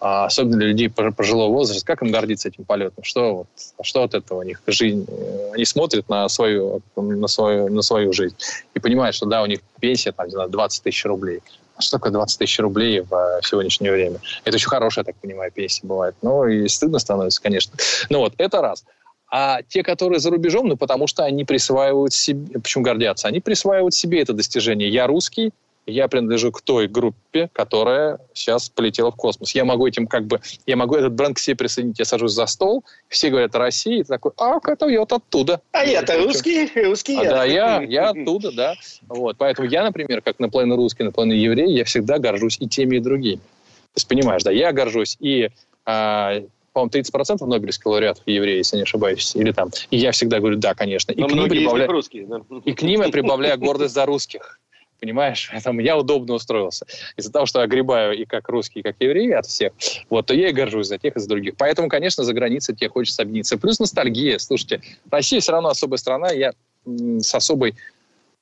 А 0.00 0.26
особенно 0.26 0.58
для 0.58 0.68
людей 0.68 0.90
пожилого 0.90 1.52
возраста. 1.52 1.84
Как 1.84 2.02
им 2.02 2.10
гордиться 2.10 2.48
этим 2.48 2.64
полетом? 2.64 3.04
Что, 3.04 3.34
вот, 3.34 3.46
что 3.82 4.02
от 4.02 4.14
этого 4.14 4.40
у 4.40 4.42
них 4.42 4.62
жизнь? 4.66 5.06
Они 5.52 5.64
смотрят 5.64 6.08
на 6.08 6.28
свою, 6.28 6.82
на, 6.96 7.26
свою, 7.26 7.68
на 7.68 7.82
свою 7.82 8.12
жизнь 8.12 8.36
и 8.74 8.78
понимают, 8.78 9.16
что 9.16 9.26
да, 9.26 9.42
у 9.42 9.46
них 9.46 9.60
пенсия 9.80 10.12
там, 10.12 10.28
20 10.28 10.82
тысяч 10.82 11.04
рублей. 11.04 11.40
А 11.76 11.80
что 11.80 11.98
такое 11.98 12.12
20 12.12 12.38
тысяч 12.38 12.58
рублей 12.58 13.00
в 13.00 13.40
сегодняшнее 13.44 13.92
время? 13.92 14.20
Это 14.44 14.56
очень 14.56 14.68
хорошая, 14.68 15.04
так 15.04 15.16
понимаю, 15.16 15.52
пенсия 15.52 15.86
бывает. 15.86 16.16
Ну, 16.22 16.44
и 16.44 16.66
стыдно 16.68 16.98
становится, 16.98 17.40
конечно. 17.40 17.72
Ну 18.10 18.18
вот, 18.18 18.34
это 18.38 18.60
раз. 18.60 18.84
А 19.30 19.62
те, 19.62 19.82
которые 19.82 20.20
за 20.20 20.30
рубежом, 20.30 20.68
ну, 20.68 20.76
потому 20.76 21.06
что 21.06 21.24
они 21.24 21.44
присваивают 21.44 22.12
себе... 22.14 22.60
Почему 22.60 22.82
гордятся? 22.84 23.28
Они 23.28 23.40
присваивают 23.40 23.94
себе 23.94 24.22
это 24.22 24.32
достижение. 24.32 24.88
Я 24.88 25.06
русский, 25.06 25.52
я 25.88 26.08
принадлежу 26.08 26.52
к 26.52 26.60
той 26.60 26.86
группе, 26.86 27.48
которая 27.52 28.18
сейчас 28.32 28.68
полетела 28.68 29.10
в 29.10 29.16
космос. 29.16 29.54
Я 29.54 29.64
могу 29.64 29.86
этим 29.86 30.06
как 30.06 30.26
бы, 30.26 30.40
я 30.66 30.76
могу 30.76 30.94
этот 30.96 31.12
бренд 31.14 31.36
к 31.36 31.38
себе 31.38 31.56
присоединить. 31.56 31.98
Я 31.98 32.04
сажусь 32.04 32.32
за 32.32 32.46
стол, 32.46 32.84
все 33.08 33.30
говорят 33.30 33.54
о 33.54 33.58
России, 33.58 34.00
и 34.00 34.02
ты 34.02 34.08
такой, 34.08 34.32
а, 34.38 34.58
это 34.64 34.86
я 34.86 35.00
вот 35.00 35.12
оттуда. 35.12 35.60
А 35.72 35.84
я-то 35.84 36.16
русский, 36.18 36.70
русский 36.82 37.16
а, 37.16 37.22
я. 37.22 37.30
Да, 37.30 37.44
я, 37.44 37.82
я 37.82 38.10
оттуда, 38.10 38.52
да. 38.52 38.74
Вот, 39.08 39.36
поэтому 39.38 39.68
я, 39.68 39.82
например, 39.82 40.20
как 40.20 40.38
наполовину 40.38 40.76
русский, 40.76 41.04
наполовину 41.04 41.34
еврей, 41.34 41.72
я 41.72 41.84
всегда 41.84 42.18
горжусь 42.18 42.58
и 42.60 42.68
теми, 42.68 42.96
и 42.96 43.00
другими. 43.00 43.38
То 43.38 43.96
есть, 43.96 44.08
понимаешь, 44.08 44.42
да, 44.42 44.50
я 44.50 44.72
горжусь 44.72 45.16
и 45.20 45.50
а, 45.86 46.42
по-моему, 46.78 46.90
30% 46.90 47.44
нобелевских 47.44 47.86
лауреатов 47.86 48.22
евреи, 48.26 48.58
если 48.58 48.76
не 48.76 48.82
ошибаюсь. 48.82 49.34
Или 49.34 49.52
там. 49.52 49.70
И 49.90 49.96
я 49.96 50.12
всегда 50.12 50.38
говорю, 50.38 50.56
да, 50.56 50.74
конечно. 50.74 51.12
И, 51.12 51.22
к 51.22 51.32
ним, 51.32 51.48
прибавляю, 51.48 51.90
русские, 51.90 52.26
да. 52.26 52.40
и 52.64 52.72
к 52.72 52.82
ним 52.82 53.02
я 53.02 53.08
прибавляю 53.08 53.58
гордость 53.58 53.94
за 53.94 54.06
русских. 54.06 54.60
Понимаешь? 55.00 55.50
Там 55.62 55.78
я 55.78 55.96
удобно 55.96 56.34
устроился. 56.34 56.86
Из-за 57.16 57.30
того, 57.30 57.46
что 57.46 57.60
я 57.60 57.66
огребаю 57.66 58.16
и 58.16 58.24
как 58.24 58.48
русский, 58.48 58.80
и 58.80 58.82
как 58.82 58.96
еврей 58.98 59.32
от 59.34 59.46
всех, 59.46 59.72
вот, 60.10 60.26
то 60.26 60.34
я 60.34 60.48
и 60.48 60.52
горжусь 60.52 60.88
за 60.88 60.98
тех 60.98 61.16
и 61.16 61.20
за 61.20 61.28
других. 61.28 61.54
Поэтому, 61.56 61.88
конечно, 61.88 62.24
за 62.24 62.32
границей 62.32 62.74
тебе 62.74 62.88
хочется 62.88 63.22
объединиться. 63.22 63.58
Плюс 63.58 63.78
ностальгия. 63.78 64.38
Слушайте, 64.38 64.80
Россия 65.10 65.40
все 65.40 65.52
равно 65.52 65.68
особая 65.68 65.98
страна. 65.98 66.30
Я 66.30 66.52
с 66.84 67.34
особой 67.34 67.74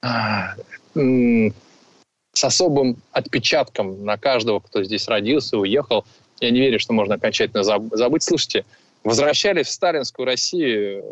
а, 0.00 0.54
с 0.94 2.44
особым 2.44 2.96
отпечатком 3.12 4.04
на 4.04 4.18
каждого, 4.18 4.60
кто 4.60 4.82
здесь 4.82 5.08
родился, 5.08 5.58
уехал. 5.58 6.04
Я 6.40 6.50
не 6.50 6.60
верю, 6.60 6.78
что 6.78 6.92
можно 6.92 7.14
окончательно 7.14 7.62
забыть. 7.62 8.22
Слушайте, 8.22 8.64
возвращались 9.04 9.68
в 9.68 9.72
сталинскую 9.72 10.26
Россию 10.26 11.04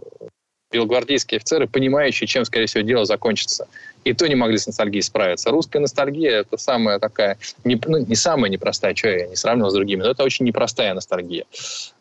белогвардейские 0.70 1.36
офицеры, 1.36 1.68
понимающие, 1.68 2.26
чем, 2.26 2.44
скорее 2.44 2.66
всего, 2.66 2.82
дело 2.82 3.04
закончится 3.04 3.68
и 4.04 4.12
то 4.12 4.28
не 4.28 4.34
могли 4.34 4.58
с 4.58 4.66
ностальгией 4.66 5.02
справиться. 5.02 5.50
Русская 5.50 5.80
ностальгия– 5.80 6.40
это 6.40 6.56
самая 6.56 6.98
такая, 6.98 7.38
не, 7.64 7.80
ну, 7.86 7.98
не 7.98 8.14
самая 8.14 8.50
непростая, 8.50 8.94
что 8.94 9.08
я 9.08 9.26
не 9.26 9.36
сравнивал 9.36 9.70
с 9.70 9.74
другими, 9.74 10.02
но 10.02 10.10
это 10.10 10.22
очень 10.22 10.44
непростая 10.44 10.94
ностальгия. 10.94 11.44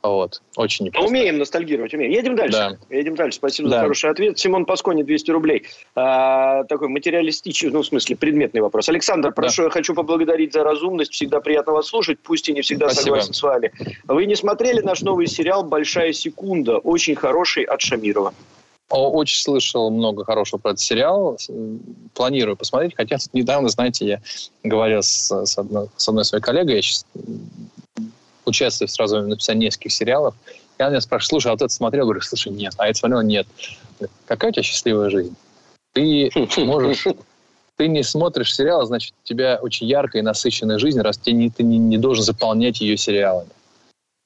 Вот, 0.02 0.42
очень 0.58 0.86
непростая. 0.86 1.10
Умеем 1.10 1.38
ностальгировать, 1.38 1.94
умеем. 1.94 2.12
Едем 2.12 2.36
дальше. 2.36 2.58
Да. 2.58 2.78
Едем 2.96 3.16
дальше. 3.16 3.38
Спасибо 3.38 3.70
да. 3.70 3.78
за 3.78 3.82
хороший 3.84 4.10
ответ. 4.10 4.38
Симон 4.38 4.66
Паскони, 4.66 5.04
200 5.04 5.32
рублей. 5.32 5.64
А, 5.96 6.66
такой 6.66 6.90
материалистичный, 6.90 7.72
ну, 7.72 7.82
в 7.82 7.86
смысле, 7.86 8.16
предметный 8.16 8.62
вопрос. 8.62 8.90
Александр, 8.90 9.32
прошу, 9.32 9.64
да. 9.64 9.64
я 9.66 9.70
хочу 9.70 9.94
поблагодарить 9.94 10.54
за 10.54 10.64
разумность. 10.64 11.14
Всегда 11.14 11.40
приятно 11.40 11.74
вас 11.74 11.88
слушать, 11.88 12.20
пусть 12.22 12.50
и 12.50 12.54
не 12.54 12.62
всегда 12.62 12.88
Спасибо. 12.88 13.04
согласен 13.04 13.34
с 13.34 13.42
вами. 13.42 13.72
Вы 14.06 14.26
не 14.26 14.36
смотрели 14.36 14.82
наш 14.82 15.02
новый 15.02 15.28
сериал 15.28 15.64
«Большая 15.64 16.12
секунда», 16.12 16.78
очень 16.78 17.16
хороший, 17.16 17.64
от 17.64 17.82
Шамирова? 17.82 18.34
Очень 18.96 19.42
слышал 19.42 19.90
много 19.90 20.24
хорошего 20.24 20.60
про 20.60 20.72
этот 20.72 20.82
сериал. 20.82 21.38
Планирую 22.14 22.56
посмотреть. 22.56 22.94
Хотя 22.96 23.18
тут 23.18 23.34
недавно, 23.34 23.70
знаете, 23.70 24.06
я 24.06 24.22
говорил 24.64 25.02
с, 25.02 25.32
с, 25.32 25.58
одной, 25.58 25.90
с 25.98 26.08
одной 26.08 26.26
своей 26.26 26.44
коллегой, 26.44 26.76
я 26.76 26.82
сейчас 26.84 27.06
участвую 28.46 28.88
сразу 28.88 29.22
в 29.22 29.28
написании 29.28 29.66
нескольких 29.66 29.94
сериалов. 29.94 30.36
И 30.78 30.84
она 30.84 30.92
меня 30.92 31.02
спрашивает, 31.02 31.30
слушай, 31.30 31.48
а 31.48 31.52
вот 31.52 31.62
это 31.64 31.74
смотрел? 31.74 32.04
Я 32.04 32.06
говорю, 32.06 32.22
слушай, 32.22 32.52
нет. 32.52 32.74
А 32.78 32.88
это 32.88 33.00
смотрел? 33.00 33.22
Нет. 33.22 33.48
Какая 34.28 34.52
у 34.52 34.54
тебя 34.54 34.64
счастливая 34.64 35.10
жизнь? 35.10 35.36
Ты 35.94 36.30
можешь... 36.58 37.08
Ты 37.76 37.88
не 37.88 38.04
смотришь 38.04 38.54
сериал, 38.54 38.86
значит, 38.86 39.16
у 39.24 39.28
тебя 39.28 39.58
очень 39.60 39.88
яркая 39.88 40.22
и 40.22 40.26
насыщенная 40.26 40.78
жизнь, 40.78 41.02
раз 41.02 41.18
ты 41.18 41.32
не, 41.32 41.50
ты 41.50 41.64
не, 41.64 41.80
не 41.80 41.98
должен 41.98 42.24
заполнять 42.24 42.82
ее 42.82 42.98
сериалами. 42.98 43.50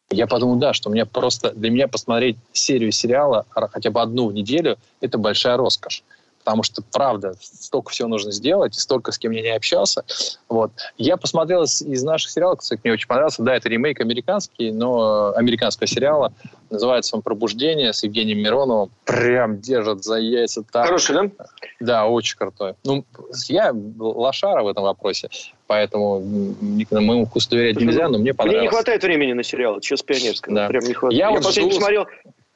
Я 0.09 0.25
подумал, 0.25 0.55
да, 0.55 0.73
что 0.73 0.89
меня 0.89 1.05
просто 1.05 1.51
для 1.51 1.69
меня 1.69 1.87
посмотреть 1.87 2.37
серию 2.53 2.91
сериала 2.91 3.45
хотя 3.49 3.91
бы 3.91 4.01
одну 4.01 4.27
в 4.27 4.33
неделю 4.33 4.77
это 5.01 5.17
большая 5.17 5.57
роскошь 5.57 6.03
потому 6.47 6.63
что, 6.63 6.81
правда, 6.93 7.33
столько 7.41 7.89
всего 7.89 8.07
нужно 8.07 8.31
сделать, 8.31 8.77
и 8.77 8.79
столько 8.79 9.11
с 9.11 9.17
кем 9.17 9.31
я 9.33 9.41
не 9.41 9.49
общался. 9.49 10.05
Вот. 10.47 10.71
Я 10.97 11.17
посмотрел 11.17 11.63
из, 11.63 11.81
из 11.81 12.03
наших 12.03 12.31
сериалов, 12.31 12.59
кстати, 12.59 12.79
мне 12.85 12.93
очень 12.93 13.07
понравился. 13.07 13.43
Да, 13.43 13.53
это 13.53 13.67
ремейк 13.67 13.99
американский, 13.99 14.71
но 14.71 15.33
американского 15.35 15.87
сериала. 15.87 16.31
Называется 16.69 17.17
он 17.17 17.21
«Пробуждение» 17.21 17.91
с 17.91 18.01
Евгением 18.01 18.39
Мироновым. 18.39 18.91
Прям 19.03 19.59
держит 19.59 20.05
за 20.05 20.19
яйца. 20.19 20.63
Так. 20.71 20.85
Хороший, 20.85 21.15
да? 21.15 21.45
Да, 21.81 22.05
очень 22.05 22.37
крутой. 22.37 22.75
Ну, 22.85 23.03
я 23.49 23.73
лошара 23.99 24.63
в 24.63 24.69
этом 24.69 24.83
вопросе, 24.83 25.29
поэтому 25.67 26.21
моему 26.21 27.25
вкусу 27.25 27.49
доверять 27.49 27.75
нельзя, 27.75 28.07
но 28.07 28.19
мне 28.19 28.33
понравилось. 28.33 28.61
Мне 28.61 28.69
не 28.69 28.73
хватает 28.73 29.03
времени 29.03 29.33
на 29.33 29.43
сериал, 29.43 29.81
сейчас 29.81 30.01
пионерского. 30.01 30.55
Да. 30.55 30.67
Прям 30.69 30.85
не 30.85 30.93
хватает. 30.93 31.19
Я, 31.19 31.27
я 31.27 31.31
вот 31.33 31.43
последний 31.43 31.71
жду... 31.71 31.79
посмотрел 31.79 32.07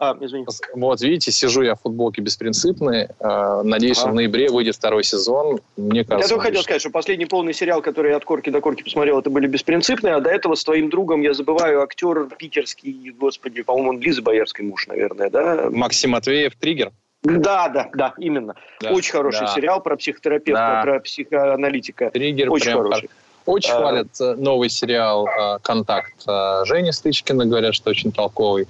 а, 0.02 0.18
извини. 0.20 0.48
Вот, 0.74 1.00
видите, 1.02 1.32
сижу 1.32 1.62
я 1.62 1.76
в 1.76 1.82
футболке 1.82 2.24
беспринципной. 2.24 3.10
Э, 3.20 3.62
надеюсь, 3.64 4.00
ага. 4.00 4.10
в 4.10 4.16
ноябре 4.16 4.50
выйдет 4.50 4.76
второй 4.76 5.04
сезон. 5.04 5.60
Мне 5.78 6.04
кажется... 6.04 6.26
Я 6.26 6.30
только 6.30 6.48
хотел 6.48 6.64
сказать, 6.64 6.82
что 6.82 6.90
последний 6.90 7.28
полный 7.28 7.54
сериал, 7.54 7.84
который 7.84 8.10
я 8.10 8.18
от 8.18 8.26
корки 8.26 8.50
до 8.50 8.62
корки 8.62 8.82
посмотрел, 8.82 9.20
это 9.20 9.30
были 9.30 9.46
беспринципные, 9.46 10.16
а 10.16 10.20
до 10.20 10.32
этого 10.32 10.56
с 10.56 10.64
твоим 10.64 10.90
другом, 10.90 11.22
я 11.22 11.36
забываю, 11.36 11.84
актер 11.84 12.28
питерский, 12.36 13.12
господи, 13.12 13.62
по-моему, 13.62 13.92
он 13.92 14.00
Лизы 14.00 14.24
Боярской 14.24 14.66
муж, 14.66 14.88
наверное, 14.88 15.30
да? 15.30 15.70
Максим 15.70 16.12
Матвеев, 16.12 16.56
Триггер. 16.56 16.92
Да, 17.24 17.70
да, 17.70 17.90
да, 17.94 18.14
именно. 18.18 18.56
Да, 18.80 18.94
Очень 18.94 19.12
хороший 19.12 19.42
да. 19.42 19.48
сериал 19.54 19.82
про 19.82 19.96
психотерапевта, 19.96 20.60
Да. 20.60 20.82
про 20.82 21.00
психоаналитика. 21.00 22.10
Триггер 22.10 22.50
Очень 22.50 22.66
прям 22.66 22.78
хороший. 22.80 23.10
Очень 23.46 23.72
А. 23.74 23.78
хвалят 23.80 24.08
э, 24.22 24.36
новый 24.36 24.70
сериал 24.70 25.28
э, 25.28 25.60
«Контакт» 25.64 26.14
э, 26.28 26.62
Жени 26.66 26.92
Стычкина, 26.92 27.46
говорят, 27.46 27.74
что 27.74 27.90
очень 27.90 28.12
толковый. 28.12 28.68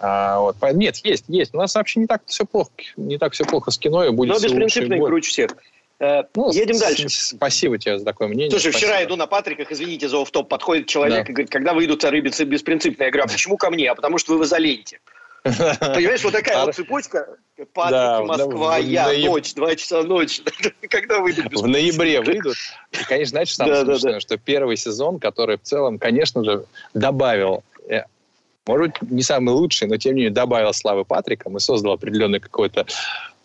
А, 0.00 0.38
вот. 0.40 0.56
Нет, 0.72 0.96
есть, 1.04 1.24
есть. 1.28 1.54
У 1.54 1.58
нас 1.58 1.74
вообще 1.74 2.00
не 2.00 2.06
так 2.06 2.22
все 2.26 2.44
плохо, 2.44 2.70
не 2.96 3.18
так 3.18 3.32
все 3.32 3.44
плохо 3.44 3.70
с 3.70 3.78
кино, 3.78 4.04
и 4.04 4.10
будет 4.10 4.30
Но 4.30 4.38
беспринципный 4.40 4.98
круче 4.98 5.30
всех. 5.30 5.50
Ну, 6.00 6.52
Едем 6.52 6.78
дальше. 6.78 7.08
Спасибо 7.08 7.78
тебе 7.78 7.98
за 7.98 8.04
такое 8.04 8.28
мнение. 8.28 8.50
Слушай, 8.50 8.72
вчера 8.72 8.90
спасибо. 8.94 9.08
иду 9.10 9.16
на 9.16 9.26
Патриках, 9.26 9.70
извините 9.70 10.08
за 10.08 10.20
офф-топ, 10.20 10.48
подходит 10.48 10.86
человек 10.88 11.24
Да. 11.24 11.30
и 11.30 11.32
говорит, 11.32 11.50
когда 11.50 11.72
выйдут 11.72 12.02
цары 12.02 12.20
бес- 12.20 12.44
беспринципные? 12.44 13.06
Я 13.06 13.10
говорю, 13.12 13.24
а 13.24 13.32
почему 13.32 13.56
ко 13.56 13.70
мне? 13.70 13.90
А 13.90 13.94
потому 13.94 14.18
что 14.18 14.32
вы 14.32 14.40
в 14.40 14.44
изоленте. 14.44 14.98
Понимаешь, 15.44 16.24
вот 16.24 16.32
такая 16.32 16.64
вот 16.64 16.74
цепочка. 16.74 17.26
Патрик, 17.74 18.26
Москва, 18.26 18.78
я, 18.78 19.12
ночь, 19.28 19.52
два 19.54 19.76
часа 19.76 20.02
ночи. 20.02 20.42
Когда 20.88 21.20
выйдут 21.20 21.52
В 21.52 21.66
ноябре 21.66 22.22
выйдут. 22.22 22.56
И, 22.92 23.04
конечно, 23.04 23.30
знаешь, 23.30 23.54
самое 23.54 23.84
смешное, 23.84 24.20
что 24.20 24.38
первый 24.38 24.76
сезон, 24.76 25.18
который 25.20 25.58
в 25.58 25.62
целом, 25.62 25.98
конечно 25.98 26.42
же, 26.44 26.64
добавил, 26.94 27.62
э, 27.88 28.04
может 28.66 28.86
быть, 28.86 29.10
не 29.10 29.22
самый 29.22 29.50
лучший, 29.50 29.86
но 29.86 29.98
тем 29.98 30.14
не 30.14 30.22
менее 30.22 30.32
добавил 30.32 30.72
славы 30.72 31.04
Патрикам 31.04 31.56
и 31.58 31.60
создал 31.60 31.92
определенный 31.92 32.40
какой-то 32.40 32.86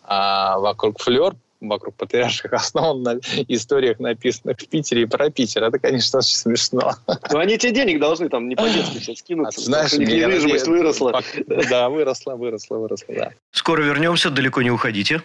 а, 0.02 0.58
вокруг 0.58 1.00
флер, 1.00 1.34
вокруг 1.60 1.94
патриарших 1.94 2.52
основан 2.52 3.02
на 3.02 3.18
историях, 3.48 3.98
написанных 3.98 4.58
в 4.58 4.68
Питере 4.68 5.02
и 5.02 5.06
про 5.06 5.30
Питер. 5.30 5.64
Это, 5.64 5.78
конечно, 5.78 6.18
очень 6.20 6.36
смешно. 6.36 6.94
Ну, 7.30 7.38
они 7.38 7.58
тебе 7.58 7.72
денег 7.72 8.00
должны 8.00 8.28
там 8.28 8.48
не 8.48 8.56
по-детски 8.56 8.98
все 8.98 9.14
скинуть. 9.14 9.56
А 9.56 9.60
знаешь, 9.60 9.92
недвижимость 9.92 10.66
ради- 10.66 10.70
выросла. 10.70 11.22
Да, 11.68 11.88
выросла, 11.88 12.34
выросла, 12.36 12.76
выросла, 12.76 13.14
да. 13.14 13.30
Скоро 13.52 13.82
вернемся, 13.82 14.30
далеко 14.30 14.62
не 14.62 14.70
уходите. 14.70 15.22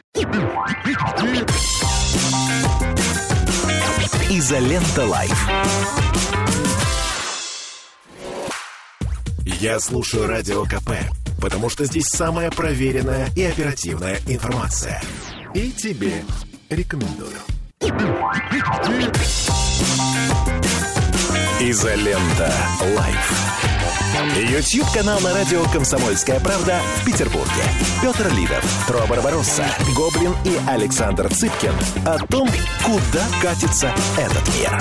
Изолента 4.29 5.05
Live. 5.05 5.47
Я 9.45 9.79
слушаю 9.79 10.27
Радио 10.27 10.63
КП, 10.65 10.91
потому 11.41 11.69
что 11.69 11.85
здесь 11.85 12.05
самая 12.07 12.51
проверенная 12.51 13.29
и 13.35 13.43
оперативная 13.43 14.17
информация. 14.27 15.01
И 15.55 15.71
тебе 15.71 16.11
рекомендую. 16.69 17.37
Изолента 21.61 22.51
Live. 22.93 23.31
YouTube-канал 24.35 25.21
на 25.21 25.33
радио 25.33 25.63
«Комсомольская 25.71 26.41
правда» 26.41 26.81
в 26.97 27.05
Петербурге. 27.05 27.63
Петр 28.01 28.27
Лидов, 28.33 28.85
Тро 28.85 29.07
Барбаросса, 29.07 29.63
Гоблин 29.95 30.33
и 30.43 30.57
Александр 30.69 31.29
Цыпкин 31.33 31.73
о 32.05 32.17
том, 32.27 32.49
куда 32.83 33.25
катится 33.41 33.93
этот 34.17 34.45
мир. 34.59 34.77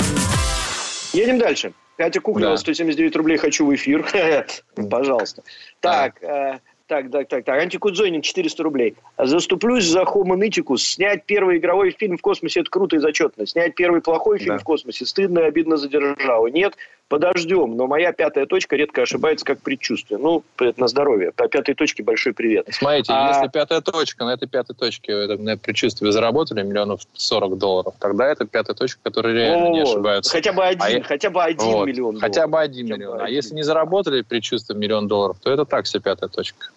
Едем 1.12 1.39
дальше. 1.39 1.72
Катя 1.97 2.20
Куклева, 2.20 2.51
Да. 2.51 2.57
179 2.57 3.14
рублей, 3.14 3.39
хочу 3.39 3.64
в 3.64 3.72
эфир. 3.72 4.05
Пожалуйста. 4.91 5.45
Так, 5.79 6.20
э, 6.25 6.59
так, 6.87 7.11
так, 7.11 7.28
так, 7.28 7.45
так. 7.45 7.61
Антикудзойнин, 7.61 8.20
400 8.22 8.62
рублей. 8.62 8.95
Заступлюсь 9.18 9.85
за 9.85 10.03
Homo 10.03 10.37
Nitticus. 10.37 10.78
Снять 10.78 11.24
первый 11.24 11.57
игровой 11.59 11.91
фильм 11.93 12.18
в 12.18 12.20
космосе– 12.20 12.61
это 12.62 12.70
круто 12.70 12.97
и 12.97 12.99
зачетно. 12.99 13.47
Снять 13.47 13.74
первый 13.74 14.03
плохой 14.03 14.39
фильм 14.39 14.57
Да. 14.57 14.59
в 14.59 14.64
космосе– 14.64 15.05
стыдно 15.07 15.41
и 15.41 15.45
обидно 15.45 15.76
за 15.76 15.89
державу. 15.89 16.49
Нет, 16.49 16.76
подождем. 17.25 17.77
Но 17.77 17.87
моя 17.87 18.13
пятая 18.13 18.47
точка 18.47 18.77
редко 18.77 19.03
ошибается, 19.03 19.45
как 19.45 19.61
предчувствие. 19.61 20.19
Ну, 20.19 20.43
это 20.59 20.81
на 20.81 20.89
здоровье. 20.89 21.33
По 21.33 21.49
пятой 21.49 21.75
точке 21.75 22.03
большой 22.03 22.33
привет. 22.33 22.67
Смотрите, 22.71 23.13
А- 23.13 23.29
если 23.35 23.49
пятая 23.49 23.81
точка, 23.81 24.25
на 24.25 24.35
этой 24.35 24.49
пятой 24.49 24.75
точке 24.75 25.13
это, 25.13 25.37
на 25.37 25.57
предчувствии 25.57 26.07
вы 26.07 26.13
заработали 26.13 26.63
миллионов 26.63 27.03
40 27.13 27.59
долларов, 27.59 27.95
тогда 27.99 28.27
это 28.27 28.47
пятая 28.47 28.75
точка, 28.75 29.01
которая 29.03 29.35
реально 29.35 29.69
не 29.71 29.81
Вот. 29.81 29.89
ошибается. 29.91 30.31
Хотя 30.33 30.53
бы 30.53 30.65
один, 30.65 30.83
А 30.83 30.91
я- 30.91 31.03
хотя 31.03 31.31
бы 31.31 31.43
один 31.43 31.67
Вот. 31.73 31.87
миллион 31.87 32.19
Хотя 32.19 32.47
долларов. 32.47 32.51
бы 32.53 32.61
один 32.61 32.87
Хотя 32.87 32.95
бы 32.95 32.99
миллион. 32.99 33.21
А 33.21 33.25
один. 33.25 33.35
если 33.37 33.55
не 33.55 33.63
заработали 33.63 34.23
предчувствием 34.23 34.81
миллион 34.81 35.09
долларов, 35.09 35.37
то 35.43 35.51
это 35.53 35.65
так 35.65 35.87
себе 35.87 36.01
пятая 36.01 36.29
точка. 36.29 36.69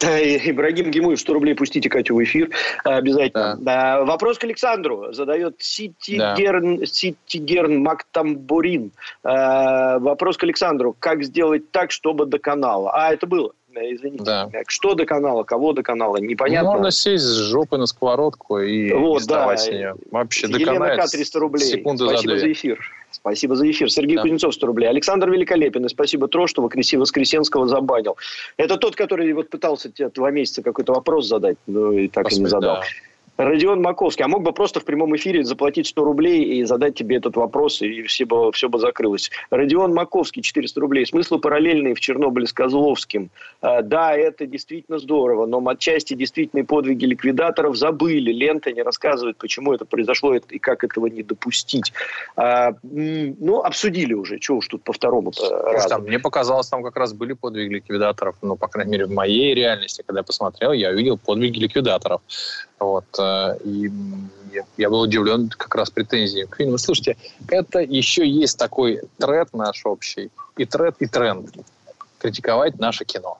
Да, 0.00 0.18
и 0.18 0.50
Ибрагим 0.50 0.90
Гимуев, 0.90 1.20
100 1.20 1.32
рублей 1.32 1.54
пустите 1.54 1.88
Катю 1.88 2.16
в 2.16 2.24
эфир. 2.24 2.50
Обязательно. 2.84 3.56
Да, 3.60 4.02
вопрос 4.04 4.38
к 4.38 4.44
Александру 4.44 5.12
задает 5.12 5.56
Ситигерн, 5.58 6.86
Ситигерн 6.86 7.82
Мактамбурин. 7.82 8.92
А, 9.22 9.98
вопрос 9.98 10.36
к 10.36 10.44
Александру. 10.44 10.96
Как 10.98 11.22
сделать 11.22 11.70
так, 11.70 11.90
чтобы 11.90 12.26
до 12.26 12.38
канала? 12.38 12.90
А, 12.94 13.12
это 13.12 13.26
было. 13.26 13.52
Э, 13.74 13.94
Извините. 13.94 14.24
Да. 14.24 14.50
Что 14.66 14.94
до 14.94 15.06
канала, 15.06 15.44
кого 15.44 15.72
до 15.72 15.82
канала, 15.82 16.16
непонятно. 16.16 16.70
Можно 16.72 16.90
сесть 16.90 17.24
с 17.24 17.36
жопы 17.36 17.76
на 17.76 17.86
сковородку 17.86 18.58
и 18.58 18.92
Вот, 18.92 19.22
не 19.22 19.26
да. 19.28 19.56
с 19.56 19.68
нее. 19.68 19.94
Вообще 20.10 20.46
Елена 20.48 20.96
К. 20.96 21.06
300 21.08 21.38
рублей. 21.38 21.64
секунду 21.64 22.06
за 22.06 22.12
спасибо 22.16 22.34
за, 22.36 22.40
две. 22.42 22.52
эфир. 22.52 22.80
Спасибо 23.10 23.56
за 23.56 23.70
эфир. 23.70 23.90
Сергей 23.90 24.16
Да. 24.16 24.22
Кузнецов 24.22 24.54
100 24.54 24.66
рублей. 24.66 24.88
Александр 24.88 25.30
Великолепин. 25.30 25.84
И 25.84 25.88
спасибо 25.88 26.28
Тро, 26.28 26.46
что 26.46 26.62
Воскресенского 27.00 27.68
забанил. 27.68 28.16
Это 28.56 28.76
тот, 28.76 28.96
который 28.96 29.32
вот 29.32 29.50
пытался 29.50 29.90
тебе 29.90 30.08
два 30.10 30.30
месяца 30.30 30.62
какой-то 30.62 30.92
вопрос 30.92 31.26
задать, 31.26 31.56
но 31.66 31.92
и 31.92 32.08
так 32.08 32.30
и 32.32 32.36
не 32.36 32.42
Господи, 32.42 32.50
задал. 32.50 32.76
да. 32.76 32.82
Родион 33.44 33.80
Маковский. 33.80 34.24
А 34.24 34.28
мог 34.28 34.42
бы 34.42 34.52
просто 34.52 34.80
в 34.80 34.84
прямом 34.84 35.16
эфире 35.16 35.44
заплатить 35.44 35.86
100 35.86 36.04
рублей 36.04 36.44
и 36.44 36.64
задать 36.64 36.94
тебе 36.94 37.16
этот 37.16 37.36
вопрос, 37.36 37.80
и 37.80 38.02
все 38.02 38.26
бы, 38.26 38.52
все 38.52 38.68
бы 38.68 38.78
закрылось. 38.78 39.30
Родион 39.50 39.94
Маковский, 39.94 40.42
400 40.42 40.80
рублей. 40.80 41.06
Смыслы 41.06 41.38
параллельные 41.38 41.94
в 41.94 42.00
Чернобыле 42.00 42.46
с 42.46 42.52
Козловским. 42.52 43.30
А, 43.62 43.80
да, 43.82 44.14
это 44.14 44.46
действительно 44.46 44.98
здорово, 44.98 45.46
но 45.46 45.66
отчасти 45.68 46.14
действительные 46.14 46.64
подвиги 46.64 47.06
ликвидаторов 47.06 47.76
забыли. 47.76 48.30
Лента 48.30 48.72
не 48.72 48.82
рассказывает, 48.82 49.38
почему 49.38 49.72
это 49.72 49.84
произошло 49.84 50.34
и 50.34 50.58
как 50.58 50.84
этого 50.84 51.06
не 51.06 51.22
допустить. 51.22 51.92
А, 52.36 52.72
ну, 52.82 53.62
обсудили 53.62 54.12
уже. 54.12 54.38
Чего 54.38 54.58
уж 54.58 54.68
тут 54.68 54.82
по 54.82 54.92
второму 54.92 55.32
разу. 55.50 55.98
мне 56.02 56.18
показалось, 56.18 56.68
там 56.68 56.82
как 56.82 56.96
раз 56.96 57.14
были 57.14 57.32
подвиги 57.32 57.74
ликвидаторов. 57.74 58.36
Ну, 58.42 58.56
по 58.56 58.68
крайней 58.68 58.92
мере, 58.92 59.06
в 59.06 59.10
моей 59.10 59.54
реальности, 59.54 60.02
когда 60.06 60.20
я 60.20 60.24
посмотрел, 60.24 60.72
я 60.72 60.90
увидел 60.90 61.16
подвиги 61.16 61.58
ликвидаторов. 61.58 62.20
Вот. 62.80 63.04
э, 63.18 63.58
И 63.64 63.90
я- 64.76 64.90
был 64.90 65.00
удивлен 65.02 65.48
как 65.50 65.74
раз 65.74 65.90
претензией 65.90 66.46
к 66.46 66.56
фильму. 66.56 66.78
Слушайте, 66.78 67.16
это 67.48 67.78
еще 67.80 68.26
есть 68.26 68.58
такой 68.58 69.02
тренд 69.18 69.52
наш 69.52 69.86
общий. 69.86 70.30
И 70.56 70.64
тренд, 70.64 70.96
и 71.00 71.06
тренд. 71.06 71.50
Критиковать 72.18 72.78
наше 72.78 73.04
кино. 73.04 73.38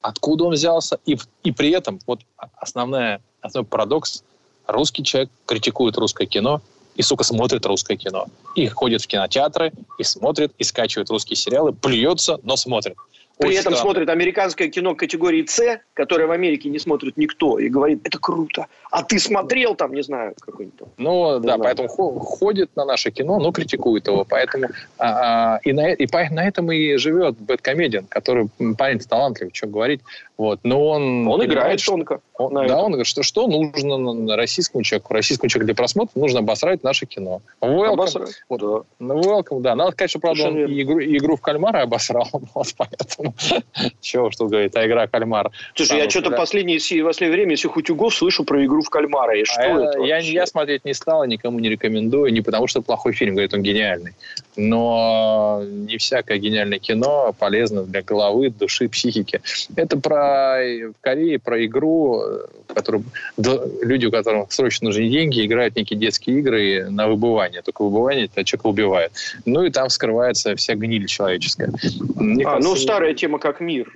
Откуда 0.00 0.44
он 0.44 0.52
взялся? 0.54 0.98
И, 1.04 1.18
и 1.42 1.52
при 1.52 1.70
этом, 1.70 2.00
вот 2.06 2.20
основная, 2.56 3.20
основной 3.40 3.68
парадокс, 3.68 4.22
русский 4.66 5.02
человек 5.04 5.30
критикует 5.46 5.96
русское 5.96 6.26
кино 6.26 6.62
и, 6.94 7.02
сука, 7.02 7.24
смотрит 7.24 7.66
русское 7.66 7.96
кино. 7.96 8.26
И 8.54 8.66
ходит 8.68 9.02
в 9.02 9.06
кинотеатры, 9.06 9.72
и 9.98 10.04
смотрит, 10.04 10.52
и 10.58 10.64
скачивает 10.64 11.10
русские 11.10 11.36
сериалы, 11.36 11.72
плюется, 11.72 12.38
но 12.44 12.56
смотрит. 12.56 12.96
При 13.38 13.50
этом 13.52 13.74
странно. 13.74 13.76
смотрит 13.78 14.08
американское 14.08 14.68
кино 14.68 14.94
категории 14.94 15.44
С, 15.44 15.80
которое 15.92 16.26
в 16.26 16.30
Америке 16.30 16.70
не 16.70 16.78
смотрит 16.78 17.18
никто, 17.18 17.58
и 17.58 17.68
говорит, 17.68 18.00
это 18.04 18.18
круто. 18.18 18.66
А 18.90 19.02
ты 19.02 19.18
смотрел 19.18 19.74
там, 19.74 19.92
не 19.92 20.02
знаю, 20.02 20.34
какой-нибудь 20.40 20.78
там. 20.78 20.88
Ну, 20.96 21.34
да, 21.34 21.40
знаю. 21.40 21.60
поэтому 21.60 21.88
хо- 21.88 22.18
ходит 22.18 22.74
на 22.76 22.86
наше 22.86 23.10
кино, 23.10 23.38
но 23.38 23.52
критикует 23.52 24.06
его. 24.06 24.24
Поэтому 24.24 24.68
а, 24.98 25.56
а, 25.56 25.60
и, 25.64 25.72
на, 25.72 25.92
и 25.92 26.06
по- 26.06 26.28
на 26.30 26.48
этом 26.48 26.72
и 26.72 26.96
живет 26.96 27.36
Бэткомедиан, 27.38 28.06
который 28.06 28.48
парень 28.78 29.00
талантливый, 29.00 29.52
что 29.52 29.66
говорить. 29.66 30.00
Вот. 30.38 30.60
Но 30.62 30.86
он... 30.88 31.28
Он 31.28 31.44
играет 31.44 31.84
тонко. 31.84 32.20
он- 32.38 32.54
да, 32.54 32.64
этом. 32.64 32.78
он 32.78 32.92
говорит, 32.92 33.06
что, 33.06 33.22
что 33.22 33.46
нужно 33.46 34.36
российскому 34.36 34.82
человеку. 34.82 35.12
Российскому 35.12 35.48
человеку 35.50 35.66
для 35.66 35.74
просмотра 35.74 36.18
нужно 36.18 36.40
обосрать 36.40 36.82
наше 36.82 37.06
кино. 37.06 37.42
Welcome. 37.60 37.92
Обосрать. 37.92 38.42
Вот. 38.48 38.60
Да. 38.98 39.14
Welcome, 39.14 39.60
да. 39.60 39.74
Надо 39.74 40.08
что, 40.08 40.18
правда, 40.18 40.44
он 40.44 40.52
Совершенно 40.52 40.72
и 40.74 40.82
игру, 40.82 41.00
игру 41.00 41.36
в 41.36 41.40
кальмара 41.40 41.82
обосрал. 41.82 42.28
Вот 42.54 42.74
поэтому... 42.76 43.25
Чего 44.00 44.30
что 44.30 44.46
говорит, 44.46 44.76
а 44.76 44.86
игра 44.86 45.06
кальмар. 45.06 45.50
Слушай, 45.74 45.98
я 45.98 46.10
что-то 46.10 46.30
последнее, 46.30 46.78
си- 46.78 47.02
последнее 47.02 47.36
время 47.36 47.54
из 47.54 47.60
всех 47.60 47.76
утюгов 47.76 48.14
слышу 48.14 48.44
про 48.44 48.64
игру 48.64 48.82
в 48.82 48.90
кальмара. 48.90 49.38
И 49.38 49.44
что 49.44 49.60
А 49.60 50.06
я, 50.06 50.18
это 50.18 50.26
я, 50.26 50.46
смотреть 50.46 50.84
не 50.84 50.94
стал, 50.94 51.24
никому 51.24 51.58
не 51.58 51.68
рекомендую, 51.68 52.32
не 52.32 52.40
потому 52.40 52.66
что 52.66 52.82
плохой 52.82 53.12
фильм, 53.12 53.34
говорит, 53.34 53.54
он 53.54 53.62
гениальный. 53.62 54.12
Но 54.56 55.62
не 55.64 55.98
всякое 55.98 56.38
гениальное 56.38 56.78
кино 56.78 57.34
полезно 57.38 57.82
для 57.84 58.02
головы, 58.02 58.50
души, 58.50 58.88
психики. 58.88 59.40
Это 59.76 59.98
про 59.98 60.56
в 60.56 60.94
Корее, 61.00 61.38
про 61.38 61.64
игру, 61.66 62.22
в 62.68 62.74
которую 62.74 63.04
люди, 63.36 64.06
у 64.06 64.10
которых 64.10 64.50
срочно 64.52 64.86
нужны 64.86 65.08
деньги, 65.08 65.44
играют 65.44 65.76
некие 65.76 65.98
детские 65.98 66.38
игры 66.38 66.88
на 66.90 67.08
выбывание. 67.08 67.62
Только 67.62 67.82
выбывание 67.82 68.26
это 68.26 68.44
человек 68.44 68.66
убивает. 68.66 69.12
Ну 69.44 69.64
и 69.64 69.70
там 69.70 69.90
скрывается 69.90 70.54
вся 70.56 70.74
гниль 70.74 71.06
человеческая. 71.06 71.70
Мне 72.14 72.44
А, 72.44 72.52
кажется, 72.52 72.68
ну, 72.70 72.76
старая 72.76 73.14
тема 73.16 73.38
как 73.38 73.60
мир. 73.60 73.92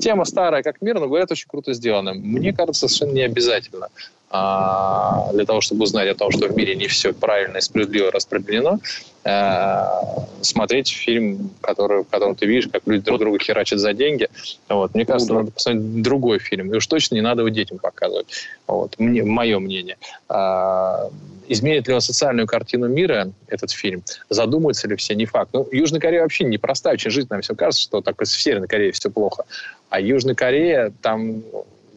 Тема 0.00 0.24
старая, 0.24 0.62
как 0.62 0.80
мир, 0.82 1.00
но 1.00 1.06
говорят, 1.06 1.30
очень 1.32 1.48
круто 1.48 1.72
сделана. 1.74 2.14
Мне 2.14 2.52
кажется, 2.52 2.88
совершенно 2.88 3.12
не 3.12 3.22
обязательно 3.22 3.88
а, 4.30 5.32
для 5.32 5.44
того, 5.44 5.60
чтобы 5.60 5.82
узнать 5.84 6.08
о 6.08 6.14
том, 6.14 6.30
что 6.30 6.46
в 6.46 6.56
мире 6.56 6.76
не 6.76 6.86
все 6.86 7.12
правильно 7.12 7.58
и 7.58 7.60
справедливо 7.60 8.10
распределено, 8.12 8.78
э, 8.78 8.78
смотреть 9.22 10.88
фильм, 10.88 11.50
который, 11.60 12.04
в 12.04 12.08
котором 12.08 12.34
ты 12.34 12.46
видишь, 12.46 12.68
как 12.72 12.82
люди 12.86 13.04
друг 13.04 13.18
друга 13.18 13.38
херачат 13.38 13.78
за 13.78 13.92
деньги. 13.92 14.28
Вот. 14.68 14.94
Мне 14.94 15.04
кажется, 15.04 15.32
ну, 15.32 15.40
надо 15.40 15.52
посмотреть 15.52 16.02
другой 16.02 16.38
фильм. 16.38 16.72
И 16.72 16.76
уж 16.76 16.86
точно 16.86 17.16
не 17.16 17.20
надо 17.20 17.42
его 17.42 17.50
детям 17.50 17.78
показывать. 17.78 18.26
Вот. 18.66 18.98
Мне, 18.98 19.22
мое 19.22 19.58
мнение. 19.58 19.98
А, 20.28 21.10
изменит 21.48 21.86
ли 21.86 21.94
он 21.94 22.00
социальную 22.00 22.46
картину 22.46 22.88
мира, 22.88 23.30
этот 23.48 23.70
фильм? 23.72 24.02
Задумаются 24.30 24.88
ли 24.88 24.96
все? 24.96 25.14
Не 25.14 25.26
факт. 25.26 25.50
Ну, 25.52 25.68
Южная 25.70 26.00
Корея 26.00 26.22
вообще 26.22 26.44
непростая 26.44 26.94
очень 26.94 27.10
жизнь. 27.10 27.28
Нам 27.30 27.42
все 27.42 27.54
кажется, 27.54 27.82
что 27.82 28.00
так 28.00 28.18
в 28.18 28.24
Северной 28.24 28.68
Корее 28.68 28.92
все 28.92 29.10
плохо. 29.10 29.44
А 29.90 30.00
Южная 30.00 30.34
Корея, 30.34 30.92
там 31.02 31.42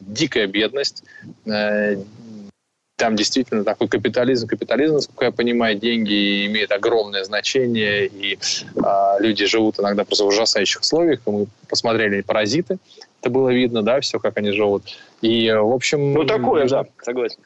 дикая 0.02 0.48
бедность, 0.48 1.04
э, 1.46 1.98
там 3.04 3.18
действительно 3.18 3.66
такой 3.66 3.90
капитализм, 3.90 4.48
капитализм, 4.48 4.94
насколько 4.94 5.26
я 5.26 5.32
понимаю, 5.32 5.78
деньги 5.78 6.46
имеют 6.46 6.72
огромное 6.72 7.26
значение, 7.26 8.06
и 8.08 8.40
а, 8.82 9.18
люди 9.20 9.46
живут 9.46 9.78
иногда 9.78 10.06
просто 10.06 10.24
в 10.24 10.28
ужасающих 10.28 10.80
условиях. 10.80 11.20
Мы 11.26 11.48
посмотрели 11.68 12.22
«Паразиты», 12.22 12.78
это 13.20 13.30
было 13.30 13.50
видно, 13.50 13.84
да, 13.84 14.00
все, 14.00 14.20
как 14.20 14.38
они 14.38 14.52
живут. 14.52 14.84
И, 15.22 15.52
в 15.52 15.74
общем... 15.74 16.14
Ну, 16.14 16.24
такое, 16.24 16.66
да, 16.66 16.86
согласен. 17.02 17.40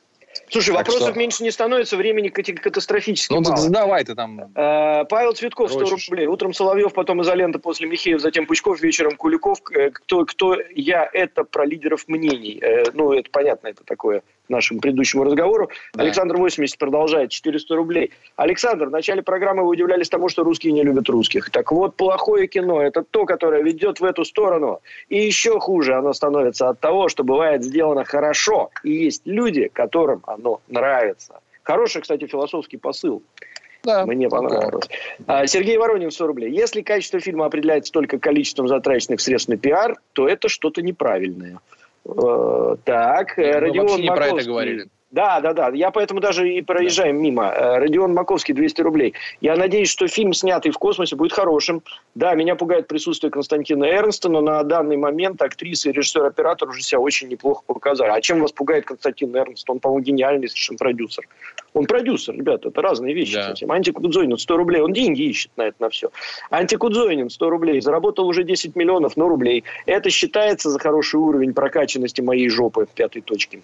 Слушай, 0.49 0.75
так 0.75 0.87
вопросов 0.87 1.09
что... 1.09 1.19
меньше 1.19 1.43
не 1.43 1.51
становится, 1.51 1.97
времени 1.97 2.29
катастрофически 2.29 3.33
ну, 3.33 3.41
мало. 3.41 3.57
задавай 3.57 4.03
ты 4.03 4.15
там. 4.15 4.51
А, 4.55 5.03
Павел 5.05 5.33
Цветков, 5.33 5.71
100 5.71 5.79
Прочишь. 5.79 6.09
рублей. 6.09 6.27
Утром 6.27 6.53
Соловьев, 6.53 6.93
потом 6.93 7.21
изолента, 7.21 7.59
после 7.59 7.87
Михеев, 7.87 8.21
затем 8.21 8.45
Пучков, 8.45 8.79
вечером 8.81 9.17
Куликов. 9.17 9.59
Э, 9.71 9.89
кто, 9.89 10.25
кто 10.25 10.55
я, 10.73 11.09
это 11.11 11.43
про 11.43 11.65
лидеров 11.65 12.07
мнений. 12.07 12.59
Э, 12.61 12.85
ну, 12.93 13.11
это 13.11 13.29
понятно, 13.29 13.67
это 13.67 13.83
такое 13.83 14.23
нашему 14.49 14.79
предыдущему 14.79 15.25
разговору. 15.25 15.69
Да. 15.93 16.03
Александр 16.03 16.37
80 16.37 16.77
продолжает, 16.77 17.31
400 17.31 17.75
рублей. 17.75 18.11
Александр, 18.37 18.85
в 18.85 18.91
начале 18.91 19.21
программы 19.21 19.63
вы 19.63 19.69
удивлялись 19.69 20.07
тому, 20.07 20.29
что 20.29 20.43
русские 20.43 20.71
не 20.71 20.83
любят 20.83 21.09
русских. 21.09 21.49
Так 21.49 21.71
вот, 21.73 21.95
плохое 21.95 22.47
кино– 22.47 22.81
это 22.83 23.03
то, 23.03 23.25
которое 23.25 23.61
ведет 23.61 23.99
в 23.99 24.05
эту 24.05 24.23
сторону. 24.23 24.79
И 25.09 25.17
еще 25.17 25.59
хуже 25.59 25.95
оно 25.95 26.13
становится 26.13 26.69
от 26.69 26.79
того, 26.79 27.09
что 27.09 27.23
бывает 27.23 27.63
сделано 27.63 28.05
хорошо. 28.05 28.69
И 28.83 28.91
есть 28.91 29.23
люди, 29.25 29.69
которым 29.73 30.23
оно 30.25 30.36
нравится. 30.67 31.41
Хороший, 31.63 32.01
кстати, 32.01 32.25
философский 32.27 32.77
посыл. 32.77 33.23
Да. 33.83 34.05
Мне 34.05 34.29
понравилось. 34.29 34.89
Да. 35.19 35.47
Сергей 35.47 35.77
Воронин, 35.77 36.11
100 36.11 36.27
рублей. 36.27 36.51
Если 36.51 36.81
качество 36.81 37.19
фильма 37.19 37.45
определяется 37.45 37.91
только 37.91 38.19
количеством 38.19 38.67
затраченных 38.67 39.21
средств 39.21 39.49
на 39.49 39.57
пиар, 39.57 39.95
то 40.13 40.27
это 40.27 40.49
что-то 40.49 40.81
неправильное. 40.81 41.59
Э, 42.05 42.75
так, 42.83 43.38
Мы 43.38 43.51
Родион 43.53 44.01
не 44.01 44.07
про 44.07 44.27
это 44.27 44.43
говорили. 44.43 44.88
Да, 45.09 45.39
да, 45.39 45.53
да. 45.53 45.69
Я 45.69 45.91
поэтому 45.91 46.19
даже 46.19 46.51
и 46.51 46.61
проезжаем 46.61 47.15
да. 47.15 47.21
мимо. 47.21 47.43
Э, 47.45 47.77
Родион 47.77 48.13
Маковский, 48.13 48.53
200 48.53 48.81
рублей. 48.81 49.13
Я 49.39 49.55
надеюсь, 49.55 49.89
что 49.89 50.07
фильм, 50.07 50.33
снятый 50.33 50.71
в 50.71 50.77
космосе, 50.77 51.15
будет 51.15 51.31
хорошим. 51.31 51.81
Да, 52.13 52.33
меня 52.35 52.55
пугает 52.55 52.87
присутствие 52.87 53.31
Константина 53.31 53.85
Эрнста, 53.85 54.27
но 54.27 54.41
на 54.41 54.61
данный 54.63 54.97
момент 54.97 55.41
актриса 55.41 55.89
и 55.89 55.93
режиссер-оператор 55.93 56.67
уже 56.67 56.81
себя 56.81 56.99
очень 56.99 57.29
неплохо 57.29 57.63
показали. 57.65 58.09
А 58.09 58.19
чем 58.19 58.41
вас 58.41 58.51
пугает 58.51 58.85
Константин 58.85 59.33
Эрнст? 59.33 59.69
Он, 59.69 59.79
по-моему, 59.79 60.03
гениальный 60.03 60.49
совершенно 60.49 60.77
продюсер. 60.77 61.25
Он 61.73 61.85
продюсер, 61.85 62.35
ребята, 62.35 62.67
это 62.67 62.81
разные 62.81 63.13
вещи. 63.13 63.35
Да. 63.35 63.49
Совсем. 63.49 63.71
Антикудзойнин 63.71 64.37
100 64.37 64.57
рублей, 64.57 64.81
он 64.81 64.91
деньги 64.91 65.21
ищет 65.21 65.51
на 65.55 65.67
это 65.67 65.75
на 65.79 65.89
все. 65.89 66.09
Антикудзойнин 66.49 67.29
100 67.29 67.49
рублей, 67.49 67.79
заработал 67.79 68.27
уже 68.27 68.43
10 68.43 68.75
миллионов, 68.75 69.15
но 69.15 69.29
рублей. 69.29 69.63
Это 69.85 70.09
считается 70.09 70.69
за 70.69 70.79
хороший 70.79 71.15
уровень 71.15 71.53
прокачанности 71.53 72.19
моей 72.19 72.49
жопы 72.49 72.87
в 72.87 72.89
пятой 72.89 73.21
точке. 73.21 73.61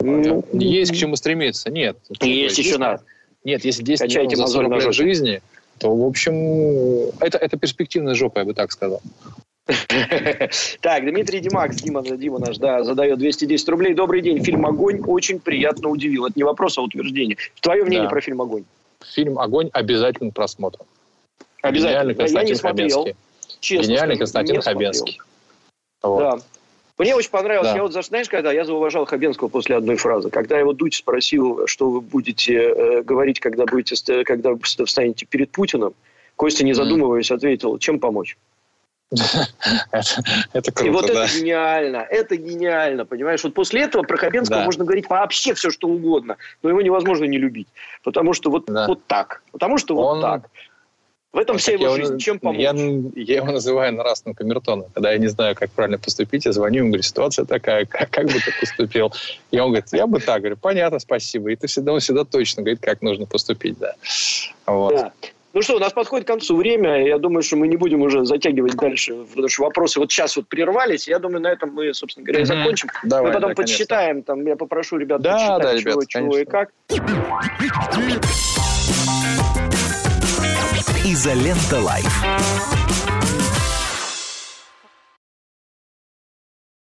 Ну, 0.00 0.44
есть 0.52 0.92
к 0.92 0.96
чему 0.96 1.16
стремиться. 1.16 1.70
Нет. 1.70 1.98
Есть 2.20 2.58
еще 2.58 2.78
надо. 2.78 3.02
Нет, 3.44 3.64
если 3.64 3.82
10 3.82 4.00
Качайте 4.00 4.34
миллионов 4.34 4.48
за 4.48 4.54
40 4.54 4.82
лет 4.84 4.94
жизни, 4.94 5.42
то, 5.78 5.94
в 5.94 6.04
общем, 6.04 7.12
это, 7.20 7.38
это 7.38 7.56
перспективная 7.56 8.14
жопа, 8.14 8.40
я 8.40 8.44
бы 8.44 8.54
так 8.54 8.72
сказал. 8.72 9.00
Так, 10.80 11.02
Дмитрий 11.02 11.40
Димакс, 11.40 11.76
Дима, 11.76 12.02
Дима 12.02 12.38
наш, 12.38 12.56
да, 12.58 12.82
задает 12.84 13.18
210 13.18 13.68
рублей. 13.68 13.94
Добрый 13.94 14.22
день. 14.22 14.42
Фильм 14.42 14.64
«Огонь» 14.66 15.00
очень 15.06 15.40
приятно 15.40 15.90
удивил. 15.90 16.26
Это 16.26 16.34
не 16.36 16.44
вопрос, 16.44 16.78
а 16.78 16.82
утверждение. 16.82 17.36
Твое 17.60 17.84
мнение 17.84 18.06
да. 18.06 18.10
про 18.10 18.20
фильм 18.20 18.40
«Огонь»? 18.40 18.64
Фильм 19.14 19.38
«Огонь» 19.38 19.68
обязательно 19.72 20.30
просмотр. 20.30 20.78
Обязательно. 21.62 22.12
Гениальный 22.12 22.14
Константин 22.14 22.48
я 22.48 22.54
не 22.54 22.58
смотрел. 22.58 22.98
Хабенский. 23.02 23.16
Честно 23.60 23.90
Гениальный 23.90 24.16
Константин 24.16 24.60
Хабенский. 24.62 25.20
Вот. 26.02 26.18
Да. 26.20 26.38
Мне 26.98 27.14
очень 27.14 27.30
понравилось. 27.30 27.70
Да. 27.70 27.76
Я 27.76 27.82
вот, 27.82 27.92
знаешь, 27.92 28.28
когда 28.28 28.52
я 28.52 28.64
зауважал 28.64 29.04
Хабенского 29.04 29.48
после 29.48 29.76
одной 29.76 29.96
фразы. 29.96 30.30
Когда 30.30 30.58
его 30.58 30.72
Дудь 30.72 30.94
спросил, 30.94 31.66
что 31.66 31.90
вы 31.90 32.00
будете 32.00 32.54
э, 32.54 33.02
говорить, 33.02 33.38
когда, 33.38 33.64
будете, 33.66 34.24
когда 34.24 34.50
встанете 34.84 35.24
перед 35.24 35.50
Путиным, 35.50 35.94
Костя, 36.34 36.64
не 36.64 36.72
задумываясь, 36.72 37.30
ответил, 37.30 37.78
чем 37.78 38.00
помочь? 38.00 38.36
это, 40.52 40.70
круто, 40.70 40.86
И 40.86 40.90
вот 40.90 41.08
это 41.08 41.26
гениально, 41.34 42.06
это 42.10 42.36
гениально, 42.36 43.06
понимаешь? 43.06 43.42
Вот 43.42 43.54
после 43.54 43.82
этого 43.82 44.02
про 44.02 44.18
Хабенского 44.18 44.60
можно 44.60 44.84
говорить 44.84 45.08
вообще 45.08 45.54
все, 45.54 45.70
что 45.70 45.88
угодно, 45.88 46.36
но 46.62 46.68
его 46.68 46.82
невозможно 46.82 47.24
не 47.24 47.38
любить, 47.38 47.68
потому 48.04 48.34
что 48.34 48.50
вот, 48.50 48.68
вот 48.68 49.00
так, 49.06 49.42
потому 49.50 49.78
что 49.78 49.94
вот 49.94 50.20
так. 50.20 50.50
В 51.32 51.38
этом 51.38 51.58
вся 51.58 51.72
его 51.72 51.94
жизнь. 51.94 52.18
Чем 52.18 52.38
помочь? 52.38 52.60
Я, 52.60 52.72
я 52.72 53.36
его 53.36 53.52
называю 53.52 53.92
нравственным 53.92 54.34
камертоном. 54.34 54.86
Когда 54.94 55.12
я 55.12 55.18
не 55.18 55.26
знаю, 55.26 55.54
как 55.54 55.70
правильно 55.70 55.98
поступить, 55.98 56.46
я 56.46 56.52
звоню 56.52 56.78
ему, 56.78 56.88
говорю, 56.88 57.02
ситуация 57.02 57.44
такая, 57.44 57.84
как, 57.84 58.10
как 58.10 58.26
бы 58.26 58.32
ты 58.32 58.52
поступил? 58.58 59.12
И 59.50 59.58
он 59.58 59.68
говорит, 59.68 59.86
я 59.92 60.06
бы 60.06 60.20
так. 60.20 60.40
Говорю, 60.40 60.56
понятно, 60.56 60.98
спасибо. 60.98 61.50
И 61.50 61.56
ты 61.56 61.66
всегда, 61.66 61.92
он 61.92 62.00
всегда 62.00 62.24
точно 62.24 62.62
говорит, 62.62 62.80
как 62.80 63.02
нужно 63.02 63.26
поступить. 63.26 63.78
Да. 63.78 63.94
Вот. 64.66 64.94
Да. 64.94 65.12
Ну 65.52 65.62
что, 65.62 65.76
у 65.76 65.78
нас 65.78 65.92
подходит 65.92 66.26
к 66.26 66.28
концу 66.28 66.56
время. 66.56 67.06
Я 67.06 67.18
думаю, 67.18 67.42
что 67.42 67.56
мы 67.56 67.68
не 67.68 67.76
будем 67.76 68.02
уже 68.02 68.24
затягивать 68.24 68.76
дальше, 68.76 69.14
потому 69.28 69.48
что 69.48 69.64
вопросы 69.64 69.98
вот 69.98 70.10
сейчас 70.10 70.36
вот 70.36 70.46
прервались. 70.46 71.08
Я 71.08 71.18
думаю, 71.18 71.42
на 71.42 71.48
этом 71.48 71.72
мы, 71.72 71.92
собственно 71.94 72.24
говоря, 72.24 72.42
и 72.42 72.44
закончим. 72.44 72.88
Давай, 73.02 73.26
мы 73.26 73.34
потом 73.34 73.50
да, 73.50 73.54
подсчитаем. 73.54 74.22
Там, 74.22 74.46
я 74.46 74.56
попрошу 74.56 74.96
ребят 74.98 75.20
да, 75.20 75.32
подсчитать, 75.32 75.62
да, 75.62 75.78
чего, 75.78 75.90
ребят, 75.90 76.08
чего 76.08 76.38
и 76.38 76.44
как. 76.44 76.70
Изолента 81.10 81.80
Лайф. 81.80 83.07